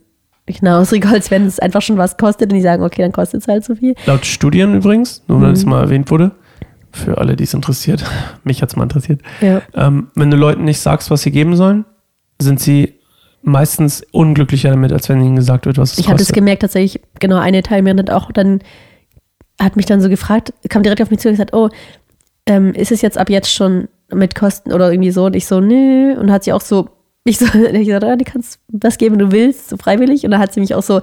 hinausrücken, 0.47 1.11
als 1.11 1.31
wenn 1.31 1.45
es 1.45 1.59
einfach 1.59 1.81
schon 1.81 1.97
was 1.97 2.17
kostet 2.17 2.51
und 2.51 2.57
die 2.57 2.61
sagen, 2.61 2.83
okay, 2.83 3.01
dann 3.01 3.11
kostet 3.11 3.41
es 3.41 3.47
halt 3.47 3.63
so 3.63 3.75
viel. 3.75 3.95
Laut 4.05 4.25
Studien 4.25 4.75
übrigens, 4.75 5.23
nur 5.27 5.41
weil 5.41 5.51
es 5.51 5.63
mhm. 5.63 5.71
mal 5.71 5.81
erwähnt 5.81 6.09
wurde, 6.11 6.31
für 6.91 7.17
alle, 7.17 7.35
die 7.35 7.43
es 7.43 7.53
interessiert, 7.53 8.03
mich 8.43 8.61
hat 8.61 8.69
es 8.69 8.75
mal 8.75 8.83
interessiert, 8.83 9.21
ja. 9.41 9.61
ähm, 9.75 10.07
wenn 10.15 10.31
du 10.31 10.37
Leuten 10.37 10.63
nicht 10.63 10.79
sagst, 10.79 11.11
was 11.11 11.21
sie 11.21 11.31
geben 11.31 11.55
sollen, 11.55 11.85
sind 12.39 12.59
sie 12.59 12.95
meistens 13.43 14.03
unglücklicher 14.11 14.69
damit, 14.69 14.91
als 14.91 15.09
wenn 15.09 15.21
ihnen 15.21 15.35
gesagt 15.35 15.65
wird, 15.65 15.77
was 15.77 15.93
es 15.93 15.97
ich 15.99 16.05
kostet. 16.05 16.05
Ich 16.05 16.11
habe 16.11 16.19
das 16.19 16.33
gemerkt 16.33 16.61
tatsächlich, 16.61 17.01
genau, 17.19 17.37
eine 17.37 17.63
Teilnehmerin 17.63 17.99
hat 17.99 18.11
auch 18.11 18.31
dann, 18.31 18.59
hat 19.59 19.75
mich 19.75 19.85
dann 19.85 20.01
so 20.01 20.09
gefragt, 20.09 20.53
kam 20.69 20.83
direkt 20.83 21.01
auf 21.01 21.09
mich 21.09 21.19
zu 21.19 21.27
und 21.27 21.33
gesagt, 21.33 21.53
oh, 21.53 21.69
ähm, 22.45 22.73
ist 22.73 22.91
es 22.91 23.01
jetzt 23.01 23.17
ab 23.17 23.29
jetzt 23.29 23.51
schon 23.51 23.87
mit 24.13 24.35
Kosten 24.35 24.73
oder 24.73 24.91
irgendwie 24.91 25.11
so? 25.11 25.25
Und 25.25 25.35
ich 25.35 25.45
so, 25.45 25.59
nö. 25.59 26.15
Und 26.19 26.31
hat 26.31 26.43
sie 26.43 26.53
auch 26.53 26.61
so 26.61 26.89
ich 27.23 27.37
so, 27.37 27.45
ich 27.73 27.85
gesagt, 27.85 28.03
ja, 28.03 28.15
du 28.15 28.25
kannst 28.25 28.59
was 28.69 28.97
geben, 28.97 29.19
du 29.19 29.31
willst, 29.31 29.69
so 29.69 29.77
freiwillig. 29.77 30.23
Und 30.23 30.31
dann 30.31 30.39
hat 30.39 30.53
sie 30.53 30.59
mich 30.59 30.73
auch 30.73 30.81
so 30.81 30.95
ein 30.95 31.01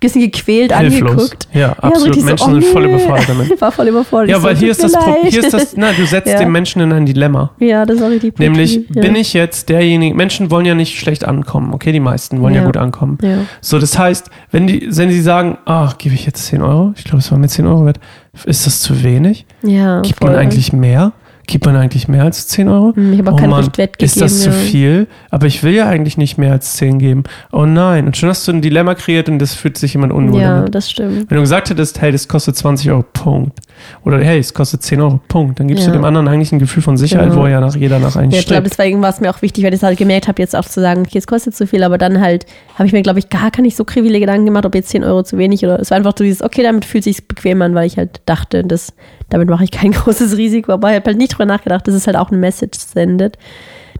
bisschen 0.00 0.22
gequält 0.22 0.74
Hilflos. 0.74 1.10
angeguckt. 1.10 1.48
Ja, 1.52 1.72
absolut. 1.72 2.16
Ja, 2.16 2.20
so 2.20 2.26
Menschen 2.26 2.50
so, 2.50 2.56
oh, 2.56 2.60
sind 2.60 2.72
voll 2.72 2.84
überfordert 2.86 3.28
damit. 3.28 3.50
Ich 3.52 3.60
war 3.60 3.72
voll 3.72 3.88
überfordert. 3.88 4.30
Ja, 4.30 4.42
weil 4.42 4.56
so, 4.56 4.60
hier, 4.60 4.70
ist 4.70 4.82
das, 4.82 4.94
hier 5.28 5.44
ist 5.44 5.52
das, 5.52 5.76
na, 5.76 5.92
du 5.92 6.06
setzt 6.06 6.28
ja. 6.32 6.38
den 6.38 6.50
Menschen 6.52 6.80
in 6.80 6.92
ein 6.92 7.04
Dilemma. 7.04 7.50
Ja, 7.58 7.84
das 7.84 8.00
war 8.00 8.08
richtig. 8.08 8.38
Nämlich, 8.38 8.76
ja. 8.76 9.02
bin 9.02 9.14
ich 9.14 9.34
jetzt 9.34 9.68
derjenige, 9.68 10.14
Menschen 10.14 10.50
wollen 10.50 10.64
ja 10.64 10.74
nicht 10.74 10.98
schlecht 10.98 11.26
ankommen, 11.26 11.74
okay, 11.74 11.92
die 11.92 12.00
meisten 12.00 12.40
wollen 12.40 12.54
ja, 12.54 12.64
gut 12.64 12.78
ankommen. 12.78 13.18
So, 13.60 13.78
das 13.78 13.98
heißt, 13.98 14.30
wenn 14.50 14.66
die, 14.66 14.88
wenn 14.90 15.10
sie 15.10 15.20
sagen, 15.20 15.58
ach, 15.66 15.98
gebe 15.98 16.14
ich 16.14 16.24
jetzt 16.24 16.46
10 16.46 16.62
Euro? 16.62 16.94
Ich 16.96 17.04
glaube, 17.04 17.18
es 17.18 17.30
war 17.30 17.38
mir 17.38 17.48
10 17.48 17.66
Euro 17.66 17.84
wert. 17.84 18.00
Ist 18.46 18.66
das 18.66 18.80
zu 18.80 19.02
wenig? 19.02 19.46
Ja. 19.62 20.00
Gibt 20.00 20.22
man 20.22 20.34
eigentlich 20.34 20.72
mehr? 20.72 21.12
Gibt 21.48 21.66
man 21.66 21.74
eigentlich 21.74 22.06
mehr 22.06 22.22
als 22.22 22.46
10 22.46 22.68
Euro? 22.68 22.94
Hm, 22.94 23.12
Ich 23.14 23.18
habe 23.18 23.30
auch 23.30 23.34
oh 23.34 23.36
keinen 23.38 23.50
Mann, 23.50 23.64
Richtwert 23.64 23.98
gegeben. 23.98 24.06
ist 24.06 24.20
das 24.20 24.42
zu 24.42 24.50
ja. 24.50 24.54
viel? 24.54 25.06
Aber 25.30 25.46
ich 25.46 25.64
will 25.64 25.72
ja 25.74 25.88
eigentlich 25.88 26.16
nicht 26.16 26.38
mehr 26.38 26.52
als 26.52 26.74
10 26.74 26.98
geben. 27.00 27.24
Oh 27.50 27.64
nein. 27.66 28.06
Und 28.06 28.16
schon 28.16 28.28
hast 28.28 28.46
du 28.46 28.52
ein 28.52 28.62
Dilemma 28.62 28.94
kreiert 28.94 29.28
und 29.28 29.40
das 29.40 29.54
fühlt 29.54 29.76
sich 29.78 29.94
jemand 29.94 30.12
unwohl 30.12 30.40
Ja, 30.40 30.56
damit. 30.58 30.74
das 30.74 30.90
stimmt. 30.90 31.28
Wenn 31.30 31.36
du 31.36 31.40
gesagt 31.40 31.70
hättest, 31.70 32.00
hey, 32.00 32.12
das 32.12 32.28
kostet 32.28 32.56
20 32.56 32.90
Euro, 32.90 33.04
Punkt. 33.12 33.58
Oder 34.04 34.18
hey, 34.20 34.38
es 34.38 34.54
kostet 34.54 34.82
10 34.82 35.00
Euro, 35.00 35.20
Punkt. 35.28 35.58
Dann 35.58 35.68
gibst 35.68 35.84
Ja. 35.86 35.90
du 35.92 35.98
dem 35.98 36.04
anderen 36.04 36.28
eigentlich 36.28 36.52
ein 36.52 36.58
Gefühl 36.58 36.82
von 36.82 36.96
Sicherheit, 36.96 37.30
Genau. 37.30 37.40
wo 37.40 37.44
er 37.46 37.50
ja 37.52 37.60
nach 37.60 37.74
jeder 37.74 37.98
nach 37.98 38.14
einem 38.16 38.30
Ja, 38.30 38.38
ich 38.40 38.46
glaube, 38.46 38.68
deswegen 38.68 39.00
war 39.02 39.10
es 39.10 39.20
mir 39.20 39.30
auch 39.30 39.40
wichtig, 39.42 39.64
weil 39.64 39.72
ich 39.72 39.80
das 39.80 39.86
halt 39.88 39.98
gemerkt 39.98 40.28
habe, 40.28 40.40
jetzt 40.42 40.54
auch 40.54 40.64
zu 40.66 40.80
sagen, 40.80 41.02
okay, 41.06 41.18
es 41.18 41.26
kostet 41.26 41.56
zu 41.56 41.66
viel, 41.66 41.82
aber 41.82 41.96
dann 41.98 42.20
halt 42.20 42.44
habe 42.74 42.86
ich 42.86 42.92
mir, 42.92 43.02
glaube 43.02 43.18
ich, 43.20 43.30
gar 43.30 43.50
keine 43.50 43.70
so 43.70 43.84
krivelige 43.84 44.20
Gedanken 44.20 44.44
gemacht, 44.46 44.66
ob 44.66 44.74
jetzt 44.74 44.90
10 44.90 45.02
Euro 45.04 45.22
zu 45.22 45.38
wenig 45.38 45.64
oder 45.64 45.80
es 45.80 45.90
war 45.90 45.96
einfach 45.96 46.12
so 46.16 46.24
dieses, 46.24 46.42
okay, 46.42 46.62
damit 46.62 46.84
fühlt 46.84 47.04
sich 47.04 47.26
bequem 47.26 47.62
an, 47.62 47.74
weil 47.74 47.86
ich 47.86 47.96
halt 47.96 48.20
dachte, 48.26 48.64
das, 48.64 48.92
damit 49.30 49.48
mache 49.48 49.64
ich 49.64 49.70
kein 49.70 49.92
großes 49.92 50.36
Risiko, 50.36 50.72
aber 50.72 50.90
ich 50.90 50.96
habe 50.96 51.06
halt 51.06 51.18
nicht 51.18 51.32
drüber 51.32 51.46
nachgedacht, 51.46 51.86
dass 51.86 51.94
es 51.94 52.06
halt 52.06 52.16
auch 52.16 52.30
eine 52.30 52.38
Message 52.38 52.78
sendet, 52.78 53.36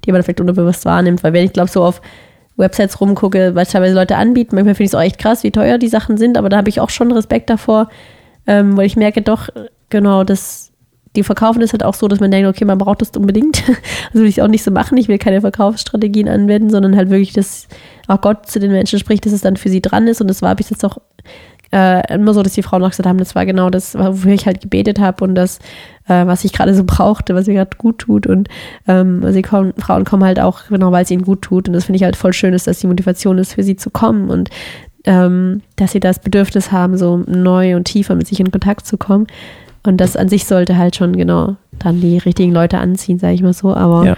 die 0.04 0.12
man 0.12 0.22
vielleicht 0.22 0.40
unterbewusst 0.40 0.84
wahrnimmt, 0.84 1.22
weil 1.22 1.32
wenn 1.32 1.44
ich 1.44 1.52
glaube, 1.52 1.70
so 1.70 1.84
auf 1.84 2.00
Websites 2.56 3.00
rumgucke, 3.00 3.54
weil 3.54 3.66
teilweise 3.66 3.94
Leute 3.94 4.16
anbieten, 4.16 4.56
manchmal 4.56 4.74
finde 4.74 4.84
ich 4.84 4.90
es 4.90 4.94
auch 4.94 5.02
echt 5.02 5.18
krass, 5.18 5.44
wie 5.44 5.50
teuer 5.50 5.78
die 5.78 5.88
Sachen 5.88 6.16
sind, 6.16 6.36
aber 6.36 6.48
da 6.48 6.56
habe 6.56 6.68
ich 6.68 6.80
auch 6.80 6.90
schon 6.90 7.12
Respekt 7.12 7.50
davor, 7.50 7.88
ähm, 8.46 8.76
weil 8.76 8.86
ich 8.86 8.96
merke 8.96 9.22
doch, 9.22 9.48
genau, 9.90 10.24
dass 10.24 10.68
die 11.16 11.22
verkaufen 11.22 11.60
das 11.60 11.72
halt 11.72 11.84
auch 11.84 11.94
so, 11.94 12.06
dass 12.06 12.20
man 12.20 12.30
denkt, 12.30 12.48
okay, 12.48 12.64
man 12.64 12.78
braucht 12.78 13.00
das 13.00 13.10
unbedingt. 13.16 13.62
Also 14.08 14.20
will 14.20 14.28
ich 14.28 14.40
auch 14.40 14.48
nicht 14.48 14.62
so 14.62 14.70
machen. 14.70 14.96
Ich 14.96 15.08
will 15.08 15.18
keine 15.18 15.40
Verkaufsstrategien 15.40 16.28
anwenden, 16.28 16.70
sondern 16.70 16.96
halt 16.96 17.10
wirklich, 17.10 17.32
dass 17.32 17.66
auch 18.06 18.20
Gott 18.20 18.46
zu 18.46 18.58
den 18.60 18.70
Menschen 18.70 18.98
spricht, 18.98 19.26
dass 19.26 19.32
es 19.32 19.42
dann 19.42 19.56
für 19.56 19.68
sie 19.68 19.82
dran 19.82 20.06
ist. 20.06 20.20
Und 20.20 20.28
das 20.28 20.42
war 20.42 20.54
bis 20.54 20.70
jetzt 20.70 20.84
auch 20.84 20.98
äh, 21.72 22.14
immer 22.14 22.32
so, 22.34 22.42
dass 22.42 22.54
die 22.54 22.62
Frauen 22.62 22.82
auch 22.82 22.90
gesagt 22.90 23.08
haben, 23.08 23.18
das 23.18 23.34
war 23.34 23.44
genau 23.46 23.68
das, 23.70 23.96
wofür 23.98 24.32
ich 24.32 24.46
halt 24.46 24.60
gebetet 24.60 24.98
habe 24.98 25.22
und 25.24 25.34
das, 25.34 25.58
äh, 26.08 26.26
was 26.26 26.44
ich 26.44 26.52
gerade 26.52 26.74
so 26.74 26.84
brauchte, 26.86 27.34
was 27.34 27.46
mir 27.46 27.54
gerade 27.54 27.76
gut 27.76 27.98
tut. 27.98 28.26
Und 28.26 28.48
ähm, 28.86 29.22
sie 29.32 29.42
kommen, 29.42 29.74
Frauen 29.78 30.04
kommen 30.04 30.24
halt 30.24 30.40
auch, 30.40 30.60
genau, 30.68 30.92
weil 30.92 31.04
es 31.04 31.10
ihnen 31.10 31.22
gut 31.24 31.42
tut. 31.42 31.68
Und 31.68 31.74
das 31.74 31.84
finde 31.84 31.96
ich 31.96 32.04
halt 32.04 32.16
voll 32.16 32.32
schön, 32.32 32.54
ist, 32.54 32.66
dass 32.66 32.78
die 32.80 32.86
Motivation 32.86 33.38
ist, 33.38 33.52
für 33.54 33.62
sie 33.62 33.76
zu 33.76 33.90
kommen 33.90 34.30
und 34.30 34.48
ähm, 35.04 35.62
dass 35.76 35.92
sie 35.92 36.00
das 36.00 36.18
Bedürfnis 36.18 36.72
haben, 36.72 36.96
so 36.98 37.18
neu 37.26 37.76
und 37.76 37.84
tiefer 37.84 38.14
mit 38.14 38.26
sich 38.26 38.40
in 38.40 38.50
Kontakt 38.50 38.86
zu 38.86 38.96
kommen. 38.98 39.26
Und 39.84 39.98
das 39.98 40.16
an 40.16 40.28
sich 40.28 40.44
sollte 40.46 40.76
halt 40.76 40.96
schon 40.96 41.16
genau 41.16 41.56
dann 41.78 42.00
die 42.00 42.18
richtigen 42.18 42.52
Leute 42.52 42.78
anziehen, 42.78 43.18
sage 43.18 43.34
ich 43.34 43.42
mal 43.42 43.52
so. 43.52 43.74
Aber 43.74 44.04
Ja. 44.04 44.16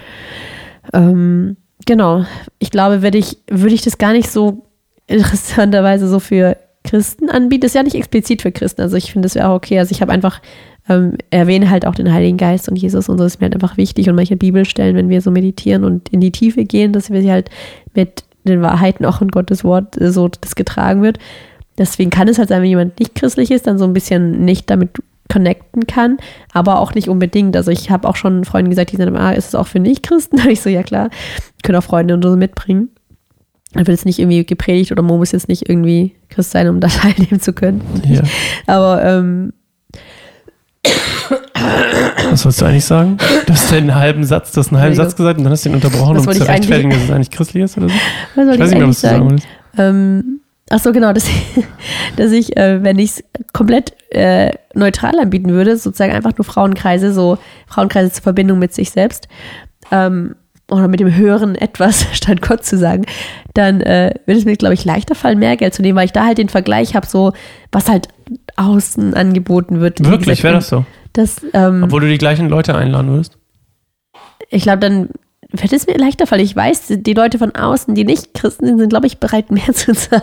ähm, 0.93 1.57
genau, 1.85 2.25
ich 2.59 2.71
glaube, 2.71 3.01
würde 3.03 3.17
ich, 3.17 3.37
würde 3.49 3.75
ich 3.75 3.81
das 3.83 3.97
gar 3.97 4.11
nicht 4.13 4.29
so 4.31 4.65
interessanterweise 5.07 6.07
so 6.07 6.19
für 6.19 6.57
Christen 6.83 7.29
anbieten. 7.29 7.61
Das 7.61 7.71
ist 7.71 7.75
ja 7.75 7.83
nicht 7.83 7.95
explizit 7.95 8.41
für 8.41 8.51
Christen. 8.51 8.81
Also 8.81 8.97
ich 8.97 9.11
finde, 9.11 9.27
das 9.27 9.35
wäre 9.35 9.49
auch 9.49 9.55
okay. 9.55 9.79
Also 9.79 9.91
ich 9.91 10.01
habe 10.01 10.11
einfach 10.11 10.41
ähm, 10.89 11.17
erwähne 11.29 11.69
halt 11.69 11.85
auch 11.85 11.95
den 11.95 12.11
Heiligen 12.11 12.37
Geist 12.37 12.67
und 12.69 12.75
Jesus 12.75 13.07
und 13.07 13.17
so 13.17 13.23
ist 13.23 13.39
mir 13.39 13.45
halt 13.45 13.53
einfach 13.53 13.77
wichtig 13.77 14.09
und 14.09 14.15
manche 14.15 14.35
Bibelstellen, 14.35 14.95
wenn 14.95 15.09
wir 15.09 15.21
so 15.21 15.31
meditieren 15.31 15.83
und 15.83 16.09
in 16.09 16.21
die 16.21 16.31
Tiefe 16.31 16.65
gehen, 16.65 16.91
dass 16.91 17.11
wir 17.11 17.21
sie 17.21 17.31
halt 17.31 17.49
mit 17.93 18.23
den 18.43 18.61
Wahrheiten 18.61 19.05
auch 19.05 19.21
in 19.21 19.27
Gottes 19.27 19.63
Wort 19.63 19.99
äh, 20.01 20.11
so 20.11 20.27
das 20.27 20.55
getragen 20.55 21.03
wird. 21.03 21.19
Deswegen 21.77 22.09
kann 22.09 22.27
es 22.27 22.37
halt 22.37 22.49
sein, 22.49 22.61
wenn 22.61 22.69
jemand 22.69 22.99
nicht 22.99 23.15
christlich 23.15 23.51
ist, 23.51 23.67
dann 23.67 23.77
so 23.77 23.85
ein 23.85 23.93
bisschen 23.93 24.43
nicht 24.43 24.69
damit 24.69 24.89
connecten 25.31 25.87
kann, 25.87 26.17
aber 26.51 26.79
auch 26.79 26.93
nicht 26.93 27.07
unbedingt. 27.07 27.55
Also 27.55 27.71
ich 27.71 27.89
habe 27.89 28.07
auch 28.07 28.17
schon 28.17 28.43
Freunden 28.43 28.69
gesagt, 28.69 28.91
die 28.91 28.97
sagen, 28.97 29.15
ah, 29.15 29.31
ist 29.31 29.47
es 29.47 29.55
auch 29.55 29.67
für 29.67 29.79
Nicht-Christen? 29.79 30.37
Da 30.43 30.49
ich 30.49 30.61
so, 30.61 30.69
ja 30.69 30.83
klar, 30.83 31.09
können 31.63 31.77
auch 31.77 31.83
Freunde 31.83 32.15
und 32.15 32.23
so 32.23 32.35
mitbringen. 32.35 32.89
Dann 33.73 33.87
wird 33.87 33.97
es 33.97 34.05
nicht 34.05 34.19
irgendwie 34.19 34.45
gepredigt 34.45 34.91
oder 34.91 35.01
man 35.01 35.17
muss 35.17 35.31
jetzt 35.31 35.47
nicht 35.47 35.69
irgendwie 35.69 36.15
Christ 36.29 36.51
sein, 36.51 36.67
um 36.67 36.79
da 36.79 36.87
teilnehmen 36.89 37.39
zu 37.39 37.53
können. 37.53 37.81
Ja. 38.05 38.21
Aber 38.67 39.03
ähm, 39.03 39.53
Was 42.31 42.43
wolltest 42.45 42.61
du 42.61 42.65
eigentlich 42.65 42.85
sagen? 42.85 43.17
Du 43.45 43.53
hast 43.53 43.71
einen 43.73 43.95
halben 43.95 44.23
Satz, 44.23 44.51
du 44.51 44.59
hast 44.59 44.71
einen 44.71 44.81
halben. 44.81 44.95
Satz 44.95 45.15
gesagt 45.15 45.37
und 45.37 45.43
dann 45.43 45.51
hast 45.53 45.65
du 45.65 45.69
ihn 45.69 45.75
unterbrochen, 45.75 46.17
um 46.17 46.23
zu 46.31 46.47
rechtfertigen, 46.47 46.89
dass 46.91 47.03
es 47.03 47.11
eigentlich 47.11 47.31
christlich 47.31 47.63
ist 47.63 47.77
oder 47.77 47.89
so. 47.89 47.95
was 48.35 48.45
soll 48.45 48.47
Ich 48.47 48.53
ich, 48.55 48.59
weiß 48.61 48.69
nicht 48.71 48.79
mehr, 48.79 48.87
was 48.87 49.01
du 49.01 49.07
sagen 49.07 49.17
sagen? 49.17 49.29
wolltest. 49.29 49.47
Ähm, 49.77 50.39
ach 50.69 50.79
so, 50.79 50.91
genau, 50.91 51.13
dass 51.13 51.27
ich, 51.27 51.63
dass 52.17 52.31
ich 52.31 52.57
äh, 52.57 52.83
wenn 52.83 52.99
ich 52.99 53.11
es 53.11 53.23
komplett 53.53 53.93
äh, 54.11 54.51
neutral 54.73 55.17
anbieten 55.19 55.49
würde, 55.51 55.77
sozusagen 55.77 56.13
einfach 56.13 56.37
nur 56.37 56.45
Frauenkreise, 56.45 57.13
so 57.13 57.37
Frauenkreise 57.67 58.11
zur 58.11 58.23
Verbindung 58.23 58.59
mit 58.59 58.73
sich 58.73 58.91
selbst, 58.91 59.27
ähm, 59.91 60.35
oder 60.71 60.87
mit 60.87 60.99
dem 60.99 61.13
höheren 61.15 61.55
etwas, 61.55 62.05
statt 62.13 62.41
Gott 62.41 62.65
zu 62.65 62.77
sagen, 62.77 63.05
dann 63.53 63.81
äh, 63.81 64.13
würde 64.25 64.39
es 64.39 64.45
mir, 64.45 64.55
glaube 64.55 64.73
ich, 64.73 64.85
leichter 64.85 65.13
fallen, 65.15 65.37
mehr 65.39 65.57
Geld 65.57 65.73
zu 65.73 65.81
nehmen, 65.81 65.97
weil 65.97 66.05
ich 66.05 66.13
da 66.13 66.25
halt 66.25 66.37
den 66.37 66.49
Vergleich 66.49 66.95
habe, 66.95 67.05
so 67.07 67.33
was 67.71 67.89
halt 67.89 68.07
außen 68.55 69.13
angeboten 69.13 69.79
wird. 69.81 70.03
Wirklich, 70.05 70.43
wäre 70.43 70.55
das 70.55 70.69
so? 70.69 70.85
Das, 71.13 71.41
ähm, 71.53 71.83
Obwohl 71.83 72.01
du 72.01 72.07
die 72.07 72.17
gleichen 72.17 72.47
Leute 72.49 72.73
einladen 72.75 73.09
würdest. 73.11 73.37
ich 74.49 74.63
glaube, 74.63 74.79
dann 74.79 75.09
wird 75.53 75.73
es 75.73 75.85
mir 75.85 75.97
leichter 75.97 76.27
fallen. 76.27 76.43
Ich 76.43 76.55
weiß, 76.55 76.93
die 76.99 77.13
Leute 77.13 77.37
von 77.37 77.53
außen, 77.53 77.93
die 77.93 78.05
nicht 78.05 78.33
Christen 78.33 78.67
sind, 78.67 78.79
sind, 78.79 78.87
glaube 78.89 79.07
ich, 79.07 79.17
bereit, 79.17 79.51
mehr 79.51 79.65
zu 79.73 79.91
zahlen. 79.93 80.21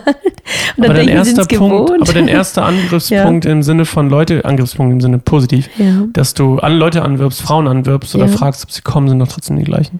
Und 0.75 0.85
Aber 0.85 0.87
dann 0.87 0.95
dein 0.95 1.05
denken 1.07 1.11
erster 1.17 1.45
Punkt, 1.45 1.85
gewohnt. 1.87 2.01
aber 2.01 2.13
dein 2.13 2.27
erster 2.39 2.65
Angriffspunkt 2.65 3.45
im 3.45 3.61
Sinne 3.61 3.85
von 3.85 4.09
Leute, 4.09 4.43
Angriffspunkt 4.45 4.91
im 4.93 5.01
Sinne 5.01 5.19
positiv, 5.19 5.69
Ja. 5.77 6.05
dass 6.13 6.33
du 6.33 6.57
an 6.57 6.73
Leute 6.79 7.03
anwirbst, 7.03 7.43
Frauen 7.43 7.67
anwirbst 7.67 8.15
oder 8.15 8.25
Ja. 8.25 8.31
fragst, 8.31 8.63
ob 8.63 8.71
sie 8.71 8.81
kommen, 8.81 9.07
sind 9.07 9.19
doch 9.19 9.27
trotzdem 9.27 9.57
die 9.57 9.63
gleichen. 9.65 9.99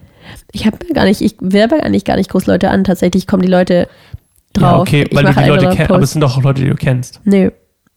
Ich 0.52 0.66
habe 0.66 0.78
gar 0.92 1.04
nicht, 1.04 1.20
ich 1.20 1.36
werbe 1.40 1.82
eigentlich 1.82 2.04
gar 2.04 2.16
nicht 2.16 2.30
groß 2.30 2.46
Leute 2.46 2.70
an. 2.70 2.84
Tatsächlich 2.84 3.26
kommen 3.26 3.42
die 3.42 3.48
Leute 3.48 3.88
drauf. 4.52 4.62
Ja, 4.62 4.78
okay, 4.80 5.06
ich 5.08 5.16
weil 5.16 5.24
du 5.24 5.32
die 5.32 5.48
Leute 5.48 5.68
kennst, 5.74 5.90
aber 5.90 6.02
es 6.02 6.12
sind 6.12 6.20
doch 6.20 6.36
auch 6.36 6.42
Leute, 6.42 6.62
die 6.62 6.68
du 6.68 6.74
kennst. 6.76 7.20
Nö. 7.24 7.50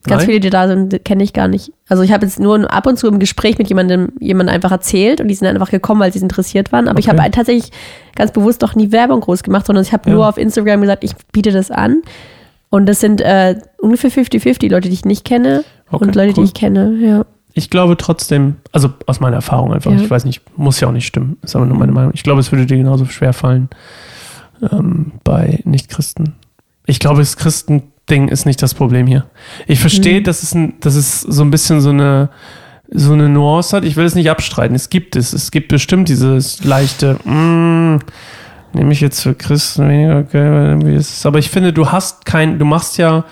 Ganz 0.06 0.20
Nein? 0.24 0.26
viele, 0.28 0.40
die 0.42 0.50
da 0.50 0.68
sind, 0.68 1.06
kenne 1.06 1.24
ich 1.24 1.32
gar 1.32 1.48
nicht. 1.48 1.72
Also 1.88 2.04
ich 2.04 2.12
habe 2.12 2.26
jetzt 2.26 2.38
nur 2.38 2.70
ab 2.74 2.86
und 2.88 3.00
zu 3.00 3.08
im 3.08 3.20
Gespräch 3.20 3.58
mit 3.58 3.70
jemandem 3.70 4.12
jemand 4.20 4.50
einfach 4.50 4.72
erzählt 4.72 5.22
und 5.22 5.30
die 5.30 5.34
sind 5.34 5.48
einfach 5.48 5.72
gekommen, 5.72 6.02
weil 6.02 6.12
sie 6.12 6.20
interessiert 6.20 6.74
waren. 6.74 6.90
Aber 6.90 7.00
ich 7.00 7.08
Okay. 7.08 7.18
habe 7.18 7.32
tatsächlich 7.32 7.72
ganz 8.16 8.32
bewusst 8.34 8.62
doch 8.64 8.76
nie 8.76 8.92
Werbung 8.92 9.22
groß 9.22 9.44
gemacht, 9.44 9.66
sondern 9.66 9.86
ich 9.86 9.94
habe 9.94 10.10
Ja. 10.10 10.16
nur 10.16 10.28
auf 10.28 10.38
Instagram 10.38 10.82
gesagt, 10.82 11.06
ich 11.06 11.14
biete 11.32 11.52
das 11.52 11.72
an. 11.72 12.02
Und 12.70 12.86
das 12.88 13.00
sind 13.00 13.22
äh, 13.22 13.56
ungefähr 13.80 14.12
50-50 14.12 14.70
Leute, 14.70 14.90
die 14.90 14.94
ich 14.96 15.06
nicht 15.06 15.24
kenne 15.24 15.64
Okay, 15.90 16.04
und 16.04 16.16
Leute, 16.16 16.30
cool. 16.30 16.34
die 16.34 16.44
ich 16.44 16.54
kenne. 16.54 16.98
Ja. 17.00 17.26
Ich 17.54 17.70
glaube 17.70 17.98
trotzdem, 17.98 18.56
also 18.72 18.90
aus 19.06 19.20
meiner 19.20 19.36
Erfahrung 19.36 19.74
einfach, 19.74 19.92
Ja. 19.92 19.98
ich 20.02 20.10
weiß 20.10 20.26
nicht, 20.26 20.42
muss 20.58 20.80
ja 20.80 20.88
auch 20.88 20.92
nicht 20.92 21.06
stimmen, 21.06 21.38
ist 21.44 21.56
aber 21.56 21.66
nur 21.66 21.78
meine 21.78 21.92
Meinung. 21.92 22.12
Ich 22.16 22.24
glaube, 22.24 22.40
es 22.40 22.52
würde 22.52 22.66
dir 22.66 22.78
genauso 22.78 23.06
schwer 23.06 23.34
fallen 23.34 23.70
ähm, 24.72 25.12
bei 25.24 25.60
Nichtchristen. 25.64 26.34
Ich 26.86 27.00
glaube, 27.00 27.20
das 27.20 27.38
Christending 27.38 28.28
ist 28.30 28.46
nicht 28.46 28.62
das 28.62 28.74
Problem 28.74 29.06
hier. 29.08 29.26
Ich 29.68 29.80
verstehe, 29.80 30.20
Mhm. 30.20 30.24
dass, 30.24 30.42
es 30.44 30.54
ein, 30.56 30.74
dass 30.80 30.96
es 30.96 31.22
so 31.22 31.44
ein 31.44 31.52
bisschen 31.52 31.80
so 31.82 31.90
eine, 31.92 32.30
so 32.90 33.14
eine 33.14 33.30
Nuance 33.30 33.76
hat. 33.76 33.86
Ich 33.86 33.96
will 33.96 34.06
es 34.06 34.16
nicht 34.16 34.30
abstreiten. 34.30 34.76
Es 34.76 34.90
gibt 34.90 35.16
es. 35.16 35.34
Es 35.34 35.52
gibt 35.52 35.68
bestimmt 35.70 36.10
dieses 36.10 36.64
leichte, 36.64 37.16
mm, 37.24 38.00
nehme 38.74 38.92
ich 38.94 39.02
jetzt 39.02 39.22
für 39.22 39.36
Christen 39.36 39.88
weniger, 39.90 40.20
okay. 40.20 40.98
Aber 41.24 41.40
ich 41.40 41.50
finde, 41.50 41.72
du 41.74 41.92
hast 41.92 42.26
kein, 42.26 42.58
du 42.60 42.66
machst 42.66 42.98
ja, 42.98 43.26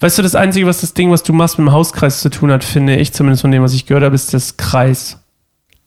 weißt 0.00 0.18
du, 0.18 0.22
das 0.22 0.34
Einzige, 0.34 0.66
was 0.66 0.80
das 0.80 0.94
Ding, 0.94 1.10
was 1.10 1.22
du 1.22 1.32
machst 1.32 1.58
mit 1.58 1.68
dem 1.68 1.72
Hauskreis 1.72 2.20
zu 2.20 2.30
tun 2.30 2.50
hat, 2.50 2.64
finde 2.64 2.96
ich, 2.96 3.12
zumindest 3.12 3.42
von 3.42 3.50
dem, 3.50 3.62
was 3.62 3.74
ich 3.74 3.86
gehört 3.86 4.04
habe, 4.04 4.14
ist 4.14 4.34
das 4.34 4.56
Kreis 4.56 5.22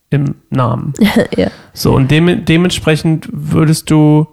im 0.09 0.35
Namen. 0.49 0.93
ja. 1.35 1.49
So, 1.73 1.95
und 1.95 2.11
dem, 2.11 2.45
dementsprechend 2.45 3.27
würdest 3.31 3.89
du, 3.89 4.27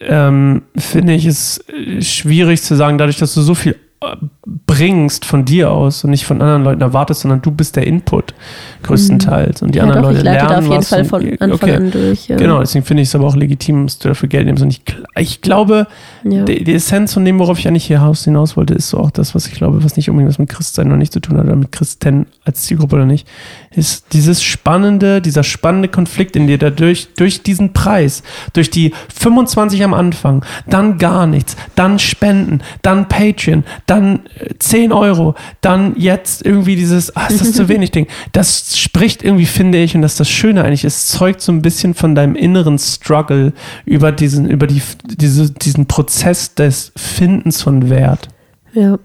ähm, 0.00 0.62
finde 0.76 1.14
ich 1.14 1.24
es 1.24 1.64
äh, 1.68 2.02
schwierig 2.02 2.62
zu 2.62 2.74
sagen, 2.74 2.98
dadurch, 2.98 3.18
dass 3.18 3.32
du 3.34 3.42
so 3.42 3.54
viel 3.54 3.76
äh, 4.00 4.16
bringst 4.46 5.24
von 5.24 5.44
dir 5.44 5.70
aus 5.70 6.04
und 6.04 6.10
nicht 6.10 6.26
von 6.26 6.42
anderen 6.42 6.64
Leuten 6.64 6.82
erwartest, 6.82 7.22
sondern 7.22 7.40
du 7.40 7.50
bist 7.50 7.76
der 7.76 7.86
Input 7.86 8.34
größtenteils 8.82 9.62
und 9.62 9.74
die 9.74 9.78
ja, 9.78 9.84
anderen 9.84 10.02
doch, 10.02 10.08
Leute 10.10 10.18
ich 10.18 10.24
leite 10.24 10.38
da 10.44 10.50
lernen 10.50 10.66
auf 10.66 10.70
jeden 10.70 10.82
was. 10.82 10.88
Fall 10.88 11.04
von 11.04 11.30
Anfang 11.40 11.52
okay. 11.52 11.74
an 11.76 11.90
durch. 11.90 12.28
Ja. 12.28 12.36
Genau, 12.36 12.60
deswegen 12.60 12.84
finde 12.84 13.02
ich 13.02 13.08
es 13.08 13.14
aber 13.14 13.26
auch 13.26 13.36
legitim, 13.36 13.86
dass 13.86 13.98
du 13.98 14.08
dafür 14.08 14.28
Geld 14.28 14.46
nimmst. 14.46 14.62
Und 14.62 14.70
ich, 14.70 14.82
ich 15.16 15.40
glaube, 15.40 15.86
Ja. 16.24 16.44
die, 16.44 16.62
die 16.62 16.74
Essenz 16.74 17.14
von 17.14 17.24
dem, 17.24 17.38
worauf 17.38 17.58
ich 17.58 17.66
eigentlich 17.66 17.86
hier 17.86 18.02
Haus 18.02 18.24
hinaus 18.24 18.56
wollte, 18.56 18.74
ist 18.74 18.90
so 18.90 18.98
auch 18.98 19.10
das, 19.10 19.34
was 19.34 19.46
ich 19.46 19.54
glaube, 19.54 19.82
was 19.82 19.96
nicht 19.96 20.10
unbedingt 20.10 20.28
was 20.30 20.38
mit 20.38 20.50
Christsein 20.50 20.88
noch 20.88 20.96
nicht 20.96 21.12
zu 21.12 21.20
tun 21.20 21.38
hat 21.38 21.46
oder 21.46 21.56
mit 21.56 21.72
Christen 21.72 22.26
als 22.44 22.62
Zielgruppe 22.62 22.96
oder 22.96 23.06
nicht, 23.06 23.26
ist 23.70 24.12
dieses 24.12 24.42
spannende, 24.42 25.22
dieser 25.22 25.42
spannende 25.42 25.88
Konflikt 25.88 26.36
in 26.36 26.46
dir 26.46 26.58
dadurch, 26.58 27.08
durch 27.16 27.42
diesen 27.42 27.72
Preis, 27.72 28.22
durch 28.52 28.70
die 28.70 28.92
25 29.14 29.82
am 29.84 29.94
Anfang, 29.94 30.44
dann 30.68 30.98
gar 30.98 31.26
nichts, 31.26 31.56
dann 31.74 31.98
Spenden, 31.98 32.60
dann 32.82 33.08
Patreon, 33.08 33.64
dann 33.86 34.20
10 34.58 34.92
Euro, 34.92 35.34
dann 35.60 35.94
jetzt 35.96 36.44
irgendwie 36.44 36.76
dieses, 36.76 37.14
ah, 37.16 37.26
ist 37.26 37.40
das 37.40 37.52
zu 37.52 37.68
wenig 37.68 37.90
Ding. 37.90 38.06
Das 38.32 38.78
spricht 38.78 39.22
irgendwie, 39.22 39.46
finde 39.46 39.78
ich, 39.78 39.94
und 39.94 40.02
das 40.02 40.12
ist 40.12 40.20
das 40.20 40.30
Schöne 40.30 40.64
eigentlich, 40.64 40.84
es 40.84 41.06
zeugt 41.06 41.40
so 41.40 41.52
ein 41.52 41.62
bisschen 41.62 41.94
von 41.94 42.14
deinem 42.14 42.34
inneren 42.34 42.78
Struggle 42.78 43.52
über 43.84 44.12
diesen, 44.12 44.48
über 44.48 44.66
die, 44.66 44.82
diese, 45.04 45.50
diesen 45.50 45.86
Prozess 45.86 46.54
des 46.54 46.92
Findens 46.96 47.62
von 47.62 47.90
Wert. 47.90 48.28
ja. 48.72 48.98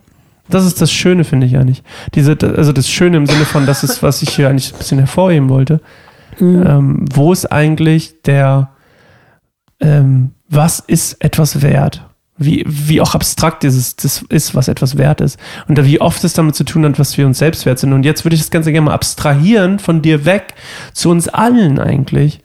Das 0.52 0.66
ist 0.66 0.82
das 0.82 0.92
Schöne, 0.92 1.26
finde 1.26 1.46
ich 1.46 1.56
eigentlich. 1.56 1.84
Diese, 2.16 2.36
also 2.58 2.72
das 2.74 2.90
Schöne 2.90 3.18
im 3.18 3.28
Sinne 3.28 3.46
von, 3.46 3.68
das 3.68 3.84
ist, 3.84 4.02
was 4.02 4.24
ich 4.24 4.30
hier 4.30 4.50
eigentlich 4.50 4.74
ein 4.74 4.80
bisschen 4.80 4.98
hervorheben 4.98 5.48
wollte. 5.48 5.80
Mhm. 6.40 6.66
Ähm, 6.66 7.06
wo 7.14 7.32
ist 7.32 7.52
eigentlich 7.52 8.24
der, 8.24 8.72
ähm, 9.80 10.32
was 10.50 10.80
ist 10.80 11.24
etwas 11.24 11.62
wert? 11.62 12.09
Wie, 12.40 12.64
wie 12.66 13.02
auch 13.02 13.14
abstrakt 13.14 13.64
dieses, 13.64 13.98
das 13.98 14.24
ist, 14.30 14.56
was 14.56 14.70
etwas 14.70 14.98
wert 14.98 15.22
ist. 15.22 15.38
Und 15.68 15.78
da, 15.78 15.86
wie 15.86 16.02
oft 16.02 16.24
es 16.24 16.34
damit 16.34 16.56
zu 16.56 16.64
tun 16.64 16.86
hat, 16.86 16.98
was 16.98 17.18
wir 17.18 17.28
uns 17.28 17.38
selbst 17.38 17.66
wert 17.66 17.80
sind. 17.80 17.94
Und 17.94 18.04
jetzt 18.04 18.24
würde 18.24 18.36
ich 18.36 18.42
das 18.42 18.50
Ganze 18.50 18.72
gerne 18.72 18.86
mal 18.86 18.94
abstrahieren 18.94 19.78
von 19.78 20.02
dir 20.02 20.26
weg 20.26 20.56
zu 20.94 21.10
uns 21.10 21.28
allen 21.28 21.80
eigentlich, 21.80 22.40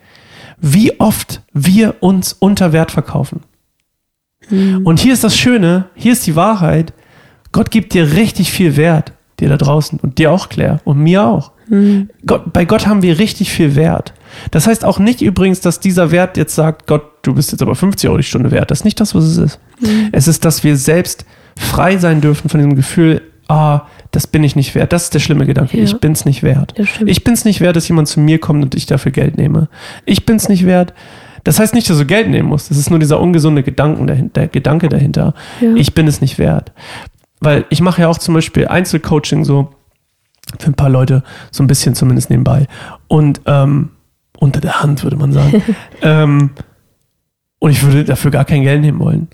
wie 0.58 0.98
oft 1.00 1.42
wir 1.52 1.96
uns 2.00 2.32
unter 2.32 2.72
Wert 2.72 2.90
verkaufen. 2.90 3.40
Mhm. 4.50 4.84
Und 4.84 4.98
hier 4.98 5.12
ist 5.12 5.24
das 5.24 5.36
Schöne, 5.36 5.86
hier 5.94 6.12
ist 6.12 6.26
die 6.26 6.36
Wahrheit. 6.36 6.92
Gott 7.52 7.70
gibt 7.70 7.94
dir 7.94 8.12
richtig 8.14 8.50
viel 8.50 8.76
Wert, 8.76 9.12
dir 9.38 9.48
da 9.48 9.56
draußen 9.56 10.00
und 10.00 10.18
dir 10.18 10.32
auch, 10.32 10.48
Claire, 10.48 10.80
und 10.84 10.98
mir 10.98 11.24
auch. 11.24 11.52
Mhm. 11.68 12.10
Gott, 12.26 12.52
bei 12.52 12.64
Gott 12.64 12.86
haben 12.86 13.02
wir 13.02 13.18
richtig 13.18 13.50
viel 13.50 13.76
Wert. 13.76 14.12
Das 14.50 14.66
heißt 14.66 14.84
auch 14.84 14.98
nicht 14.98 15.22
übrigens, 15.22 15.60
dass 15.60 15.80
dieser 15.80 16.10
Wert 16.10 16.36
jetzt 16.36 16.54
sagt, 16.54 16.86
Gott, 16.86 17.04
du 17.22 17.34
bist 17.34 17.52
jetzt 17.52 17.62
aber 17.62 17.74
50 17.74 18.08
Euro 18.08 18.18
die 18.18 18.24
Stunde 18.24 18.50
wert. 18.50 18.70
Das 18.70 18.80
ist 18.80 18.84
nicht 18.84 19.00
das, 19.00 19.14
was 19.14 19.24
es 19.24 19.36
ist. 19.38 19.60
Mhm. 19.80 20.08
Es 20.12 20.28
ist, 20.28 20.44
dass 20.44 20.64
wir 20.64 20.76
selbst 20.76 21.24
frei 21.56 21.98
sein 21.98 22.20
dürfen 22.20 22.48
von 22.48 22.58
diesem 22.58 22.76
Gefühl, 22.76 23.22
ah, 23.48 23.82
das 24.10 24.26
bin 24.26 24.44
ich 24.44 24.56
nicht 24.56 24.74
wert. 24.74 24.92
Das 24.92 25.04
ist 25.04 25.14
der 25.14 25.20
schlimme 25.20 25.46
Gedanke. 25.46 25.76
Ja. 25.76 25.84
Ich 25.84 25.98
bin 25.98 26.12
es 26.12 26.24
nicht 26.24 26.42
wert. 26.42 26.74
Ich 27.04 27.24
bin 27.24 27.34
es 27.34 27.44
nicht 27.44 27.60
wert, 27.60 27.76
dass 27.76 27.88
jemand 27.88 28.08
zu 28.08 28.20
mir 28.20 28.38
kommt 28.38 28.62
und 28.62 28.74
ich 28.74 28.86
dafür 28.86 29.12
Geld 29.12 29.36
nehme. 29.36 29.68
Ich 30.04 30.26
bin 30.26 30.36
es 30.36 30.48
nicht 30.48 30.66
wert. 30.66 30.94
Das 31.42 31.58
heißt 31.58 31.74
nicht, 31.74 31.88
dass 31.90 31.98
du 31.98 32.06
Geld 32.06 32.28
nehmen 32.28 32.48
musst. 32.48 32.70
Das 32.70 32.78
ist 32.78 32.90
nur 32.90 32.98
dieser 32.98 33.20
ungesunde 33.20 33.62
Gedanken 33.62 34.06
dahinter, 34.06 34.40
der 34.40 34.48
Gedanke 34.48 34.88
dahinter. 34.88 35.34
Ja. 35.60 35.74
Ich 35.74 35.94
bin 35.94 36.06
es 36.06 36.20
nicht 36.20 36.38
wert. 36.38 36.72
Weil 37.40 37.66
ich 37.68 37.82
mache 37.82 38.02
ja 38.02 38.08
auch 38.08 38.18
zum 38.18 38.34
Beispiel 38.34 38.66
Einzelcoaching 38.66 39.44
so 39.44 39.70
für 40.58 40.70
ein 40.70 40.74
paar 40.74 40.90
Leute, 40.90 41.22
so 41.50 41.62
ein 41.62 41.66
bisschen 41.66 41.94
zumindest 41.94 42.30
nebenbei. 42.30 42.66
Und 43.08 43.40
ähm, 43.46 43.90
unter 44.38 44.60
der 44.60 44.82
Hand, 44.82 45.02
würde 45.02 45.16
man 45.16 45.32
sagen. 45.32 45.62
ähm, 46.02 46.50
und 47.58 47.70
ich 47.70 47.82
würde 47.82 48.04
dafür 48.04 48.30
gar 48.30 48.44
kein 48.44 48.62
Geld 48.62 48.82
nehmen 48.82 48.98
wollen. 48.98 49.28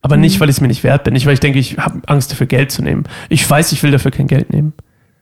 Aber 0.00 0.16
mhm. 0.16 0.22
nicht, 0.22 0.40
weil 0.40 0.48
ich 0.48 0.56
es 0.56 0.60
mir 0.60 0.68
nicht 0.68 0.84
wert 0.84 1.04
bin. 1.04 1.14
Nicht, 1.14 1.26
weil 1.26 1.34
ich 1.34 1.40
denke, 1.40 1.58
ich 1.58 1.78
habe 1.78 2.00
Angst 2.06 2.30
dafür 2.30 2.46
Geld 2.46 2.70
zu 2.70 2.82
nehmen. 2.82 3.04
Ich 3.28 3.48
weiß, 3.48 3.72
ich 3.72 3.82
will 3.82 3.90
dafür 3.90 4.10
kein 4.10 4.28
Geld 4.28 4.52
nehmen. 4.52 4.74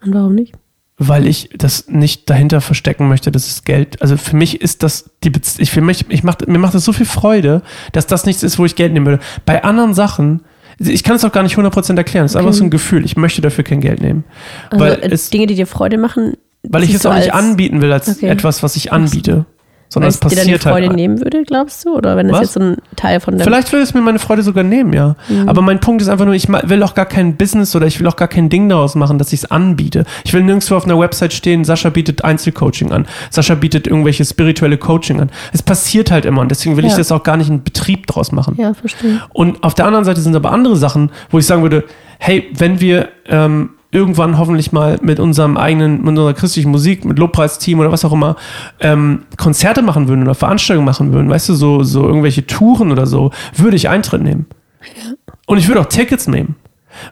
Und 0.04 0.14
warum 0.14 0.34
nicht? 0.34 0.54
Weil 0.98 1.26
ich 1.26 1.50
das 1.56 1.88
nicht 1.88 2.28
dahinter 2.30 2.60
verstecken 2.60 3.08
möchte, 3.08 3.30
dass 3.30 3.48
es 3.48 3.64
Geld, 3.64 4.00
also 4.00 4.16
für 4.16 4.36
mich 4.36 4.60
ist 4.62 4.82
das 4.82 5.10
die 5.24 5.30
Bez 5.30 5.58
ich 5.58 5.70
für 5.70 5.82
mich, 5.82 6.06
ich 6.08 6.22
mach, 6.22 6.36
mir 6.46 6.58
macht 6.58 6.74
das 6.74 6.84
so 6.84 6.92
viel 6.94 7.04
Freude, 7.04 7.62
dass 7.92 8.06
das 8.06 8.24
nichts 8.24 8.42
ist, 8.42 8.58
wo 8.58 8.64
ich 8.64 8.76
Geld 8.76 8.94
nehmen 8.94 9.04
würde. 9.04 9.22
Bei 9.44 9.62
anderen 9.62 9.92
Sachen, 9.92 10.42
ich 10.78 11.02
kann 11.02 11.16
es 11.16 11.24
auch 11.24 11.32
gar 11.32 11.42
nicht 11.42 11.56
100% 11.56 11.96
erklären. 11.96 12.26
Es 12.26 12.32
ist 12.32 12.36
okay. 12.36 12.44
einfach 12.44 12.58
so 12.58 12.64
ein 12.64 12.70
Gefühl. 12.70 13.04
Ich 13.04 13.16
möchte 13.16 13.40
dafür 13.40 13.64
kein 13.64 13.80
Geld 13.80 14.00
nehmen. 14.00 14.24
Also 14.70 14.84
weil 14.84 14.98
es, 15.12 15.30
Dinge, 15.30 15.46
die 15.46 15.54
dir 15.54 15.66
Freude 15.66 15.98
machen, 15.98 16.34
weil 16.62 16.82
ich 16.82 16.94
es 16.94 17.06
auch 17.06 17.14
nicht 17.14 17.32
anbieten 17.32 17.80
will 17.80 17.92
als 17.92 18.08
okay. 18.08 18.26
etwas, 18.26 18.62
was 18.62 18.76
ich 18.76 18.92
anbiete. 18.92 19.46
Sondern 19.88 20.08
es 20.08 20.18
passiert 20.18 20.46
dir 20.46 20.52
dann 20.52 20.58
die 20.58 20.68
Freude 20.68 20.86
halt. 20.88 20.96
nehmen 20.96 21.20
würde, 21.20 21.44
glaubst 21.44 21.84
du? 21.84 21.94
Oder 21.94 22.16
wenn 22.16 22.28
das 22.28 22.40
jetzt 22.40 22.52
so 22.54 22.60
ein 22.60 22.76
Teil 22.96 23.20
von 23.20 23.36
der. 23.36 23.46
Vielleicht 23.46 23.72
würde 23.72 23.84
es 23.84 23.94
mir 23.94 24.00
meine 24.00 24.18
Freude 24.18 24.42
sogar 24.42 24.64
nehmen, 24.64 24.92
ja. 24.92 25.14
Mhm. 25.28 25.48
Aber 25.48 25.62
mein 25.62 25.80
Punkt 25.80 26.02
ist 26.02 26.08
einfach 26.08 26.24
nur, 26.24 26.34
ich 26.34 26.48
will 26.48 26.82
auch 26.82 26.94
gar 26.94 27.06
kein 27.06 27.36
Business 27.36 27.74
oder 27.76 27.86
ich 27.86 28.00
will 28.00 28.06
auch 28.06 28.16
gar 28.16 28.28
kein 28.28 28.48
Ding 28.48 28.68
daraus 28.68 28.94
machen, 28.94 29.18
dass 29.18 29.32
ich 29.32 29.44
es 29.44 29.50
anbiete. 29.50 30.04
Ich 30.24 30.32
will 30.32 30.42
nirgendwo 30.42 30.74
auf 30.74 30.84
einer 30.84 30.98
Website 30.98 31.32
stehen, 31.32 31.64
Sascha 31.64 31.90
bietet 31.90 32.24
Einzelcoaching 32.24 32.92
an. 32.92 33.06
Sascha 33.30 33.54
bietet 33.54 33.86
irgendwelche 33.86 34.24
spirituelle 34.24 34.76
Coaching 34.76 35.20
an. 35.20 35.30
Es 35.52 35.62
passiert 35.62 36.10
halt 36.10 36.24
immer 36.24 36.40
und 36.40 36.50
deswegen 36.50 36.76
will 36.76 36.84
ja. 36.84 36.90
ich 36.90 36.96
das 36.96 37.12
auch 37.12 37.22
gar 37.22 37.36
nicht 37.36 37.50
einen 37.50 37.62
Betrieb 37.62 38.06
draus 38.06 38.32
machen. 38.32 38.56
Ja, 38.58 38.74
verstehe. 38.74 39.20
Und 39.32 39.62
auf 39.62 39.74
der 39.74 39.86
anderen 39.86 40.04
Seite 40.04 40.20
sind 40.20 40.34
aber 40.34 40.50
andere 40.50 40.76
Sachen, 40.76 41.10
wo 41.30 41.38
ich 41.38 41.46
sagen 41.46 41.62
würde, 41.62 41.84
hey, 42.18 42.48
wenn 42.52 42.80
wir 42.80 43.08
ähm, 43.28 43.70
irgendwann 43.90 44.38
hoffentlich 44.38 44.72
mal 44.72 44.98
mit 45.02 45.20
unserem 45.20 45.56
eigenen, 45.56 45.98
mit 45.98 46.08
unserer 46.08 46.34
christlichen 46.34 46.70
Musik, 46.70 47.04
mit 47.04 47.18
Lobpreisteam 47.18 47.78
oder 47.78 47.92
was 47.92 48.04
auch 48.04 48.12
immer, 48.12 48.36
ähm, 48.80 49.22
Konzerte 49.36 49.82
machen 49.82 50.08
würden 50.08 50.22
oder 50.22 50.34
Veranstaltungen 50.34 50.84
machen 50.84 51.12
würden, 51.12 51.30
weißt 51.30 51.48
du, 51.48 51.54
so, 51.54 51.82
so 51.82 52.06
irgendwelche 52.06 52.46
Touren 52.46 52.90
oder 52.90 53.06
so, 53.06 53.30
würde 53.56 53.76
ich 53.76 53.88
Eintritt 53.88 54.22
nehmen. 54.22 54.46
Ja. 54.82 55.12
Und 55.46 55.58
ich 55.58 55.68
würde 55.68 55.80
auch 55.80 55.86
Tickets 55.86 56.26
nehmen. 56.26 56.56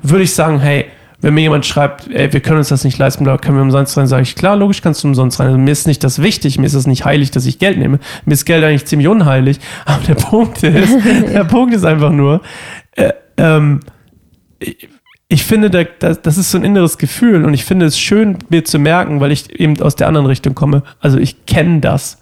Würde 0.02 0.24
ich 0.24 0.34
sagen, 0.34 0.60
hey, 0.60 0.86
wenn 1.20 1.34
mir 1.34 1.42
jemand 1.42 1.64
schreibt, 1.64 2.10
ey, 2.10 2.32
wir 2.32 2.40
können 2.40 2.58
uns 2.58 2.68
das 2.68 2.84
nicht 2.84 2.98
leisten, 2.98 3.24
können 3.24 3.56
wir 3.56 3.62
umsonst 3.62 3.96
rein, 3.96 4.06
sage 4.06 4.22
ich, 4.22 4.34
klar, 4.34 4.56
logisch 4.56 4.82
kannst 4.82 5.02
du 5.02 5.08
umsonst 5.08 5.40
rein. 5.40 5.46
Also 5.46 5.58
mir 5.58 5.70
ist 5.70 5.86
nicht 5.86 6.04
das 6.04 6.20
wichtig, 6.20 6.58
mir 6.58 6.66
ist 6.66 6.74
es 6.74 6.86
nicht 6.86 7.04
heilig, 7.06 7.30
dass 7.30 7.46
ich 7.46 7.58
Geld 7.58 7.78
nehme. 7.78 7.98
Mir 8.26 8.34
ist 8.34 8.44
Geld 8.44 8.62
eigentlich 8.62 8.84
ziemlich 8.84 9.08
unheilig. 9.08 9.58
Aber 9.86 10.04
der 10.04 10.16
Punkt 10.16 10.62
ist, 10.62 10.92
der 11.32 11.44
Punkt 11.44 11.74
ist 11.74 11.84
einfach 11.84 12.10
nur, 12.10 12.42
äh, 12.92 13.12
ähm, 13.38 13.80
ich 14.58 14.88
finde, 15.42 15.68
das 15.70 16.38
ist 16.38 16.52
so 16.52 16.58
ein 16.58 16.64
inneres 16.64 16.96
Gefühl 16.96 17.44
und 17.44 17.54
ich 17.54 17.64
finde 17.64 17.86
es 17.86 17.98
schön, 17.98 18.38
mir 18.50 18.64
zu 18.64 18.78
merken, 18.78 19.18
weil 19.20 19.32
ich 19.32 19.58
eben 19.58 19.80
aus 19.80 19.96
der 19.96 20.06
anderen 20.06 20.26
Richtung 20.26 20.54
komme. 20.54 20.84
Also 21.00 21.18
ich 21.18 21.46
kenne 21.46 21.80
das, 21.80 22.18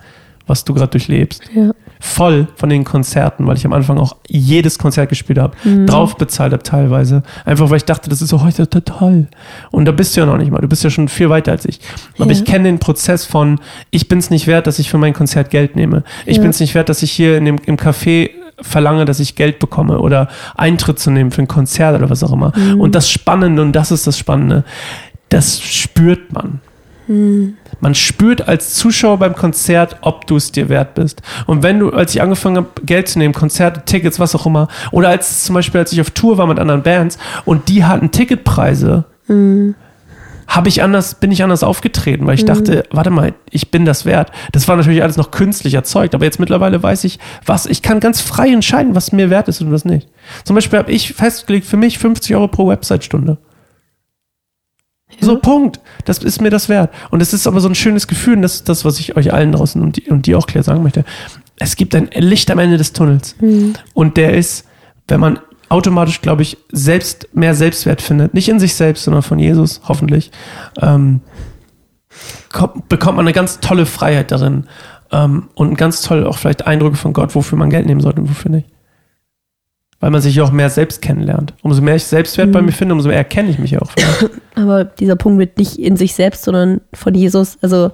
was 0.47 0.65
du 0.65 0.75
gerade 0.75 0.91
durchlebst. 0.93 1.43
Ja. 1.55 1.73
Voll 2.01 2.49
von 2.57 2.69
den 2.69 2.83
Konzerten, 2.83 3.47
weil 3.47 3.57
ich 3.57 3.65
am 3.65 3.73
Anfang 3.73 3.99
auch 3.99 4.17
jedes 4.27 4.79
Konzert 4.79 5.09
gespielt 5.09 5.39
habe, 5.39 5.57
mhm. 5.63 5.87
drauf 5.87 6.17
bezahlt 6.17 6.53
habe 6.53 6.63
teilweise. 6.63 7.23
Einfach 7.45 7.71
weil 7.71 7.77
ich 7.77 7.85
dachte, 7.85 8.11
das 8.11 8.23
ist 8.23 8.33
heute 8.33 8.69
total. 8.69 9.29
Und 9.71 9.85
da 9.85 9.93
bist 9.93 10.17
du 10.17 10.21
ja 10.21 10.27
noch 10.27 10.37
nicht 10.37 10.51
mal. 10.51 10.61
Du 10.61 10.69
bist 10.69 10.83
ja 10.83 10.91
schon 10.91 11.07
viel 11.07 11.29
weiter 11.31 11.53
als 11.53 11.65
ich. 11.65 11.81
Aber 12.17 12.27
ja. 12.27 12.33
ich 12.33 12.45
kenne 12.45 12.65
den 12.65 12.81
Prozess 12.81 13.25
von, 13.25 13.61
ich 13.91 14.09
bin 14.09 14.19
es 14.19 14.31
nicht 14.31 14.49
wert, 14.49 14.67
dass 14.67 14.81
ich 14.81 14.91
für 14.91 14.99
mein 14.99 15.13
Konzert 15.13 15.51
Geld 15.51 15.77
nehme. 15.77 16.03
Ich 16.27 16.37
ja. 16.37 16.43
bin 16.43 16.51
es 16.51 16.59
nicht 16.59 16.75
wert, 16.75 16.89
dass 16.89 17.03
ich 17.03 17.13
hier 17.13 17.39
in 17.39 17.45
dem, 17.45 17.59
im 17.67 17.77
Café 17.77 18.31
verlange, 18.63 19.05
dass 19.05 19.21
ich 19.21 19.35
Geld 19.35 19.59
bekomme 19.59 19.99
oder 20.01 20.29
Eintritt 20.57 20.99
zu 20.99 21.11
nehmen 21.11 21.31
für 21.31 21.43
ein 21.43 21.49
Konzert 21.49 21.97
oder 21.97 22.11
was 22.11 22.23
auch 22.23 22.33
immer. 22.33 22.53
Mhm. 22.57 22.81
Und 22.81 22.95
das 22.95 23.11
Spannende, 23.11 23.63
und 23.63 23.73
das 23.73 23.91
ist 23.91 24.07
das 24.07 24.19
Spannende, 24.19 24.65
das 25.29 25.61
spürt 25.61 26.33
man. 26.33 26.61
Mhm. 27.07 27.57
Man 27.81 27.95
spürt 27.95 28.47
als 28.49 28.75
Zuschauer 28.75 29.19
beim 29.19 29.35
Konzert, 29.35 29.97
ob 30.03 30.27
du 30.27 30.37
es 30.37 30.53
dir 30.53 30.69
wert 30.69 30.95
bist. 30.95 31.21
Und 31.47 31.63
wenn 31.63 31.81
du, 31.81 31.91
als 31.91 32.15
ich 32.15 32.23
angefangen 32.23 32.57
habe, 32.57 32.69
Geld 32.85 33.09
zu 33.09 33.19
nehmen, 33.19 33.35
Konzerte, 33.35 33.83
Tickets, 33.85 34.21
was 34.21 34.35
auch 34.35 34.47
immer, 34.47 34.69
oder 34.93 35.09
als 35.09 35.45
zum 35.45 35.55
Beispiel, 35.55 35.81
als 35.81 35.93
ich 35.93 36.01
auf 36.01 36.11
Tour 36.11 36.39
war 36.39 36.47
mit 36.47 36.59
anderen 36.59 36.83
Bands 36.83 37.19
und 37.45 37.69
die 37.69 37.85
hatten 37.85 38.11
Ticketpreise, 38.11 39.05
mhm 39.27 39.75
habe 40.47 40.69
ich 40.69 40.83
anders, 40.83 41.17
bin 41.17 41.31
ich 41.31 41.43
anders 41.43 41.63
aufgetreten, 41.63 42.27
weil 42.27 42.35
ich 42.35 42.43
mhm. 42.43 42.47
dachte, 42.47 42.85
warte 42.91 43.11
mal, 43.11 43.35
ich 43.51 43.71
bin 43.71 43.85
das 43.85 44.05
wert. 44.05 44.31
Das 44.53 44.69
war 44.69 44.77
natürlich 44.77 45.03
alles 45.03 45.17
noch 45.17 45.31
künstlich 45.31 45.75
erzeugt, 45.75 46.15
aber 46.15 46.25
jetzt 46.25 46.41
mittlerweile 46.41 46.83
weiß 46.83 47.05
ich, 47.05 47.19
was, 47.47 47.67
ich 47.67 47.83
kann 47.83 48.01
ganz 48.01 48.21
frei 48.21 48.51
entscheiden, 48.51 48.95
was 48.95 49.13
mir 49.13 49.31
wert 49.31 49.49
ist 49.49 49.61
und 49.61 49.73
was 49.73 49.85
nicht. 49.85 50.09
Zum 50.45 50.55
Beispiel 50.55 50.79
habe 50.79 50.93
ich 50.93 51.15
festgelegt, 51.15 51.67
für 51.67 51.77
mich 51.77 51.99
50 51.99 52.35
Euro 52.35 52.49
pro 52.49 52.69
Website-Stunde. 52.69 53.39
Ja. 55.21 55.27
So, 55.27 55.39
Punkt. 55.39 55.81
Das 56.05 56.19
ist 56.19 56.41
mir 56.41 56.51
das 56.51 56.69
wert. 56.69 56.93
Und 57.11 57.21
es 57.21 57.33
ist 57.33 57.47
aber 57.47 57.61
so 57.61 57.69
ein 57.69 57.75
schönes 57.75 58.07
Gefühl, 58.07 58.37
und 58.37 58.43
das 58.43 58.55
ist 58.55 58.69
das, 58.69 58.85
was 58.85 58.99
ich 58.99 59.17
euch 59.17 59.33
allen 59.33 59.53
draußen 59.53 59.81
und 59.83 59.97
die, 59.97 60.11
und 60.11 60.27
die 60.27 60.35
auch 60.35 60.47
klar 60.47 60.65
sagen 60.65 60.83
möchte. 60.83 61.05
Es 61.59 61.77
gibt 61.77 61.95
ein 61.95 62.09
Licht 62.15 62.51
am 62.51 62.59
Ende 62.59 62.77
des 62.77 62.93
Tunnels. 62.93 63.37
Mhm. 63.41 63.75
Und 63.95 64.17
der 64.17 64.35
ist, 64.35 64.67
wenn 65.09 65.21
man 65.21 65.39
automatisch, 65.73 66.21
glaube 66.21 66.43
ich, 66.43 66.59
selbst 66.71 67.29
mehr 67.33 67.55
Selbstwert 67.55 68.03
findet. 68.03 68.35
Nicht 68.35 68.49
in 68.49 68.61
sich 68.61 68.75
selbst, 68.75 69.05
sondern 69.05 69.23
von 69.23 69.39
Jesus, 69.39 69.81
hoffentlich. 69.89 70.31
Ähm, 70.81 71.21
kommt, 72.53 72.89
bekommt 72.89 73.17
man 73.17 73.27
eine 73.27 73.33
ganz 73.33 73.61
tolle 73.61 73.87
Freiheit 73.87 74.31
darin. 74.31 74.65
Ähm, 75.11 75.49
und 75.55 75.77
ganz 75.77 76.03
toll 76.03 76.27
auch 76.27 76.37
vielleicht 76.37 76.67
Eindrücke 76.67 76.97
von 76.97 77.13
Gott, 77.13 77.35
wofür 77.35 77.59
man 77.59 77.71
Geld 77.71 77.87
nehmen 77.87 78.01
sollte 78.01 78.21
und 78.21 78.29
wofür 78.29 78.51
nicht. 78.51 78.69
Weil 79.99 80.11
man 80.11 80.21
sich 80.21 80.41
auch 80.41 80.53
mehr 80.53 80.69
selbst 80.69 81.01
kennenlernt. 81.01 81.55
Umso 81.63 81.81
mehr 81.81 81.97
ich 81.97 82.05
Selbstwert 82.05 82.49
mhm. 82.49 82.53
bei 82.53 82.63
mir 82.63 82.73
finde, 82.73 82.95
umso 82.95 83.09
mehr 83.09 83.19
erkenne 83.19 83.49
ich 83.49 83.59
mich 83.59 83.71
ja 83.71 83.81
auch. 83.81 83.93
Aber 84.55 84.85
dieser 84.85 85.17
Punkt 85.17 85.39
wird 85.39 85.59
nicht 85.59 85.79
in 85.79 85.97
sich 85.97 86.15
selbst, 86.15 86.45
sondern 86.45 86.81
von 86.93 87.15
Jesus. 87.15 87.57
Also 87.63 87.93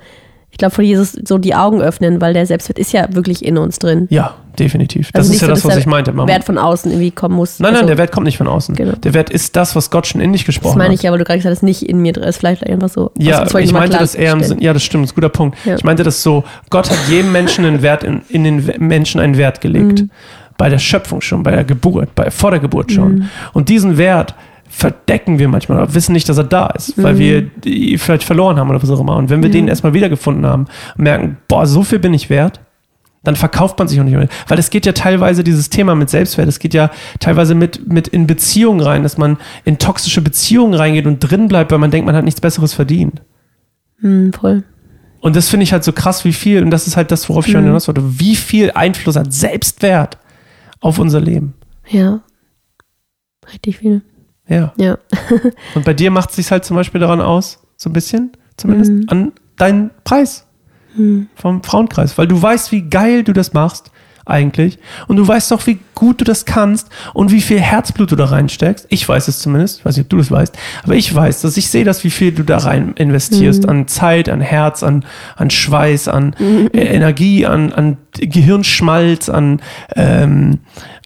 ich 0.59 0.61
glaube, 0.61 0.75
von 0.75 0.85
Jesus 0.85 1.13
so 1.13 1.39
die 1.39 1.55
Augen 1.55 1.81
öffnen, 1.81 2.21
weil 2.21 2.35
der 2.35 2.45
Selbstwert 2.45 2.81
ist 2.81 2.93
ja 2.93 3.07
wirklich 3.15 3.45
in 3.45 3.59
uns 3.59 3.79
drin. 3.79 4.09
Ja, 4.11 4.35
definitiv. 4.59 5.13
Das 5.13 5.21
also 5.21 5.35
ist 5.35 5.41
ja 5.41 5.47
so, 5.47 5.55
das, 5.55 5.65
was 5.65 5.77
ich 5.77 5.87
meinte. 5.87 6.13
Der 6.13 6.27
Wert 6.27 6.43
von 6.43 6.59
außen 6.59 6.91
irgendwie 6.91 7.13
kommen 7.13 7.37
muss. 7.37 7.61
Nein, 7.61 7.75
nein, 7.75 7.83
also, 7.83 7.87
der 7.87 7.99
Wert 7.99 8.11
kommt 8.11 8.27
nicht 8.27 8.39
von 8.39 8.49
außen. 8.49 8.75
Genau. 8.75 8.95
Der 8.97 9.15
Wert 9.15 9.31
ist 9.31 9.55
das, 9.55 9.77
was 9.77 9.89
Gott 9.91 10.09
schon 10.09 10.21
in 10.21 10.33
dich 10.33 10.45
gesprochen 10.45 10.73
hat. 10.73 10.79
Das 10.81 10.85
meine 10.85 10.95
ich 10.95 11.03
ja, 11.03 11.13
weil 11.13 11.19
du 11.19 11.25
gerade 11.25 11.39
gesagt 11.39 11.55
hast, 11.55 11.63
nicht 11.63 11.89
in 11.89 12.01
mir 12.01 12.13
drin 12.13 12.25
ist. 12.25 12.39
Vielleicht 12.39 12.67
einfach 12.67 12.89
so. 12.89 13.13
Ja, 13.17 13.47
ich 13.57 13.73
meinte 13.73 13.99
das 13.99 14.17
eher 14.17 14.33
im 14.33 14.43
Sinn, 14.43 14.61
ja, 14.61 14.73
das 14.73 14.83
stimmt, 14.83 15.05
das 15.05 15.13
ist 15.13 15.13
ein 15.13 15.21
guter 15.21 15.29
Punkt. 15.29 15.57
Ja. 15.65 15.77
Ich 15.77 15.85
meinte 15.85 16.03
das 16.03 16.25
so, 16.25 16.43
Gott 16.71 16.91
hat 16.91 16.99
jedem 17.09 17.31
Menschen 17.31 17.65
einen 17.65 17.83
Wert, 17.83 18.03
in, 18.03 18.23
in 18.29 18.43
den 18.43 18.73
Menschen 18.79 19.21
einen 19.21 19.37
Wert 19.37 19.61
gelegt. 19.61 20.01
Mhm. 20.01 20.11
Bei 20.57 20.69
der 20.69 20.81
Schöpfung 20.81 21.21
schon, 21.21 21.45
bei 21.45 21.53
der 21.53 21.63
Geburt, 21.63 22.17
bei, 22.17 22.33
vor 22.33 22.51
der 22.51 22.59
Geburt 22.59 22.91
schon. 22.91 23.15
Mhm. 23.15 23.29
Und 23.53 23.69
diesen 23.69 23.97
Wert 23.97 24.35
verdecken 24.69 25.39
wir 25.39 25.49
manchmal 25.49 25.79
oder 25.79 25.95
wissen 25.95 26.13
nicht, 26.13 26.29
dass 26.29 26.39
er 26.39 26.45
da 26.45 26.67
ist, 26.69 27.03
weil 27.03 27.15
mhm. 27.15 27.19
wir 27.19 27.43
die 27.43 27.99
vielleicht 27.99 28.25
verloren 28.25 28.59
haben 28.59 28.71
oder 28.71 28.83
was 28.83 28.91
auch 28.91 29.01
immer. 29.01 29.17
Und 29.17 29.31
wenn 29.31 29.43
wir 29.43 29.49
mhm. 29.49 29.55
den 29.55 29.69
erstmal 29.69 29.95
wiedergefunden 29.95 30.47
haben, 30.47 30.67
merken, 30.97 31.39
boah, 31.49 31.67
so 31.67 31.83
viel 31.83 31.99
bin 31.99 32.15
ich 32.15 32.31
wert, 32.31 32.61
dann 33.25 33.37
verkauft 33.37 33.79
man 33.79 33.89
sich 33.89 34.01
auch 34.01 34.05
nicht 34.05 34.17
mehr. 34.17 34.29
Weil 34.47 34.59
es 34.59 34.71
geht 34.71 34.87
ja 34.87 34.93
teilweise 34.93 35.43
dieses 35.43 35.71
Thema 35.71 35.95
mit 35.95 36.11
Selbstwert, 36.11 36.49
es 36.49 36.59
geht 36.59 36.75
ja 36.75 36.91
teilweise 37.19 37.55
mit, 37.55 37.91
mit 37.91 38.09
in 38.09 38.27
Beziehungen 38.27 38.81
rein, 38.81 39.03
dass 39.03 39.19
man 39.19 39.39
in 39.65 39.79
toxische 39.79 40.23
Beziehungen 40.23 40.75
reingeht 40.75 41.07
und 41.07 41.21
drin 41.21 41.49
bleibt, 41.49 41.73
weil 41.73 41.79
man 41.79 41.91
denkt, 41.91 42.07
man 42.07 42.15
hat 42.15 42.25
nichts 42.25 42.41
Besseres 42.41 42.75
verdient. 42.75 43.23
Mhm, 44.01 44.33
voll. 44.33 44.65
Und 45.21 45.35
das 45.35 45.49
finde 45.49 45.65
ich 45.65 45.73
halt 45.73 45.83
so 45.83 45.93
krass, 45.93 46.25
wie 46.25 46.33
viel, 46.33 46.63
und 46.63 46.71
das 46.71 46.87
ist 46.87 46.97
halt 46.97 47.11
das, 47.11 47.29
worauf 47.29 47.47
ich 47.47 47.53
schon 47.53 47.63
mhm. 47.63 47.69
hinaus 47.69 47.89
wollte, 47.89 48.21
wie 48.21 48.37
viel 48.37 48.71
Einfluss 48.71 49.17
hat 49.17 49.33
Selbstwert 49.33 50.19
auf 50.81 50.99
unser 50.99 51.21
Leben. 51.21 51.55
Ja. 51.89 52.21
Richtig 53.53 53.79
viel. 53.79 54.03
Ja. 54.49 54.73
ja. 54.77 54.99
und 55.75 55.85
bei 55.85 55.95
dir 55.95 56.11
macht 56.11 56.31
es 56.31 56.37
sich 56.37 56.51
halt 56.51 56.65
zum 56.65 56.77
Beispiel 56.77 57.01
daran 57.01 57.21
aus, 57.21 57.59
so 57.77 57.91
ein 57.91 57.93
bisschen, 57.93 58.33
zumindest, 58.57 58.91
mhm. 58.91 59.05
an 59.09 59.33
deinen 59.57 59.91
Preis 60.05 60.47
mhm. 60.97 61.29
vom 61.35 61.63
Frauenkreis, 61.63 62.17
weil 62.19 62.27
du 62.27 62.41
weißt, 62.41 62.73
wie 62.73 62.83
geil 62.83 63.25
du 63.25 63.33
das 63.33 63.53
machst, 63.53 63.91
eigentlich. 64.29 64.79
Und 65.07 65.17
du 65.17 65.27
weißt 65.27 65.51
doch, 65.51 65.67
wie 65.67 65.79
gut 65.95 66.21
du 66.21 66.25
das 66.25 66.45
kannst 66.45 66.89
und 67.15 67.33
wie 67.33 67.41
viel 67.41 67.61
Herzblut 67.61 68.13
du 68.13 68.17
da 68.17 68.27
reinsteckst. 68.27 68.87
Ich 68.91 69.09
weiß 69.09 69.27
es 69.29 69.41
zumindest, 69.41 69.79
ich 69.79 69.85
weiß 69.85 69.97
nicht, 69.97 70.05
ob 70.05 70.11
du 70.11 70.19
das 70.19 70.31
weißt, 70.31 70.57
aber 70.85 70.95
ich 70.95 71.13
weiß, 71.13 71.41
dass 71.41 71.57
ich 71.57 71.71
sehe 71.71 71.85
das, 71.85 72.05
wie 72.05 72.11
viel 72.11 72.33
du 72.33 72.43
da 72.43 72.59
rein 72.59 72.93
investierst 72.97 73.65
Mhm. 73.65 73.69
an 73.71 73.89
Zeit, 73.89 74.29
an 74.29 74.41
Herz, 74.41 74.83
an, 74.83 75.05
an 75.37 75.51
Schweiß, 75.51 76.09
an 76.09 76.35
äh, 76.39 76.79
Energie, 76.79 77.47
an, 77.47 77.73
an 77.73 77.97
Gehirnschmalz, 78.13 79.29
an, 79.29 79.61
ähm, 79.97 80.61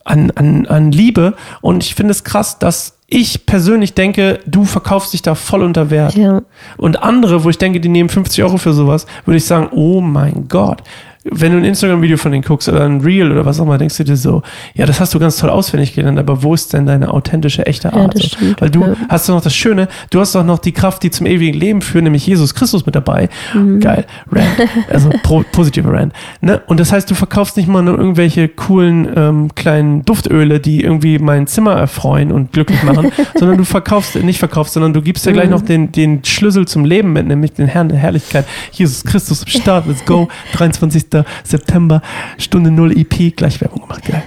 an, 0.05 0.33
an, 0.33 0.67
an 0.67 0.91
Liebe. 0.93 1.35
Und 1.61 1.85
ich 1.85 1.95
finde 1.95 2.11
es 2.11 2.25
krass, 2.25 2.59
dass 2.59 2.99
ich 3.13 3.45
persönlich 3.45 3.93
denke, 3.93 4.41
du 4.47 4.65
verkaufst 4.65 5.13
dich 5.13 5.21
da 5.21 5.35
voll 5.35 5.63
unter 5.63 5.91
Wert. 5.91 6.15
Ja. 6.15 6.43
Und 6.79 7.03
andere, 7.03 7.45
wo 7.45 7.51
ich 7.51 7.59
denke, 7.59 7.79
die 7.79 7.91
nehmen 7.91 8.09
50 8.09 8.43
Euro 8.43 8.57
für 8.57 8.73
sowas, 8.73 9.07
würde 9.27 9.37
ich 9.37 9.45
sagen, 9.45 9.69
oh 9.73 10.01
mein 10.01 10.47
Gott. 10.49 10.83
Wenn 11.25 11.53
du 11.53 11.59
ein 11.59 11.65
Instagram-Video 11.65 12.17
von 12.17 12.33
denen 12.33 12.43
guckst 12.43 12.69
oder 12.69 12.85
ein 12.85 13.01
Reel 13.01 13.31
oder 13.31 13.47
was 13.47 13.61
auch 13.61 13.65
immer, 13.65 13.79
denkst 13.79 13.97
du 13.99 14.05
dir 14.05 14.17
so, 14.17 14.43
ja, 14.75 14.87
das 14.87 14.99
hast 14.99 15.15
du 15.15 15.19
ganz 15.21 15.37
toll 15.37 15.51
auswendig 15.51 15.95
gelernt, 15.95 16.19
aber 16.19 16.43
wo 16.43 16.53
ist 16.53 16.73
denn 16.73 16.85
deine 16.87 17.13
authentische, 17.13 17.65
echte 17.65 17.89
Ja, 17.89 17.95
Art? 17.95 18.15
das 18.15 18.23
so? 18.23 18.29
stimmt, 18.37 18.61
Weil 18.61 18.71
du 18.71 18.81
ja. 18.83 18.95
hast 19.09 19.29
doch 19.29 19.35
noch 19.37 19.43
das 19.43 19.55
Schöne, 19.55 19.87
du 20.11 20.19
hast 20.21 20.35
doch 20.35 20.45
noch 20.45 20.59
die 20.59 20.73
Kraft, 20.73 21.03
die 21.05 21.11
zum 21.11 21.27
ewigen 21.27 21.57
Leben 21.59 21.81
führt, 21.81 22.03
nämlich 22.05 22.27
Jesus 22.27 22.55
Christus 22.55 22.87
mit 22.87 22.97
dabei. 22.97 23.29
Mhm. 23.55 23.79
Geil. 23.81 24.05
Rand. 24.33 24.47
Also 24.91 25.11
pro, 25.23 25.45
positive 25.53 25.93
Rand. 25.93 26.13
Ne? 26.41 26.61
Und 26.67 26.81
das 26.81 26.91
heißt, 26.91 27.09
du 27.11 27.15
verkaufst 27.15 27.57
nicht 27.57 27.69
mal 27.69 27.83
nur 27.83 27.97
irgendwelche 27.99 28.49
coolen 28.49 29.09
ähm, 29.15 29.55
kleinen 29.55 30.05
Duftöle, 30.05 30.59
die 30.59 30.83
irgendwie 30.83 31.19
mein 31.21 31.47
Zimmer 31.47 31.75
erfreuen 31.75 32.33
und 32.33 32.53
glücklich 32.53 32.83
machen, 32.83 33.13
sondern 33.39 33.59
du 33.59 33.65
verkaufst, 33.65 34.17
nicht 34.17 34.41
verkaufst, 34.41 34.75
sondern 34.75 34.93
du 34.93 35.03
gibst 35.03 35.23
gleich 35.25 35.45
Mhm. 35.45 35.51
noch 35.51 35.63
den, 35.63 35.93
den 35.93 36.25
Schlüssel 36.25 36.67
zum 36.67 36.85
Leben 36.85 37.13
mit, 37.13 37.29
nämlich 37.29 37.53
den 37.53 37.69
Herrn 37.69 37.89
der 37.89 37.99
Herrlichkeit. 37.99 38.45
Jesus 38.73 39.05
Christus 39.05 39.43
am 39.43 39.49
Start, 39.49 39.87
let's 39.87 40.05
go. 40.05 40.29
23. 40.55 41.12
September, 41.45 42.03
Stunde 42.39 42.71
0 42.71 42.97
EP, 42.99 43.37
gleich 43.37 43.61
Werbung 43.61 43.83
gemacht, 43.83 44.05
geil. 44.07 44.23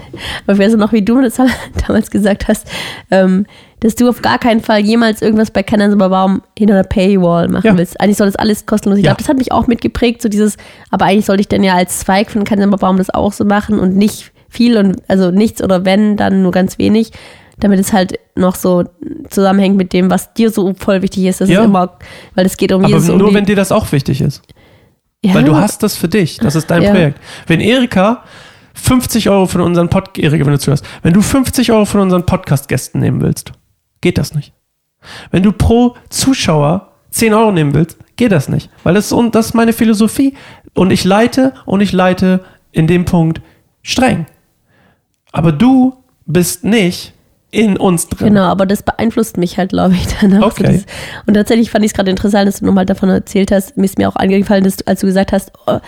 Aber 0.46 0.54
ich 0.54 0.60
weiß 0.60 0.76
noch, 0.76 0.94
wie 0.94 1.02
du 1.02 1.22
das 1.22 1.36
damals 1.88 2.10
gesagt 2.12 2.48
hast, 2.48 2.68
ähm, 3.12 3.46
dass 3.82 3.96
du 3.96 4.08
auf 4.10 4.22
gar 4.22 4.40
keinen 4.40 4.62
Fall 4.62 4.80
jemals 4.80 5.22
irgendwas 5.22 5.52
bei 5.52 5.62
Canon 5.64 5.92
aber 5.94 6.10
warum 6.10 6.42
hinter 6.58 6.76
einer 6.76 6.84
Paywall 6.84 7.48
machen 7.50 7.68
Ja. 7.68 7.78
willst. 7.78 8.00
Eigentlich 8.00 8.18
soll 8.18 8.28
das 8.28 8.36
alles 8.36 8.66
kostenlos. 8.66 8.98
Ich 9.00 9.06
Ja. 9.06 9.12
glaube, 9.12 9.22
das 9.22 9.30
hat 9.30 9.38
mich 9.38 9.52
auch 9.52 9.68
mitgeprägt, 9.68 10.22
so 10.22 10.30
dieses, 10.30 10.58
aber 10.92 11.06
eigentlich 11.06 11.26
sollte 11.26 11.42
ich 11.42 11.48
dann 11.50 11.64
ja 11.64 11.76
als 11.76 12.00
Zweig 12.00 12.32
von 12.32 12.44
Canon 12.46 12.70
aber 12.74 12.82
warum 12.82 12.98
das 12.98 13.10
auch 13.10 13.34
so 13.34 13.46
machen 13.46 13.80
und 13.80 13.96
nicht 13.96 14.32
viel 14.50 14.78
und 14.78 14.98
also 15.10 15.32
nichts 15.32 15.62
oder 15.62 15.84
wenn, 15.86 16.16
dann 16.18 16.42
nur 16.42 16.52
ganz 16.52 16.78
wenig. 16.78 17.12
Damit 17.60 17.80
es 17.80 17.94
halt 17.94 18.20
noch 18.36 18.56
so 18.56 18.84
zusammenhängt 19.30 19.78
mit 19.78 19.94
dem, 19.94 20.10
was 20.10 20.34
dir 20.34 20.50
so 20.52 20.74
voll 20.78 21.02
wichtig 21.02 21.24
ist. 21.26 21.40
Das 21.40 21.50
Ja. 21.50 21.62
ist 21.62 21.66
immer, 21.68 21.98
weil 22.34 22.46
es 22.46 22.58
geht 22.58 22.74
um 22.74 22.84
Aber 22.84 22.94
Jesus. 22.94 23.10
um 23.10 23.18
nur, 23.18 23.30
die, 23.30 23.36
wenn 23.36 23.46
dir 23.46 23.56
das 23.56 23.72
auch 23.72 23.92
wichtig 23.94 24.20
ist. 24.20 24.42
Ja, 25.28 25.34
Weil 25.34 25.44
du 25.44 25.56
hast 25.56 25.84
das 25.84 25.96
für 25.98 26.08
dich. 26.08 26.38
Das 26.38 26.56
ist 26.56 26.70
dein 26.70 26.82
Ja. 26.84 26.92
Projekt. 26.92 27.20
Wenn 27.48 27.60
Erika 27.62 28.24
50 28.74 29.30
Euro 29.30 29.46
von 29.48 29.62
unseren 29.62 29.90
Podcast, 29.90 30.24
Erika, 30.24 30.46
wenn 30.46 30.54
du 30.54 30.60
zuhörst, 30.60 30.86
wenn 31.02 31.14
du 31.14 31.22
50 31.22 31.72
Euro 31.72 31.86
von 31.86 32.02
unseren 32.02 32.26
Podcast-Gästen 32.26 33.00
nehmen 33.00 33.22
willst, 33.22 33.52
geht 34.02 34.18
das 34.18 34.34
nicht. 34.36 34.54
Wenn 35.32 35.44
du 35.44 35.52
pro 35.52 35.96
Zuschauer 36.10 36.92
10 37.12 37.34
Euro 37.34 37.52
nehmen 37.52 37.74
willst, 37.74 37.98
geht 38.16 38.32
das 38.32 38.50
nicht. 38.50 38.70
Weil 38.84 38.94
das 38.94 39.06
ist, 39.08 39.12
und 39.14 39.36
das 39.36 39.48
ist 39.48 39.54
meine 39.54 39.74
Philosophie. 39.74 40.36
Und 40.74 40.92
ich 40.92 41.04
leite 41.04 41.54
und 41.66 41.82
ich 41.82 41.92
leite 41.94 42.44
in 42.72 42.88
dem 42.88 43.06
Punkt 43.06 43.42
streng. 43.82 44.26
Aber 45.32 45.52
du 45.52 45.96
bist 46.26 46.64
nicht 46.64 47.14
in 47.56 47.78
uns 47.78 48.10
drin. 48.10 48.30
Genau, 48.30 48.44
aber 48.44 48.66
das 48.66 48.84
beeinflusst 48.84 49.38
mich 49.38 49.58
halt, 49.58 49.70
glaube 49.70 49.96
ich, 49.96 50.08
dann 50.20 50.44
auch. 50.44 50.48
Okay. 50.48 50.66
So 50.66 50.72
das, 50.74 50.86
und 51.26 51.34
tatsächlich 51.36 51.72
fand 51.72 51.86
ich 51.86 51.92
es 51.92 51.96
gerade 51.96 52.10
interessant, 52.10 52.48
dass 52.48 52.60
du 52.60 52.66
nochmal 52.66 52.86
davon 52.86 53.10
erzählt 53.10 53.52
hast. 53.52 53.78
Mir 53.78 53.86
ist 53.86 53.98
mir 53.98 54.10
auch 54.10 54.16
angefallen, 54.16 54.64
dass 54.64 54.78
du, 54.78 54.88
als 54.88 55.02
du 55.02 55.08
gesagt 55.08 55.32
hast, 55.32 55.52
oh, 55.68 55.80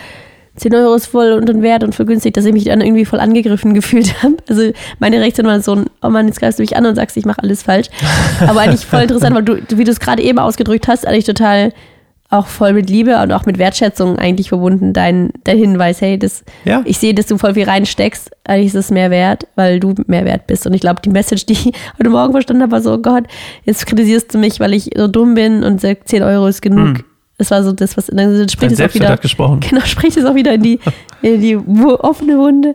10 0.55 0.73
Euro 0.73 0.95
ist 0.95 1.07
voll 1.07 1.33
und 1.33 1.49
ein 1.49 1.61
Wert 1.61 1.83
und 1.83 1.93
voll 1.93 2.05
günstig, 2.05 2.33
dass 2.33 2.45
ich 2.45 2.53
mich 2.53 2.63
dann 2.63 2.81
irgendwie 2.81 3.05
voll 3.05 3.19
angegriffen 3.19 3.73
gefühlt 3.75 4.23
habe. 4.23 4.37
Also 4.49 4.71
meine 4.99 5.19
Reaktion 5.19 5.45
war 5.45 5.59
so 5.61 5.83
oh 6.01 6.09
Mann, 6.09 6.27
jetzt 6.27 6.39
greifst 6.39 6.59
du 6.59 6.63
mich 6.63 6.75
an 6.75 6.85
und 6.85 6.95
sagst, 6.95 7.17
ich 7.17 7.25
mache 7.25 7.43
alles 7.43 7.63
falsch. 7.63 7.87
Aber 8.39 8.61
eigentlich 8.61 8.85
voll 8.85 9.01
interessant, 9.01 9.35
weil 9.35 9.43
du, 9.43 9.77
wie 9.77 9.83
du 9.83 9.91
es 9.91 9.99
gerade 9.99 10.23
eben 10.23 10.39
ausgedrückt 10.39 10.87
hast, 10.87 11.05
eigentlich 11.05 11.25
total 11.25 11.73
auch 12.29 12.47
voll 12.47 12.73
mit 12.73 12.89
Liebe 12.89 13.21
und 13.21 13.31
auch 13.31 13.45
mit 13.45 13.57
Wertschätzung 13.57 14.17
eigentlich 14.17 14.49
verbunden, 14.49 14.91
dein, 14.91 15.31
dein 15.45 15.57
Hinweis, 15.57 16.01
hey, 16.01 16.19
das, 16.19 16.43
Ja. 16.65 16.81
ich 16.85 16.97
sehe, 16.97 17.13
dass 17.13 17.27
du 17.27 17.37
voll 17.37 17.53
viel 17.53 17.63
reinsteckst, 17.63 18.29
eigentlich 18.43 18.67
ist 18.67 18.75
es 18.75 18.91
mehr 18.91 19.09
wert, 19.11 19.47
weil 19.55 19.79
du 19.79 19.93
mehr 20.07 20.25
wert 20.25 20.45
bist. 20.47 20.67
Und 20.67 20.73
ich 20.73 20.81
glaube, 20.81 21.01
die 21.01 21.09
Message, 21.09 21.45
die 21.45 21.53
ich 21.53 21.71
heute 21.97 22.09
Morgen 22.09 22.33
verstanden 22.33 22.63
habe, 22.63 22.71
war 22.73 22.81
so, 22.81 22.93
oh 22.93 22.97
Gott, 22.97 23.23
jetzt 23.63 23.85
kritisierst 23.85 24.33
du 24.33 24.37
mich, 24.39 24.59
weil 24.59 24.73
ich 24.73 24.89
so 24.95 25.07
dumm 25.07 25.35
bin 25.35 25.63
und 25.63 25.79
sag, 25.79 26.07
10 26.07 26.23
Euro 26.23 26.47
ist 26.47 26.61
genug. 26.61 27.05
Das 27.39 27.51
war 27.51 27.61
so 27.61 27.71
das, 27.71 27.95
was, 27.95 28.07
dann 28.07 28.49
spricht 28.49 28.71
es 28.73 28.81
auch 28.81 28.93
wieder, 28.95 29.09
hat 29.09 29.21
gesprochen. 29.21 29.59
genau, 29.69 29.81
spricht 29.81 30.17
es 30.17 30.25
auch 30.25 30.33
wieder 30.33 30.55
in 30.55 30.63
die, 30.63 30.79
in 31.21 31.39
die 31.39 31.55
offene 31.55 32.35
Wunde. 32.39 32.73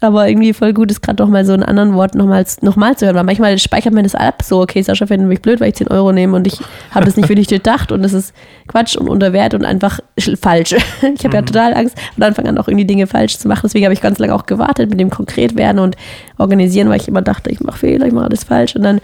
Aber 0.00 0.28
irgendwie 0.28 0.52
voll 0.52 0.72
gut 0.72 0.92
ist 0.92 1.02
gerade 1.02 1.16
doch 1.16 1.26
mal 1.28 1.44
so 1.44 1.52
einen 1.52 1.64
anderen 1.64 1.94
Wort 1.94 2.14
nochmal 2.14 2.44
noch 2.60 2.76
mal 2.76 2.96
zu 2.96 3.06
hören, 3.06 3.16
weil 3.16 3.24
manchmal 3.24 3.58
speichert 3.58 3.92
man 3.92 4.04
das 4.04 4.14
ab, 4.14 4.42
so, 4.44 4.60
okay, 4.60 4.82
Sascha 4.82 5.06
findet 5.06 5.28
mich 5.28 5.42
blöd, 5.42 5.58
weil 5.60 5.70
ich 5.70 5.74
10 5.74 5.88
Euro 5.88 6.12
nehme 6.12 6.36
und 6.36 6.46
ich 6.46 6.60
habe 6.92 7.06
das 7.06 7.16
nicht 7.16 7.26
für 7.26 7.34
dich 7.34 7.48
durchdacht 7.48 7.90
und 7.90 8.02
das 8.02 8.12
ist 8.12 8.32
Quatsch 8.68 8.94
und 8.96 9.08
unter 9.08 9.32
Wert 9.32 9.52
und 9.54 9.64
einfach 9.64 9.98
sch- 10.20 10.36
falsch. 10.40 10.76
Ich 11.02 11.24
habe 11.24 11.34
ja 11.34 11.42
total 11.42 11.74
Angst, 11.74 11.96
von 12.14 12.22
Anfang 12.22 12.46
an 12.46 12.56
auch 12.58 12.68
irgendwie 12.68 12.84
Dinge 12.86 13.08
falsch 13.08 13.38
zu 13.38 13.48
machen. 13.48 13.62
Deswegen 13.64 13.84
habe 13.84 13.94
ich 13.94 14.00
ganz 14.00 14.18
lange 14.20 14.34
auch 14.34 14.46
gewartet 14.46 14.90
mit 14.90 15.00
dem 15.00 15.10
konkret 15.10 15.56
werden 15.56 15.80
und 15.80 15.96
organisieren, 16.38 16.88
weil 16.88 17.00
ich 17.00 17.08
immer 17.08 17.22
dachte, 17.22 17.50
ich 17.50 17.60
mache 17.60 17.78
Fehler, 17.78 18.06
ich 18.06 18.12
mache 18.12 18.26
alles 18.26 18.44
falsch 18.44 18.76
und 18.76 18.82
dann 18.82 19.00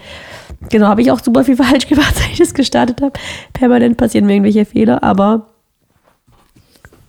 Genau, 0.69 0.87
habe 0.87 1.01
ich 1.01 1.11
auch 1.11 1.19
super 1.19 1.43
viel 1.43 1.55
falsch 1.63 1.87
gemacht, 1.87 2.15
seit 2.15 2.31
ich 2.31 2.37
das 2.39 2.53
gestartet 2.53 3.01
habe. 3.01 3.13
Permanent 3.53 3.97
passieren 3.97 4.25
mir 4.25 4.33
irgendwelche 4.33 4.65
Fehler, 4.65 5.03
aber 5.03 5.47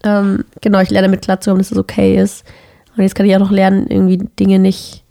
ähm, 0.04 0.44
genau, 0.60 0.80
ich 0.80 0.90
lerne 0.90 1.08
damit 1.08 1.22
klarzukommen, 1.22 1.60
dass 1.60 1.70
es 1.72 1.78
okay 1.78 2.16
ist. 2.20 2.44
Und 2.96 3.02
jetzt 3.02 3.14
kann 3.14 3.26
ich 3.26 3.34
auch 3.34 3.40
noch 3.40 3.50
lernen, 3.50 3.86
irgendwie 3.88 4.18
Dinge 4.38 4.58
nicht, 4.58 5.04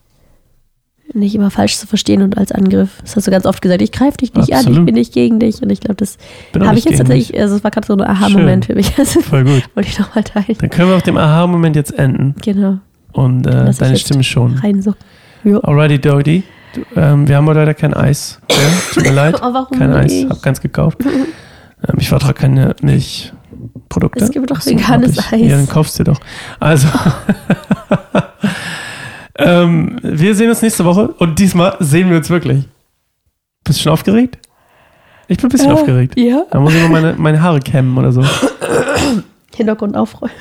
nicht 1.13 1.33
immer 1.35 1.49
falsch 1.49 1.77
zu 1.77 1.87
verstehen 1.87 2.21
und 2.21 2.37
als 2.37 2.51
Angriff. 2.51 2.89
Das 3.01 3.15
hast 3.15 3.25
du 3.27 3.31
ganz 3.31 3.45
oft 3.45 3.61
gesagt, 3.61 3.81
ich 3.81 3.91
greife 3.91 4.17
dich 4.17 4.33
nicht 4.33 4.51
an, 4.53 4.59
Absolut. 4.59 4.79
ich 4.79 4.85
bin 4.85 4.95
nicht 4.95 5.13
gegen 5.13 5.39
dich. 5.39 5.61
Und 5.61 5.69
ich 5.71 5.79
glaube, 5.79 5.95
das 5.95 6.17
habe 6.59 6.77
ich 6.77 6.85
jetzt 6.85 6.97
tatsächlich, 6.97 7.39
also 7.39 7.55
es 7.55 7.63
war 7.63 7.71
gerade 7.71 7.87
so 7.87 7.93
ein 7.93 8.01
Aha-Moment 8.01 8.65
für 8.65 8.75
mich. 8.75 8.91
Also, 8.97 9.21
Voll 9.21 9.43
gut. 9.45 9.63
wollte 9.75 9.89
ich 9.89 9.97
nochmal 9.99 10.23
teilen. 10.23 10.57
Dann 10.59 10.69
können 10.69 10.89
wir 10.89 10.95
auf 10.95 11.03
dem 11.03 11.17
Aha-Moment 11.17 11.75
jetzt 11.75 11.97
enden. 11.97 12.35
Genau, 12.41 12.77
Und 13.13 13.47
äh, 13.47 13.71
deine 13.73 13.97
Stimme 13.97 14.23
schon. 14.23 14.55
reinsucken. 14.55 15.01
Jo. 15.43 15.59
Alrighty, 15.59 15.99
Dodi. 15.99 16.43
Ähm, 16.95 17.27
wir 17.27 17.35
haben 17.37 17.45
heute 17.47 17.59
leider 17.59 17.73
kein 17.73 17.93
Eis. 17.93 18.39
Ja, 18.49 18.57
tut 18.93 19.03
mir 19.03 19.11
leid. 19.13 19.35
Oh, 19.41 19.53
warum 19.53 19.77
kein 19.77 19.91
Eis. 19.93 20.11
nicht? 20.11 20.29
Hab 20.29 20.41
keins 20.41 20.61
gekauft. 20.61 20.97
Ähm, 21.83 21.95
ich 21.97 22.09
vertrage 22.09 22.35
keine 22.35 22.75
Milchprodukte. 22.83 24.23
Es 24.23 24.29
gibt 24.29 24.51
doch 24.51 24.63
veganes 24.63 25.17
Eis. 25.33 25.41
Ja, 25.41 25.57
dann 25.57 25.67
kaufst 25.67 25.97
du 25.97 26.03
dir 26.03 26.11
doch. 26.11 26.19
Also. 26.59 26.87
ähm, 29.37 29.97
wir 30.03 30.35
sehen 30.35 30.49
uns 30.49 30.61
nächste 30.61 30.85
Woche 30.85 31.07
und 31.17 31.39
diesmal 31.39 31.75
sehen 31.79 32.09
wir 32.11 32.17
uns 32.17 32.29
wirklich. 32.29 32.65
Bist 33.63 33.79
du 33.79 33.83
schon 33.83 33.93
aufgeregt? 33.93 34.37
Ich 35.27 35.37
bin 35.37 35.47
ein 35.47 35.49
bisschen 35.49 35.69
Äh, 35.69 35.73
aufgeregt. 35.73 36.19
Ja, 36.19 36.43
Da 36.51 36.59
muss 36.59 36.73
ich 36.75 36.81
mal 36.81 36.89
meine, 36.89 37.13
meine 37.17 37.41
Haare 37.41 37.59
kämmen 37.61 37.97
oder 37.97 38.11
so. 38.11 38.23
Hintergrund 39.55 39.95
aufräumen. 39.97 40.31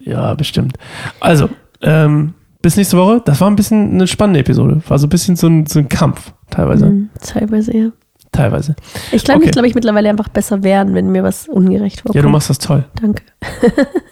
Ja, 0.00 0.34
bestimmt. 0.34 0.76
Also, 1.20 1.48
ähm, 1.82 2.34
bis 2.62 2.76
nächste 2.76 2.96
Woche. 2.96 3.22
Das 3.24 3.40
war 3.40 3.50
ein 3.50 3.56
bisschen 3.56 3.92
eine 3.94 4.06
spannende 4.06 4.40
Episode. 4.40 4.82
War 4.88 4.98
so 4.98 5.06
ein 5.06 5.10
bisschen 5.10 5.36
so 5.36 5.46
ein, 5.48 5.66
so 5.66 5.78
ein 5.78 5.88
Kampf, 5.88 6.32
teilweise. 6.50 6.86
Mhm, 6.86 7.10
teilweise, 7.22 7.76
ja. 7.76 7.88
Teilweise. 8.32 8.76
Ich 9.10 9.24
kann 9.24 9.36
Okay. 9.36 9.46
mich, 9.46 9.52
glaube 9.52 9.66
ich, 9.68 9.74
mittlerweile 9.74 10.08
einfach 10.08 10.28
besser 10.28 10.62
werden, 10.62 10.94
wenn 10.94 11.10
mir 11.10 11.24
was 11.24 11.48
ungerecht 11.48 12.02
vorkommt. 12.02 12.14
Ja, 12.14 12.22
du 12.22 12.28
machst 12.28 12.48
das 12.48 12.58
toll. 12.58 12.84
Danke. 13.00 13.22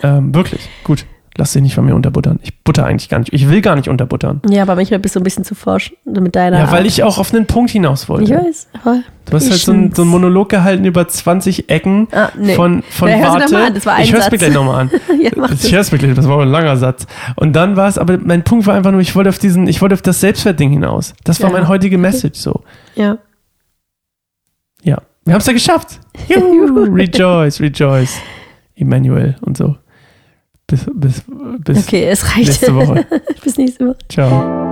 Ähm, 0.02 0.34
wirklich. 0.34 0.68
Gut. 0.82 1.06
Lass 1.40 1.52
dich 1.52 1.62
nicht 1.62 1.76
von 1.76 1.84
mir 1.86 1.94
unterbuttern. 1.94 2.40
Ich 2.42 2.64
butter 2.64 2.84
eigentlich 2.84 3.08
gar 3.08 3.20
nicht. 3.20 3.32
Ich 3.32 3.48
will 3.48 3.60
gar 3.60 3.76
nicht 3.76 3.88
unterbuttern. 3.88 4.42
Ja, 4.50 4.62
aber 4.62 4.74
manchmal 4.74 4.98
bist 4.98 5.14
du 5.14 5.20
ein 5.20 5.22
bisschen 5.22 5.44
zu 5.44 5.54
forsch 5.54 5.94
mit 6.04 6.34
deiner 6.34 6.58
Ja, 6.58 6.70
weil 6.72 6.78
Art. 6.78 6.86
ich 6.88 7.04
auch 7.04 7.16
auf 7.16 7.32
einen 7.32 7.46
Punkt 7.46 7.70
hinaus 7.70 8.02
Ich 8.02 8.08
wollte. 8.08 8.34
weiß, 8.34 8.66
aber 8.82 9.02
Du 9.26 9.34
hast 9.36 9.44
ich 9.44 9.50
halt 9.52 9.60
so 9.60 9.72
ein, 9.72 9.92
so 9.94 10.04
Monolog 10.04 10.48
gehalten 10.48 10.84
über 10.84 11.06
20 11.06 11.70
Ecken 11.70 12.08
Ah, 12.12 12.30
nee. 12.36 12.54
von, 12.56 12.82
von 12.90 13.08
Ja, 13.08 13.20
Warte. 13.22 13.52
mal 13.54 13.66
an, 13.66 13.74
das 13.74 13.86
war 13.86 13.94
ein 13.94 14.02
ich 14.02 14.12
hör's 14.12 14.24
mir 14.30 14.38
Satz. 14.38 14.40
gleich 14.40 14.54
nochmal 14.54 14.80
an. 14.80 14.90
ja, 15.20 15.30
Ich 15.62 15.72
hör's 15.72 15.92
mir 15.92 15.98
gleich, 15.98 16.14
das 16.14 16.26
war 16.26 16.40
ein 16.42 16.48
langer 16.48 16.76
Satz. 16.76 17.06
Und 17.36 17.52
dann 17.54 17.76
war 17.76 17.88
es, 17.88 17.98
aber 17.98 18.18
mein 18.18 18.42
Punkt 18.42 18.66
war 18.66 18.74
einfach 18.74 18.90
nur, 18.90 19.00
ich 19.00 19.14
wollte 19.14 19.28
auf 19.30 19.38
diesen, 19.38 19.68
ich 19.68 19.80
wollte 19.80 19.94
auf 19.94 20.02
das 20.02 20.20
Selbstwertding 20.20 20.70
hinaus. 20.70 21.14
Das 21.22 21.40
war 21.40 21.50
Ja. 21.50 21.52
meine 21.56 21.68
heutige 21.68 21.98
Message 21.98 22.40
so. 22.40 22.62
Ja. 22.96 23.18
Ja. 24.82 24.98
Wir 25.24 25.34
haben 25.34 25.40
es 25.40 25.46
ja 25.46 25.52
geschafft. 25.52 26.00
Juhu. 26.28 26.84
rejoice, 26.92 27.60
rejoice. 27.60 28.20
Emmanuel 28.74 29.36
und 29.42 29.56
so. 29.56 29.76
Bis, 30.70 30.84
bis, 30.94 31.22
bis 31.64 31.78
Okay, 31.86 32.04
es 32.04 32.24
reicht. 32.36 32.46
nächste 32.48 32.74
Woche. 32.74 33.06
Bis 33.42 33.56
nächste 33.56 33.86
Woche. 33.88 33.96
Ciao. 34.10 34.66